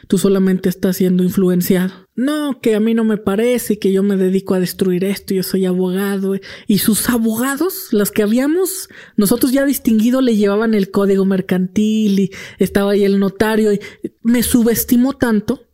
tú 0.08 0.18
solamente 0.18 0.68
estás 0.68 0.96
siendo 0.96 1.22
influenciado. 1.22 2.08
No, 2.14 2.60
que 2.60 2.74
a 2.74 2.80
mí 2.80 2.94
no 2.94 3.04
me 3.04 3.16
parece, 3.16 3.78
que 3.78 3.92
yo 3.92 4.02
me 4.02 4.16
dedico 4.16 4.54
a 4.54 4.60
destruir 4.60 5.04
esto, 5.04 5.34
yo 5.34 5.42
soy 5.42 5.64
abogado. 5.64 6.34
Y 6.66 6.78
sus 6.78 7.08
abogados, 7.08 7.88
los 7.90 8.10
que 8.10 8.22
habíamos 8.22 8.88
nosotros 9.16 9.52
ya 9.52 9.64
distinguido, 9.64 10.20
le 10.20 10.36
llevaban 10.36 10.74
el 10.74 10.90
código 10.90 11.24
mercantil 11.24 12.18
y 12.18 12.30
estaba 12.58 12.92
ahí 12.92 13.04
el 13.04 13.18
notario. 13.18 13.72
Y 13.72 13.80
me 14.22 14.42
subestimó 14.42 15.14
tanto 15.14 15.68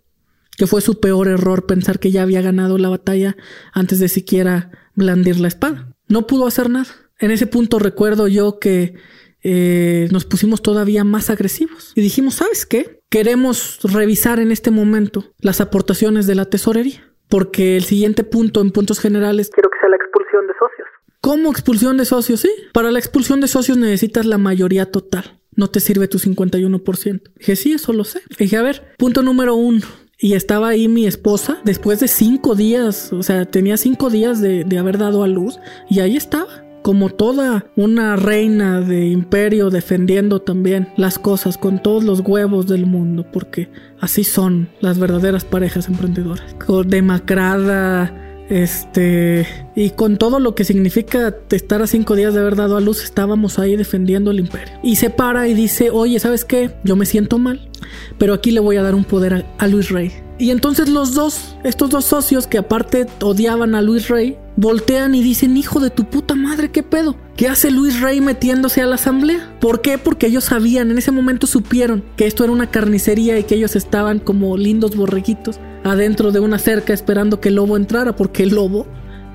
que 0.57 0.67
fue 0.67 0.81
su 0.81 1.01
peor 1.01 1.29
error 1.29 1.67
pensar 1.67 1.99
que 2.01 2.11
ya 2.11 2.23
había 2.23 2.43
ganado 2.43 2.79
la 2.79 2.89
batalla 2.89 3.37
antes 3.73 4.01
de 4.01 4.09
siquiera 4.09 4.91
blandir 4.95 5.39
la 5.39 5.49
espada. 5.49 5.97
No 6.09 6.27
pudo 6.27 6.47
hacer 6.47 6.69
nada. 6.69 6.89
En 7.21 7.31
ese 7.31 7.47
punto 7.47 7.79
recuerdo 7.79 8.29
yo 8.29 8.59
que 8.59 8.95
eh, 9.43 10.09
nos 10.11 10.25
pusimos 10.25 10.63
todavía 10.63 11.05
más 11.05 11.31
agresivos 11.31 11.93
y 11.95 12.01
dijimos, 12.01 12.35
¿sabes 12.35 12.67
qué? 12.67 13.01
Queremos 13.09 13.79
revisar 13.83 14.41
en 14.41 14.51
este 14.51 14.71
momento 14.71 15.25
las 15.41 15.61
aportaciones 15.61 16.27
de 16.27 16.35
la 16.35 16.47
tesorería, 16.47 17.13
porque 17.29 17.77
el 17.77 17.85
siguiente 17.85 18.25
punto 18.25 18.61
en 18.61 18.71
puntos 18.71 19.01
generales... 19.01 19.51
Quiero 19.55 19.71
que 19.71 19.79
sea 19.81 19.89
la 19.89 19.97
expulsión 19.97 20.47
de 20.47 20.53
socios. 20.59 20.89
¿Cómo 21.21 21.51
expulsión 21.51 21.97
de 21.97 22.05
socios? 22.05 22.41
Sí. 22.41 22.51
Para 22.73 22.91
la 22.91 22.99
expulsión 22.99 23.41
de 23.41 23.49
socios 23.49 23.79
necesitas 23.79 24.27
la 24.27 24.39
mayoría 24.39 24.91
total. 24.91 25.39
No 25.55 25.69
te 25.69 25.81
sirve 25.81 26.09
tu 26.09 26.19
51%. 26.19 27.23
Dije, 27.37 27.57
sí, 27.57 27.73
eso 27.73 27.93
lo 27.93 28.05
sé. 28.05 28.23
Dije, 28.39 28.57
a 28.57 28.63
ver, 28.63 28.95
punto 28.99 29.23
número 29.23 29.55
uno. 29.55 29.87
Y 30.21 30.35
estaba 30.35 30.69
ahí 30.69 30.89
mi 30.89 31.07
esposa 31.07 31.61
después 31.65 32.01
de 32.01 32.09
cinco 32.09 32.57
días, 32.57 33.13
o 33.13 33.23
sea, 33.23 33.45
tenía 33.45 33.77
cinco 33.77 34.11
días 34.11 34.41
de, 34.41 34.65
de 34.65 34.79
haber 34.79 34.99
dado 34.99 35.23
a 35.23 35.29
luz 35.29 35.61
y 35.89 36.01
ahí 36.01 36.17
estaba 36.17 36.68
como 36.89 37.11
toda 37.11 37.67
una 37.77 38.17
reina 38.17 38.81
de 38.81 39.09
imperio 39.09 39.69
defendiendo 39.69 40.41
también 40.41 40.89
las 40.97 41.19
cosas 41.19 41.59
con 41.59 41.83
todos 41.83 42.03
los 42.03 42.21
huevos 42.21 42.67
del 42.67 42.87
mundo, 42.87 43.27
porque 43.31 43.69
así 44.01 44.25
son 44.25 44.71
las 44.81 44.99
verdaderas 44.99 45.45
parejas 45.45 45.87
emprendedoras. 45.89 46.57
Demacrada, 46.87 48.47
este, 48.49 49.47
y 49.77 49.91
con 49.91 50.17
todo 50.17 50.41
lo 50.41 50.55
que 50.55 50.65
significa 50.65 51.37
estar 51.51 51.83
a 51.83 51.87
cinco 51.87 52.17
días 52.17 52.33
de 52.33 52.41
haber 52.41 52.57
dado 52.57 52.79
a 52.79 52.81
luz, 52.81 53.05
estábamos 53.05 53.59
ahí 53.59 53.77
defendiendo 53.77 54.31
el 54.31 54.41
imperio. 54.41 54.73
Y 54.83 54.97
se 54.97 55.11
para 55.11 55.47
y 55.47 55.53
dice, 55.53 55.91
oye, 55.91 56.19
¿sabes 56.19 56.47
qué? 56.47 56.71
Yo 56.85 56.97
me 56.97 57.05
siento 57.05 57.37
mal, 57.37 57.69
pero 58.19 58.35
aquí 58.35 58.51
le 58.51 58.61
voy 58.61 58.77
a 58.77 58.83
dar 58.83 58.95
un 58.95 59.05
poder 59.05 59.47
a, 59.59 59.67
Luis 59.67 59.91
Rey. 59.91 60.13
Y 60.39 60.51
entonces 60.51 60.89
los 60.89 61.15
dos, 61.15 61.57
estos 61.65 61.91
dos 61.91 62.05
socios 62.05 62.47
que 62.47 62.59
aparte 62.59 63.07
odiaban 63.21 63.75
a 63.75 63.83
Luis 63.83 64.09
Rey, 64.09 64.37
voltean 64.57 65.15
y 65.15 65.23
dicen, 65.23 65.57
hijo 65.57 65.81
de 65.81 65.91
tu 65.91 66.05
puta 66.05 66.35
madre, 66.35 66.71
¿qué 66.71 66.83
pedo? 66.83 67.17
¿Qué 67.37 67.49
hace 67.49 67.71
Luis 67.71 68.01
Rey 68.01 68.21
metiéndose 68.21 68.81
a 68.81 68.87
la 68.87 68.95
asamblea? 68.95 69.57
¿Por 69.61 69.81
qué? 69.81 69.99
Porque 69.99 70.29
ellos 70.29 70.45
sabían, 70.45 70.91
en 70.91 70.99
ese 70.99 71.11
momento 71.11 71.47
supieron 71.47 72.05
que 72.17 72.27
esto 72.27 72.45
era 72.45 72.53
una 72.53 72.71
carnicería 72.71 73.39
y 73.39 73.45
que 73.45 73.57
ellos 73.57 73.75
estaban 73.75 74.21
como 74.21 74.57
lindos 74.57 74.97
borreguitos 74.97 75.59
adentro 75.85 76.33
de 76.33 76.41
una 76.41 76.59
cerca 76.59 76.93
esperando 76.93 77.41
que 77.41 77.49
el 77.49 77.57
lobo 77.57 77.77
entrara, 77.77 78.15
porque 78.15 78.45
el 78.45 78.51
lobo 78.51 78.87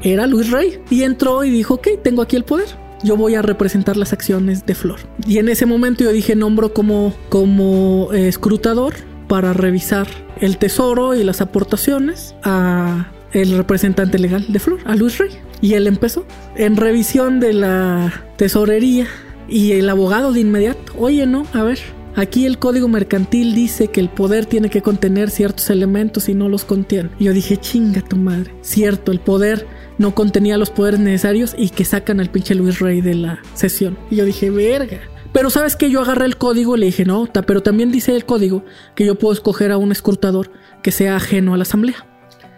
era 0.01 0.27
Luis 0.27 0.51
Rey. 0.51 0.79
Y 0.89 1.03
entró 1.03 1.43
y 1.43 1.49
dijo, 1.49 1.75
ok, 1.75 1.88
tengo 2.01 2.21
aquí 2.21 2.36
el 2.36 2.43
poder. 2.43 2.83
Yo 3.04 3.18
voy 3.18 3.36
a 3.36 3.42
representar 3.42 3.98
las 3.98 4.13
acciones 4.13 4.66
de 4.66 4.76
Flor. 4.76 5.00
Y 5.28 5.38
en 5.38 5.50
ese 5.50 5.66
momento 5.66 6.04
yo 6.04 6.12
dije, 6.12 6.36
nombro 6.36 6.74
como, 6.74 7.13
como 7.30 8.12
eh, 8.13 8.28
escrutador 8.28 8.94
para 9.28 9.54
revisar 9.54 10.08
el 10.39 10.58
tesoro 10.58 11.16
y 11.16 11.24
las 11.24 11.42
aportaciones 11.42 12.36
a 12.44 13.12
el 13.34 13.58
representante 13.58 14.20
legal 14.20 14.46
de 14.48 14.60
Flor, 14.60 14.80
a 14.86 14.96
Luis 14.96 15.18
Rey. 15.18 15.32
Y 15.62 15.74
él 15.74 15.88
empezó 15.88 16.26
en 16.56 16.78
revisión 16.78 17.39
de 17.39 17.54
la 17.54 18.24
tesorería 18.38 19.08
y 19.48 19.74
el 19.74 19.89
abogado 19.89 20.32
de 20.32 20.42
inmediato, 20.42 20.94
oye, 20.98 21.26
no, 21.26 21.46
a 21.54 21.63
ver, 21.63 21.80
aquí 22.16 22.46
el 22.46 22.60
código 22.60 22.88
mercantil 22.88 23.56
dice 23.56 23.88
que 23.88 24.00
el 24.00 24.10
poder 24.10 24.46
tiene 24.46 24.70
que 24.70 24.82
contener 24.82 25.30
ciertos 25.30 25.70
elementos 25.70 26.30
y 26.30 26.34
no 26.34 26.50
los 26.50 26.66
contiene. 26.66 27.10
Yo 27.20 27.34
dije, 27.34 27.58
chinga 27.58 28.02
tu 28.02 28.18
madre, 28.18 28.54
cierto, 28.62 29.12
el 29.12 29.20
poder 29.20 29.66
no 29.97 30.15
contenía 30.15 30.58
los 30.58 30.69
poderes 30.69 30.99
necesarios 30.99 31.56
y 31.58 31.69
que 31.69 31.86
sacan 31.86 32.19
al 32.19 32.29
pinche 32.29 32.56
Luis 32.56 32.79
Rey 32.79 33.01
de 33.01 33.15
la 33.15 33.41
sesión. 33.53 33.97
Y 34.10 34.17
yo 34.17 34.25
dije, 34.25 34.49
verga. 34.49 34.99
Pero 35.32 35.49
sabes 35.49 35.75
que 35.75 35.89
yo 35.89 36.01
agarré 36.01 36.25
el 36.25 36.38
código 36.38 36.75
y 36.75 36.79
le 36.79 36.86
dije, 36.88 37.06
no, 37.06 37.27
pero 37.47 37.63
también 37.63 37.91
dice 37.91 38.15
el 38.15 38.25
código 38.25 38.63
que 38.95 39.06
yo 39.06 39.15
puedo 39.15 39.34
escoger 39.34 39.71
a 39.71 39.77
un 39.77 39.91
escrutador 39.91 40.51
que 40.84 40.91
sea 40.91 41.15
ajeno 41.15 41.53
a 41.53 41.58
la 41.58 41.63
asamblea. 41.63 42.06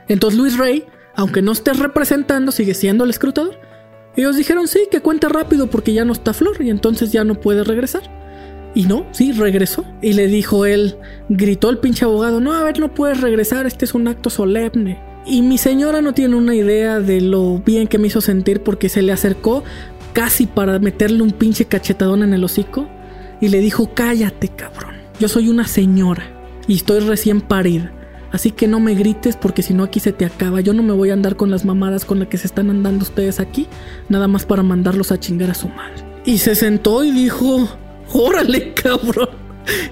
Entonces 0.10 0.38
Luis 0.38 0.58
Rey, 0.58 0.86
aunque 1.16 1.42
no 1.42 1.54
estés 1.54 1.80
representando, 1.80 2.52
sigue 2.52 2.74
siendo 2.74 3.06
el 3.06 3.10
escrutador. 3.10 3.58
Ellos 4.18 4.36
dijeron 4.36 4.68
sí, 4.68 4.88
que 4.92 5.02
cuente 5.02 5.30
rápido 5.30 5.68
porque 5.68 5.94
ya 5.94 6.06
no 6.06 6.14
está 6.14 6.34
Flor 6.34 6.62
y 6.62 6.70
entonces 6.70 7.12
ya 7.12 7.24
no 7.24 7.40
puede 7.40 7.64
regresar. 7.64 8.04
Y 8.76 8.84
no, 8.84 9.06
sí, 9.12 9.32
regresó. 9.32 9.86
Y 10.02 10.14
le 10.14 10.28
dijo 10.28 10.66
él, 10.66 10.98
gritó 11.30 11.70
el 11.70 11.78
pinche 11.78 12.04
abogado, 12.04 12.42
no, 12.42 12.54
a 12.54 12.64
ver, 12.64 12.80
no 12.80 12.94
puedes 12.94 13.22
regresar, 13.22 13.66
este 13.66 13.86
es 13.86 13.94
un 13.94 14.10
acto 14.10 14.30
solemne. 14.30 15.15
Y 15.26 15.42
mi 15.42 15.58
señora 15.58 16.02
no 16.02 16.14
tiene 16.14 16.36
una 16.36 16.54
idea 16.54 17.00
de 17.00 17.20
lo 17.20 17.58
bien 17.60 17.88
que 17.88 17.98
me 17.98 18.08
hizo 18.08 18.22
sentir 18.22 18.62
porque 18.62 18.90
se 18.90 19.02
le 19.02 19.12
acercó 19.12 19.64
casi 20.14 20.46
para 20.46 20.78
meterle 20.80 21.24
un 21.24 21.32
pinche 21.32 21.66
cachetadón 21.66 22.24
en 22.24 22.34
el 22.34 22.44
hocico 22.44 22.88
y 23.42 23.50
le 23.50 23.60
dijo, 23.60 23.92
cállate 23.94 24.50
cabrón, 24.50 24.96
yo 25.20 25.28
soy 25.28 25.50
una 25.50 25.68
señora 25.68 26.24
y 26.68 26.76
estoy 26.76 27.00
recién 27.00 27.42
parida. 27.42 27.92
Así 28.32 28.52
que 28.52 28.68
no 28.68 28.80
me 28.80 28.96
grites 28.96 29.36
porque 29.36 29.64
si 29.64 29.74
no 29.74 29.84
aquí 29.84 30.00
se 30.00 30.12
te 30.12 30.26
acaba. 30.26 30.60
Yo 30.60 30.74
no 30.74 30.84
me 30.84 30.94
voy 30.94 31.10
a 31.10 31.14
andar 31.14 31.38
con 31.38 31.50
las 31.52 31.64
mamadas 31.64 32.06
con 32.06 32.20
las 32.20 32.28
que 32.28 32.38
se 32.38 32.48
están 32.48 32.70
andando 32.70 33.04
ustedes 33.04 33.40
aquí, 33.40 33.68
nada 34.10 34.28
más 34.28 34.46
para 34.46 34.62
mandarlos 34.62 35.12
a 35.12 35.20
chingar 35.20 35.52
a 35.52 35.54
su 35.54 35.70
madre. 35.70 36.04
Y 36.26 36.38
se 36.38 36.54
sentó 36.54 37.04
y 37.04 37.12
dijo, 37.12 37.68
órale 38.12 38.74
cabrón. 38.74 39.30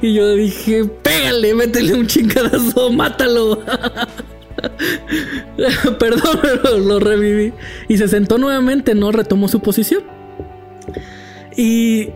Y 0.02 0.14
yo 0.14 0.36
dije, 0.36 0.84
pégale, 0.84 1.54
métele 1.56 1.94
un 1.94 2.06
chingadazo, 2.06 2.92
mátalo. 2.92 3.64
Perdón, 6.00 6.40
pero 6.42 6.78
lo 6.80 7.00
reviví. 7.00 7.54
Y 7.88 7.98
se 7.98 8.08
sentó 8.08 8.38
nuevamente, 8.38 8.96
no 8.96 9.12
retomó 9.12 9.48
su 9.48 9.60
posición. 9.60 10.04
Y 11.56 12.10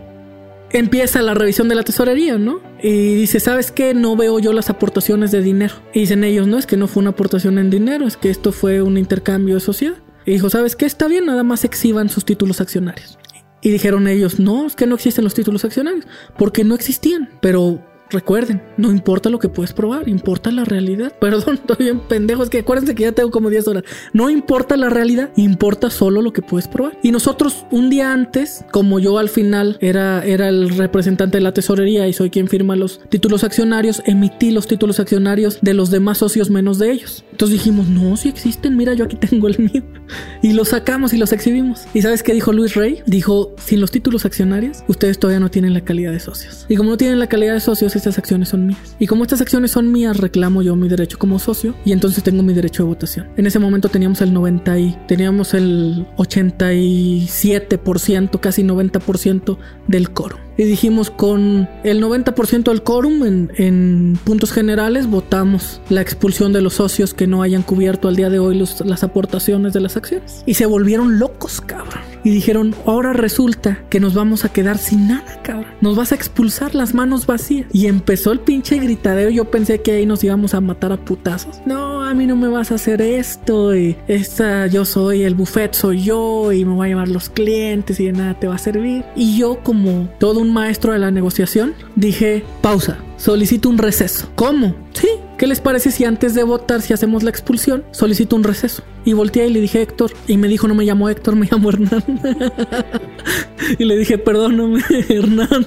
empieza 0.70 1.22
la 1.22 1.34
revisión 1.34 1.68
de 1.68 1.74
la 1.74 1.82
tesorería, 1.82 2.38
¿no? 2.38 2.60
Y 2.82 3.14
dice, 3.14 3.40
¿sabes 3.40 3.72
qué? 3.72 3.94
No 3.94 4.16
veo 4.16 4.38
yo 4.38 4.52
las 4.52 4.70
aportaciones 4.70 5.30
de 5.30 5.42
dinero. 5.42 5.74
Y 5.92 6.00
dicen 6.00 6.24
ellos, 6.24 6.46
no, 6.46 6.58
es 6.58 6.66
que 6.66 6.76
no 6.76 6.88
fue 6.88 7.00
una 7.00 7.10
aportación 7.10 7.58
en 7.58 7.70
dinero, 7.70 8.06
es 8.06 8.16
que 8.16 8.30
esto 8.30 8.52
fue 8.52 8.82
un 8.82 8.98
intercambio 8.98 9.54
de 9.54 9.60
sociedad. 9.60 9.96
Y 10.26 10.32
dijo, 10.32 10.50
¿sabes 10.50 10.76
qué? 10.76 10.86
Está 10.86 11.08
bien, 11.08 11.26
nada 11.26 11.42
más 11.42 11.64
exhiban 11.64 12.08
sus 12.08 12.24
títulos 12.24 12.60
accionarios. 12.60 13.18
Y 13.60 13.70
dijeron 13.70 14.06
ellos, 14.06 14.38
no, 14.38 14.66
es 14.66 14.76
que 14.76 14.86
no 14.86 14.94
existen 14.94 15.24
los 15.24 15.34
títulos 15.34 15.64
accionarios, 15.64 16.06
porque 16.36 16.64
no 16.64 16.74
existían. 16.74 17.30
Pero 17.40 17.82
Recuerden, 18.10 18.62
no 18.78 18.90
importa 18.90 19.28
lo 19.28 19.38
que 19.38 19.48
puedes 19.48 19.72
probar, 19.72 20.08
importa 20.08 20.50
la 20.50 20.64
realidad. 20.64 21.12
Perdón, 21.20 21.54
estoy 21.54 21.76
bien 21.78 22.00
pendejo, 22.00 22.42
es 22.42 22.50
que 22.50 22.60
acuérdense 22.60 22.94
que 22.94 23.02
ya 23.02 23.12
tengo 23.12 23.30
como 23.30 23.50
10 23.50 23.68
horas. 23.68 23.84
No 24.12 24.30
importa 24.30 24.76
la 24.76 24.88
realidad, 24.88 25.30
importa 25.36 25.90
solo 25.90 26.22
lo 26.22 26.32
que 26.32 26.42
puedes 26.42 26.68
probar. 26.68 26.98
Y 27.02 27.12
nosotros 27.12 27.66
un 27.70 27.90
día 27.90 28.12
antes, 28.12 28.64
como 28.70 28.98
yo 28.98 29.18
al 29.18 29.28
final 29.28 29.76
era, 29.80 30.24
era 30.24 30.48
el 30.48 30.70
representante 30.70 31.38
de 31.38 31.42
la 31.42 31.52
tesorería 31.52 32.08
y 32.08 32.12
soy 32.12 32.30
quien 32.30 32.48
firma 32.48 32.76
los 32.76 33.00
títulos 33.08 33.44
accionarios, 33.44 34.02
emití 34.06 34.50
los 34.50 34.66
títulos 34.66 35.00
accionarios 35.00 35.58
de 35.60 35.74
los 35.74 35.90
demás 35.90 36.18
socios 36.18 36.50
menos 36.50 36.78
de 36.78 36.92
ellos. 36.92 37.24
Entonces 37.30 37.58
dijimos, 37.58 37.88
no, 37.88 38.16
si 38.16 38.28
existen, 38.28 38.76
mira, 38.76 38.94
yo 38.94 39.04
aquí 39.04 39.16
tengo 39.16 39.48
el 39.48 39.58
mío. 39.58 39.82
Y 40.40 40.52
los 40.52 40.68
sacamos 40.68 41.12
y 41.12 41.18
los 41.18 41.32
exhibimos. 41.32 41.84
¿Y 41.92 42.02
sabes 42.02 42.22
qué 42.22 42.32
dijo 42.32 42.52
Luis 42.52 42.74
Rey? 42.74 43.02
Dijo, 43.06 43.54
sin 43.58 43.80
los 43.80 43.90
títulos 43.90 44.24
accionarios, 44.24 44.84
ustedes 44.86 45.18
todavía 45.18 45.40
no 45.40 45.50
tienen 45.50 45.74
la 45.74 45.82
calidad 45.82 46.12
de 46.12 46.20
socios. 46.20 46.64
Y 46.68 46.76
como 46.76 46.90
no 46.90 46.96
tienen 46.96 47.18
la 47.18 47.26
calidad 47.26 47.54
de 47.54 47.60
socios, 47.60 47.96
estas 47.98 48.18
acciones 48.18 48.48
son 48.48 48.66
mías. 48.66 48.96
Y 48.98 49.06
como 49.06 49.22
estas 49.24 49.40
acciones 49.40 49.70
son 49.72 49.90
mías, 49.92 50.16
reclamo 50.16 50.62
yo 50.62 50.74
mi 50.76 50.88
derecho 50.88 51.18
como 51.18 51.38
socio 51.38 51.74
y 51.84 51.92
entonces 51.92 52.24
tengo 52.24 52.42
mi 52.42 52.54
derecho 52.54 52.82
de 52.82 52.88
votación. 52.88 53.28
En 53.36 53.46
ese 53.46 53.58
momento 53.58 53.88
teníamos 53.88 54.20
el 54.20 54.32
90 54.32 54.78
y 54.78 54.96
teníamos 55.06 55.54
el 55.54 56.06
87%, 56.16 58.40
casi 58.40 58.62
90% 58.62 59.58
del 59.86 60.10
coro. 60.10 60.38
y 60.56 60.64
dijimos 60.64 61.10
con 61.10 61.68
el 61.84 62.02
90% 62.02 62.64
del 62.64 62.82
quórum 62.82 63.24
en, 63.24 64.18
puntos 64.24 64.50
generales 64.50 65.06
votamos 65.06 65.80
la 65.88 66.00
expulsión 66.00 66.52
de 66.52 66.62
los 66.62 66.74
socios 66.74 67.14
que 67.14 67.28
no 67.28 67.42
hayan 67.42 67.62
cubierto 67.62 68.08
al 68.08 68.16
día 68.16 68.28
de 68.28 68.40
hoy 68.40 68.60
las 68.84 69.04
aportaciones 69.04 69.72
de 69.72 69.80
las 69.80 69.96
acciones. 69.96 70.42
Y 70.46 70.54
se 70.54 70.66
volvieron 70.66 71.18
locos, 71.18 71.60
cabrón. 71.60 72.02
Y 72.24 72.30
dijeron, 72.30 72.74
ahora 72.86 73.12
resulta 73.12 73.84
que 73.90 74.00
nos 74.00 74.14
vamos 74.14 74.44
a 74.44 74.52
quedar 74.52 74.78
sin 74.78 75.08
nada, 75.08 75.40
cabrón. 75.42 75.72
Nos 75.80 75.96
vas 75.96 76.12
a 76.12 76.14
expulsar 76.14 76.74
las 76.74 76.94
manos 76.94 77.26
vacías. 77.26 77.66
Y 77.72 77.86
empezó 77.86 78.32
el 78.32 78.40
pinche 78.40 78.78
gritadero. 78.78 79.30
Yo 79.30 79.50
pensé 79.50 79.80
que 79.80 79.92
ahí 79.92 80.06
nos 80.06 80.22
íbamos 80.24 80.54
a 80.54 80.60
matar 80.60 80.92
a 80.92 80.96
putazos. 80.96 81.60
No, 81.66 82.02
a 82.02 82.14
mí 82.14 82.26
no 82.26 82.36
me 82.36 82.48
vas 82.48 82.72
a 82.72 82.76
hacer 82.76 83.00
esto. 83.00 83.74
Y 83.74 83.96
esta, 84.08 84.66
yo 84.66 84.84
soy 84.84 85.22
el 85.22 85.34
buffet, 85.34 85.74
soy 85.74 86.02
yo. 86.02 86.52
Y 86.52 86.64
me 86.64 86.74
voy 86.74 86.86
a 86.86 86.88
llevar 86.88 87.08
los 87.08 87.28
clientes 87.28 88.00
y 88.00 88.06
de 88.06 88.12
nada 88.12 88.38
te 88.38 88.48
va 88.48 88.56
a 88.56 88.58
servir. 88.58 89.04
Y 89.14 89.38
yo, 89.38 89.60
como 89.62 90.08
todo 90.18 90.40
un 90.40 90.52
maestro 90.52 90.92
de 90.92 90.98
la 90.98 91.10
negociación, 91.10 91.74
dije, 91.96 92.44
pausa, 92.60 92.98
solicito 93.16 93.68
un 93.68 93.78
receso. 93.78 94.30
¿Cómo? 94.34 94.74
Sí. 94.92 95.08
¿Qué 95.38 95.46
les 95.46 95.60
parece 95.60 95.92
si 95.92 96.04
antes 96.04 96.34
de 96.34 96.42
votar, 96.42 96.82
si 96.82 96.92
hacemos 96.92 97.22
la 97.22 97.30
expulsión, 97.30 97.84
solicito 97.92 98.34
un 98.34 98.42
receso? 98.42 98.82
Y 99.04 99.12
volteé 99.12 99.46
y 99.46 99.52
le 99.52 99.60
dije 99.60 99.80
Héctor, 99.80 100.10
y 100.26 100.36
me 100.36 100.48
dijo, 100.48 100.66
no 100.66 100.74
me 100.74 100.84
llamo 100.84 101.08
Héctor, 101.08 101.36
me 101.36 101.46
llamo 101.48 101.70
Hernán. 101.70 102.02
y 103.78 103.84
le 103.84 103.96
dije, 103.98 104.18
perdóname, 104.18 104.80
Hernán. 105.08 105.64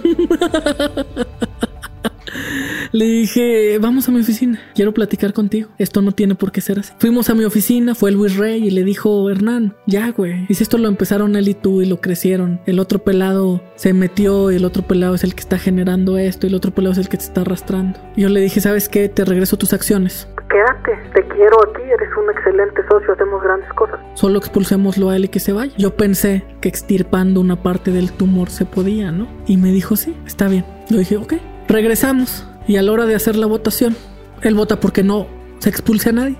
Le 2.91 3.05
dije, 3.05 3.77
vamos 3.79 4.09
a 4.09 4.11
mi 4.11 4.19
oficina, 4.19 4.59
quiero 4.75 4.93
platicar 4.93 5.33
contigo. 5.33 5.69
Esto 5.77 6.01
no 6.01 6.11
tiene 6.11 6.35
por 6.35 6.51
qué 6.51 6.61
ser 6.61 6.79
así. 6.79 6.93
Fuimos 6.99 7.29
a 7.29 7.35
mi 7.35 7.45
oficina, 7.45 7.95
fue 7.95 8.11
Luis 8.11 8.37
Rey 8.37 8.65
y 8.65 8.71
le 8.71 8.83
dijo, 8.83 9.29
Hernán, 9.29 9.75
ya, 9.87 10.11
güey. 10.11 10.45
Y 10.49 10.55
si 10.55 10.63
esto 10.63 10.77
lo 10.77 10.87
empezaron 10.87 11.35
él 11.35 11.47
y 11.47 11.53
tú 11.53 11.81
y 11.81 11.85
lo 11.85 12.01
crecieron. 12.01 12.59
El 12.65 12.79
otro 12.79 12.99
pelado 12.99 13.61
se 13.75 13.93
metió 13.93 14.51
y 14.51 14.55
el 14.57 14.65
otro 14.65 14.83
pelado 14.83 15.15
es 15.15 15.23
el 15.23 15.35
que 15.35 15.41
está 15.41 15.57
generando 15.57 16.17
esto 16.17 16.47
y 16.47 16.49
el 16.49 16.55
otro 16.55 16.71
pelado 16.71 16.93
es 16.93 16.97
el 16.97 17.09
que 17.09 17.17
te 17.17 17.23
está 17.23 17.41
arrastrando. 17.41 17.99
yo 18.15 18.29
le 18.29 18.41
dije, 18.41 18.59
¿sabes 18.61 18.89
qué? 18.89 19.09
Te 19.09 19.25
regreso 19.25 19.57
tus 19.57 19.73
acciones. 19.73 20.27
Quédate, 20.49 20.91
te 21.13 21.25
quiero 21.33 21.57
aquí, 21.63 21.81
eres 21.81 22.09
un 22.17 22.29
excelente 22.29 22.81
socio, 22.89 23.13
hacemos 23.13 23.41
grandes 23.41 23.71
cosas. 23.73 23.99
Solo 24.15 24.37
expulsémoslo 24.37 25.09
a 25.09 25.15
él 25.15 25.25
y 25.25 25.27
que 25.29 25.39
se 25.39 25.53
vaya. 25.53 25.71
Yo 25.77 25.95
pensé 25.95 26.43
que 26.59 26.67
extirpando 26.67 27.39
una 27.39 27.63
parte 27.63 27.91
del 27.91 28.11
tumor 28.11 28.49
se 28.49 28.65
podía, 28.65 29.13
¿no? 29.13 29.27
Y 29.47 29.55
me 29.55 29.71
dijo, 29.71 29.95
sí, 29.95 30.15
está 30.27 30.49
bien. 30.49 30.65
Yo 30.89 30.97
dije, 30.97 31.15
ok. 31.15 31.33
Regresamos 31.71 32.43
y 32.67 32.75
a 32.75 32.81
la 32.81 32.91
hora 32.91 33.05
de 33.05 33.15
hacer 33.15 33.37
la 33.37 33.45
votación, 33.45 33.95
él 34.41 34.55
vota 34.55 34.81
porque 34.81 35.03
no 35.03 35.27
se 35.59 35.69
expulse 35.69 36.09
a 36.09 36.11
nadie. 36.11 36.35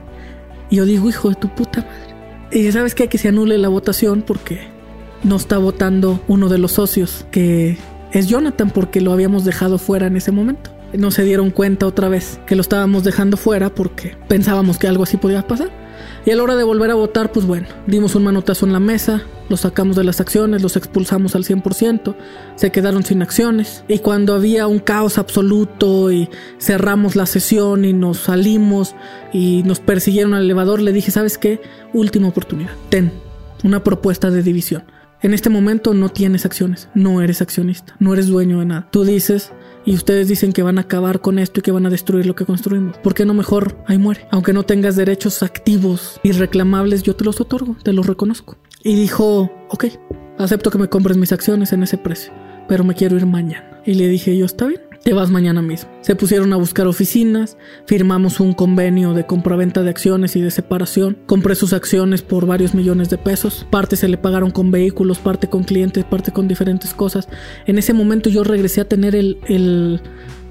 Y 0.70 0.76
yo 0.76 0.86
digo, 0.86 1.08
hijo 1.08 1.30
de 1.30 1.36
tu 1.36 1.48
puta 1.48 1.80
madre. 1.80 2.50
Y 2.52 2.70
sabes 2.74 2.96
que 2.96 3.08
que 3.08 3.18
se 3.18 3.30
anule 3.30 3.58
la 3.58 3.70
votación 3.70 4.24
porque 4.24 4.60
no 5.24 5.38
está 5.38 5.58
votando 5.58 6.20
uno 6.28 6.50
de 6.50 6.58
los 6.58 6.74
socios, 6.74 7.26
que 7.32 7.78
es 8.12 8.28
Jonathan, 8.28 8.72
porque 8.72 9.00
lo 9.00 9.14
habíamos 9.14 9.46
dejado 9.46 9.78
fuera 9.78 10.08
en 10.08 10.18
ese 10.18 10.34
momento. 10.34 10.70
No 10.92 11.12
se 11.12 11.24
dieron 11.24 11.50
cuenta 11.50 11.88
otra 11.88 12.10
vez 12.10 12.42
que 12.46 12.58
lo 12.58 12.62
estábamos 12.62 13.06
dejando 13.06 13.38
fuera 13.38 13.74
porque 13.74 14.18
pensábamos 14.28 14.78
que 14.78 14.90
algo 14.90 15.04
así 15.04 15.16
podía 15.16 15.48
pasar. 15.48 15.72
Y 16.26 16.32
a 16.32 16.36
la 16.36 16.44
hora 16.44 16.56
de 16.56 16.64
volver 16.64 16.92
a 16.92 16.96
votar, 16.96 17.32
pues 17.32 17.46
bueno, 17.46 17.68
dimos 17.88 18.14
un 18.14 18.24
manotazo 18.24 18.66
en 18.66 18.74
la 18.74 18.80
mesa, 18.80 19.24
los 19.50 19.62
sacamos 19.62 19.96
de 19.96 20.04
las 20.04 20.22
acciones, 20.22 20.62
los 20.62 20.78
expulsamos 20.78 21.36
al 21.36 21.44
100%, 21.44 22.16
se 22.56 22.72
quedaron 22.72 23.04
sin 23.04 23.22
acciones. 23.22 23.84
Y 23.88 24.00
cuando 24.00 24.36
había 24.36 24.68
un 24.68 24.80
caos 24.80 25.18
absoluto 25.18 26.12
y 26.12 26.30
cerramos 26.60 27.16
la 27.16 27.26
sesión 27.26 27.86
y 27.86 27.94
nos 27.94 28.18
salimos 28.20 28.96
y 29.34 29.64
nos 29.64 29.80
persiguieron 29.80 30.34
al 30.36 30.44
elevador, 30.44 30.80
le 30.82 30.94
dije, 30.94 31.12
¿sabes 31.12 31.38
qué? 31.38 31.60
Última 31.94 32.28
oportunidad. 32.28 32.72
Ten 32.90 33.12
una 33.64 33.84
propuesta 33.84 34.30
de 34.30 34.44
división. 34.44 34.84
En 35.22 35.34
este 35.34 35.50
momento 35.50 35.94
no 35.94 36.10
tienes 36.10 36.46
acciones, 36.46 36.90
no 36.96 37.22
eres 37.22 37.42
accionista, 37.42 37.96
no 38.00 38.14
eres 38.14 38.28
dueño 38.28 38.60
de 38.60 38.66
nada. 38.66 38.88
Tú 38.90 39.04
dices, 39.04 39.52
y 39.86 39.94
ustedes 39.94 40.28
dicen 40.28 40.54
que 40.54 40.64
van 40.64 40.78
a 40.78 40.82
acabar 40.82 41.22
con 41.22 41.40
esto 41.40 41.60
y 41.60 41.64
que 41.64 41.72
van 41.72 41.86
a 41.86 41.90
destruir 41.90 42.26
lo 42.26 42.36
que 42.36 42.46
construimos. 42.46 42.98
¿Por 42.98 43.14
qué 43.14 43.26
no 43.26 43.34
mejor 43.34 43.78
ahí 43.88 43.98
muere? 43.98 44.28
Aunque 44.32 44.54
no 44.54 44.64
tengas 44.64 44.96
derechos 44.96 45.44
activos 45.44 46.20
y 46.24 46.32
reclamables, 46.32 47.04
yo 47.04 47.16
te 47.16 47.24
los 47.24 47.42
otorgo, 47.42 47.76
te 47.84 47.94
los 47.94 48.06
reconozco. 48.06 48.58
Y 48.84 48.96
dijo, 48.96 49.52
ok, 49.70 49.86
acepto 50.38 50.72
que 50.72 50.78
me 50.78 50.90
compres 50.90 51.18
mis 51.18 51.32
acciones 51.32 51.74
en 51.74 51.84
ese 51.84 51.98
precio, 51.98 52.34
pero 52.68 52.84
me 52.84 52.96
quiero 52.96 53.16
ir 53.16 53.26
mañana. 53.26 53.82
Y 53.86 53.96
le 53.96 54.08
dije 54.08 54.38
yo, 54.38 54.46
está 54.46 54.68
bien. 54.68 54.91
Te 55.04 55.16
vas 55.16 55.32
mañana 55.32 55.64
mismo. 55.64 55.90
Se 56.02 56.16
pusieron 56.16 56.54
a 56.54 56.58
buscar 56.58 56.86
oficinas, 56.86 57.58
firmamos 57.88 58.40
un 58.40 58.54
convenio 58.54 59.14
de 59.14 59.26
compraventa 59.26 59.82
de 59.82 59.90
acciones 59.90 60.36
y 60.36 60.42
de 60.42 60.52
separación. 60.52 61.18
Compré 61.26 61.56
sus 61.56 61.74
acciones 61.74 62.22
por 62.22 62.46
varios 62.46 62.76
millones 62.76 63.10
de 63.10 63.18
pesos. 63.18 63.66
Parte 63.72 63.96
se 63.96 64.08
le 64.08 64.18
pagaron 64.18 64.52
con 64.52 64.70
vehículos, 64.70 65.18
parte 65.18 65.50
con 65.50 65.64
clientes, 65.64 66.04
parte 66.04 66.32
con 66.32 66.48
diferentes 66.48 66.94
cosas. 66.94 67.28
En 67.66 67.80
ese 67.80 67.94
momento 67.94 68.30
yo 68.30 68.44
regresé 68.44 68.82
a 68.82 68.86
tener 68.86 69.16
el, 69.16 69.40
el 69.48 70.02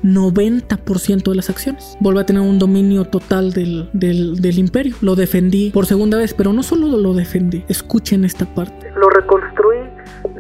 90% 0.02 1.30
de 1.30 1.34
las 1.36 1.48
acciones. 1.48 1.96
Volví 2.00 2.18
a 2.18 2.26
tener 2.26 2.42
un 2.42 2.58
dominio 2.58 3.04
total 3.04 3.52
del, 3.52 3.88
del, 3.92 4.40
del, 4.40 4.58
imperio. 4.58 4.96
Lo 5.00 5.14
defendí 5.14 5.70
por 5.70 5.86
segunda 5.86 6.18
vez, 6.18 6.34
pero 6.34 6.52
no 6.52 6.64
solo 6.64 6.96
lo 6.96 7.14
defendí. 7.14 7.64
Escuchen 7.68 8.24
esta 8.24 8.52
parte. 8.52 8.90
Lo 8.96 9.08
reconstruí 9.10 9.78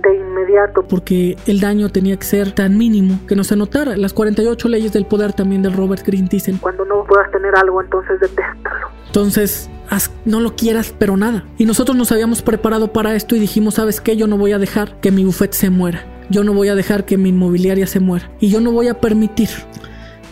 de 0.02 0.16
inmediato. 0.16 0.82
Porque 0.82 1.36
el 1.46 1.60
daño 1.60 1.88
tenía 1.90 2.16
que 2.16 2.24
ser 2.24 2.52
tan 2.52 2.76
mínimo 2.76 3.18
que 3.26 3.36
no 3.36 3.44
se 3.44 3.56
notara. 3.56 3.96
Las 3.96 4.12
48 4.12 4.68
leyes 4.68 4.92
del 4.92 5.06
poder 5.06 5.32
también 5.32 5.62
del 5.62 5.72
Robert 5.72 6.06
Greene 6.06 6.28
dicen. 6.30 6.58
Cuando 6.58 6.84
no 6.84 7.04
puedas 7.04 7.30
tener 7.30 7.54
algo, 7.56 7.82
entonces 7.82 8.20
detéstalo. 8.20 8.88
Entonces, 9.06 9.70
haz, 9.88 10.10
no 10.24 10.40
lo 10.40 10.54
quieras, 10.54 10.94
pero 10.98 11.16
nada. 11.16 11.44
Y 11.58 11.64
nosotros 11.64 11.96
nos 11.96 12.12
habíamos 12.12 12.42
preparado 12.42 12.92
para 12.92 13.14
esto 13.14 13.36
y 13.36 13.40
dijimos, 13.40 13.74
¿sabes 13.74 14.00
qué? 14.00 14.16
Yo 14.16 14.26
no 14.26 14.38
voy 14.38 14.52
a 14.52 14.58
dejar 14.58 15.00
que 15.00 15.10
mi 15.10 15.24
buffet 15.24 15.52
se 15.52 15.70
muera. 15.70 16.04
Yo 16.30 16.44
no 16.44 16.54
voy 16.54 16.68
a 16.68 16.74
dejar 16.74 17.04
que 17.04 17.16
mi 17.16 17.30
inmobiliaria 17.30 17.86
se 17.86 17.98
muera. 17.98 18.30
Y 18.38 18.50
yo 18.50 18.60
no 18.60 18.70
voy 18.70 18.88
a 18.88 19.00
permitir 19.00 19.48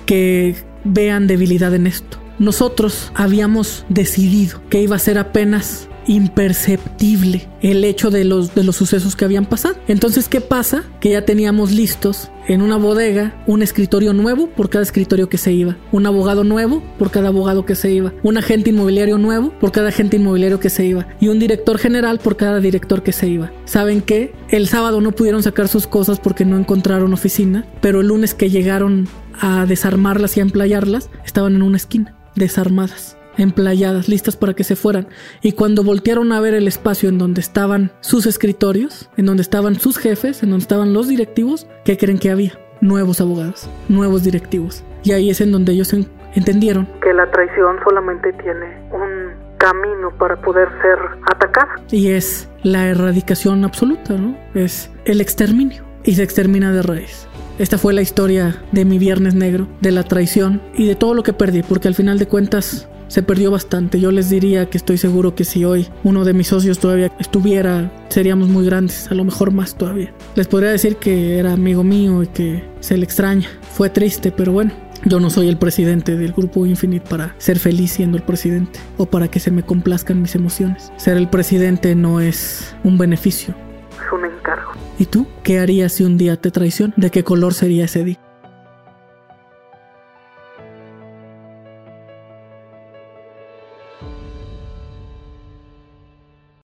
que 0.06 0.54
vean 0.84 1.26
debilidad 1.26 1.74
en 1.74 1.86
esto. 1.86 2.18
Nosotros 2.38 3.10
habíamos 3.14 3.84
decidido 3.88 4.60
que 4.70 4.80
iba 4.80 4.94
a 4.94 5.00
ser 5.00 5.18
apenas 5.18 5.88
imperceptible 6.08 7.46
el 7.62 7.84
hecho 7.84 8.10
de 8.10 8.24
los, 8.24 8.54
de 8.54 8.64
los 8.64 8.74
sucesos 8.74 9.14
que 9.14 9.24
habían 9.24 9.46
pasado. 9.46 9.76
Entonces, 9.86 10.28
¿qué 10.28 10.40
pasa? 10.40 10.84
Que 11.00 11.10
ya 11.10 11.24
teníamos 11.24 11.70
listos 11.70 12.30
en 12.48 12.62
una 12.62 12.76
bodega 12.78 13.42
un 13.46 13.62
escritorio 13.62 14.14
nuevo 14.14 14.48
por 14.48 14.70
cada 14.70 14.82
escritorio 14.82 15.28
que 15.28 15.36
se 15.36 15.52
iba, 15.52 15.76
un 15.92 16.06
abogado 16.06 16.44
nuevo 16.44 16.82
por 16.98 17.10
cada 17.10 17.28
abogado 17.28 17.66
que 17.66 17.74
se 17.74 17.92
iba, 17.92 18.14
un 18.22 18.38
agente 18.38 18.70
inmobiliario 18.70 19.18
nuevo 19.18 19.52
por 19.60 19.70
cada 19.70 19.90
agente 19.90 20.16
inmobiliario 20.16 20.58
que 20.58 20.70
se 20.70 20.86
iba 20.86 21.06
y 21.20 21.28
un 21.28 21.38
director 21.38 21.78
general 21.78 22.18
por 22.18 22.36
cada 22.36 22.58
director 22.60 23.02
que 23.02 23.12
se 23.12 23.28
iba. 23.28 23.52
¿Saben 23.66 24.00
qué? 24.00 24.32
El 24.48 24.66
sábado 24.66 25.02
no 25.02 25.12
pudieron 25.12 25.42
sacar 25.42 25.68
sus 25.68 25.86
cosas 25.86 26.18
porque 26.18 26.46
no 26.46 26.56
encontraron 26.56 27.12
oficina, 27.12 27.66
pero 27.82 28.00
el 28.00 28.08
lunes 28.08 28.34
que 28.34 28.48
llegaron 28.48 29.08
a 29.40 29.66
desarmarlas 29.66 30.36
y 30.36 30.40
a 30.40 30.44
emplayarlas, 30.44 31.10
estaban 31.24 31.54
en 31.54 31.62
una 31.62 31.76
esquina, 31.76 32.16
desarmadas 32.34 33.17
emplayadas, 33.38 34.08
listas 34.08 34.36
para 34.36 34.52
que 34.52 34.64
se 34.64 34.76
fueran. 34.76 35.08
Y 35.40 35.52
cuando 35.52 35.82
voltearon 35.82 36.32
a 36.32 36.40
ver 36.40 36.54
el 36.54 36.68
espacio 36.68 37.08
en 37.08 37.18
donde 37.18 37.40
estaban 37.40 37.92
sus 38.00 38.26
escritorios, 38.26 39.08
en 39.16 39.26
donde 39.26 39.42
estaban 39.42 39.76
sus 39.76 39.96
jefes, 39.96 40.42
en 40.42 40.50
donde 40.50 40.62
estaban 40.62 40.92
los 40.92 41.08
directivos, 41.08 41.66
¿qué 41.84 41.96
creen 41.96 42.18
que 42.18 42.30
había? 42.30 42.52
Nuevos 42.80 43.20
abogados, 43.20 43.70
nuevos 43.88 44.24
directivos. 44.24 44.84
Y 45.02 45.12
ahí 45.12 45.30
es 45.30 45.40
en 45.40 45.52
donde 45.52 45.72
ellos 45.72 45.94
entendieron 46.34 46.86
que 47.02 47.12
la 47.14 47.30
traición 47.30 47.76
solamente 47.84 48.32
tiene 48.34 48.78
un 48.92 49.48
camino 49.58 50.10
para 50.18 50.36
poder 50.40 50.68
ser 50.82 50.98
atacada. 51.26 51.76
Y 51.90 52.10
es 52.10 52.48
la 52.62 52.88
erradicación 52.88 53.64
absoluta, 53.64 54.14
¿no? 54.14 54.36
Es 54.54 54.90
el 55.04 55.20
exterminio. 55.20 55.84
Y 56.04 56.14
se 56.14 56.22
extermina 56.22 56.72
de 56.72 56.82
raíz. 56.82 57.28
Esta 57.58 57.76
fue 57.76 57.92
la 57.92 58.02
historia 58.02 58.62
de 58.70 58.84
mi 58.84 58.98
viernes 58.98 59.34
negro, 59.34 59.66
de 59.80 59.90
la 59.90 60.04
traición 60.04 60.62
y 60.74 60.86
de 60.86 60.94
todo 60.94 61.12
lo 61.12 61.24
que 61.24 61.32
perdí, 61.32 61.62
porque 61.62 61.88
al 61.88 61.94
final 61.94 62.18
de 62.18 62.26
cuentas 62.26 62.88
se 63.08 63.22
perdió 63.22 63.50
bastante. 63.50 64.00
Yo 64.00 64.12
les 64.12 64.30
diría 64.30 64.70
que 64.70 64.78
estoy 64.78 64.98
seguro 64.98 65.34
que 65.34 65.44
si 65.44 65.64
hoy 65.64 65.88
uno 66.04 66.24
de 66.24 66.34
mis 66.34 66.48
socios 66.48 66.78
todavía 66.78 67.12
estuviera, 67.18 67.90
seríamos 68.08 68.48
muy 68.48 68.64
grandes, 68.64 69.10
a 69.10 69.14
lo 69.14 69.24
mejor 69.24 69.50
más 69.50 69.76
todavía. 69.76 70.12
Les 70.34 70.46
podría 70.46 70.70
decir 70.70 70.96
que 70.96 71.38
era 71.38 71.52
amigo 71.52 71.82
mío 71.82 72.22
y 72.22 72.28
que 72.28 72.64
se 72.80 72.96
le 72.96 73.04
extraña. 73.04 73.48
Fue 73.72 73.90
triste, 73.90 74.30
pero 74.30 74.52
bueno. 74.52 74.72
Yo 75.04 75.20
no 75.20 75.30
soy 75.30 75.48
el 75.48 75.56
presidente 75.56 76.16
del 76.16 76.32
grupo 76.32 76.66
Infinite 76.66 77.08
para 77.08 77.34
ser 77.38 77.60
feliz 77.60 77.92
siendo 77.92 78.16
el 78.16 78.24
presidente 78.24 78.80
o 78.96 79.06
para 79.06 79.28
que 79.28 79.38
se 79.38 79.52
me 79.52 79.62
complazcan 79.62 80.20
mis 80.20 80.34
emociones. 80.34 80.92
Ser 80.96 81.16
el 81.16 81.28
presidente 81.28 81.94
no 81.94 82.20
es 82.20 82.74
un 82.82 82.98
beneficio. 82.98 83.54
Es 83.92 84.12
un 84.12 84.24
encargo. 84.24 84.72
¿Y 84.98 85.06
tú? 85.06 85.26
¿Qué 85.44 85.60
harías 85.60 85.92
si 85.92 86.02
un 86.02 86.18
día 86.18 86.36
te 86.36 86.50
traicionan? 86.50 86.94
¿De 86.96 87.10
qué 87.10 87.22
color 87.22 87.54
sería 87.54 87.84
ese 87.84 88.02
día? 88.02 88.18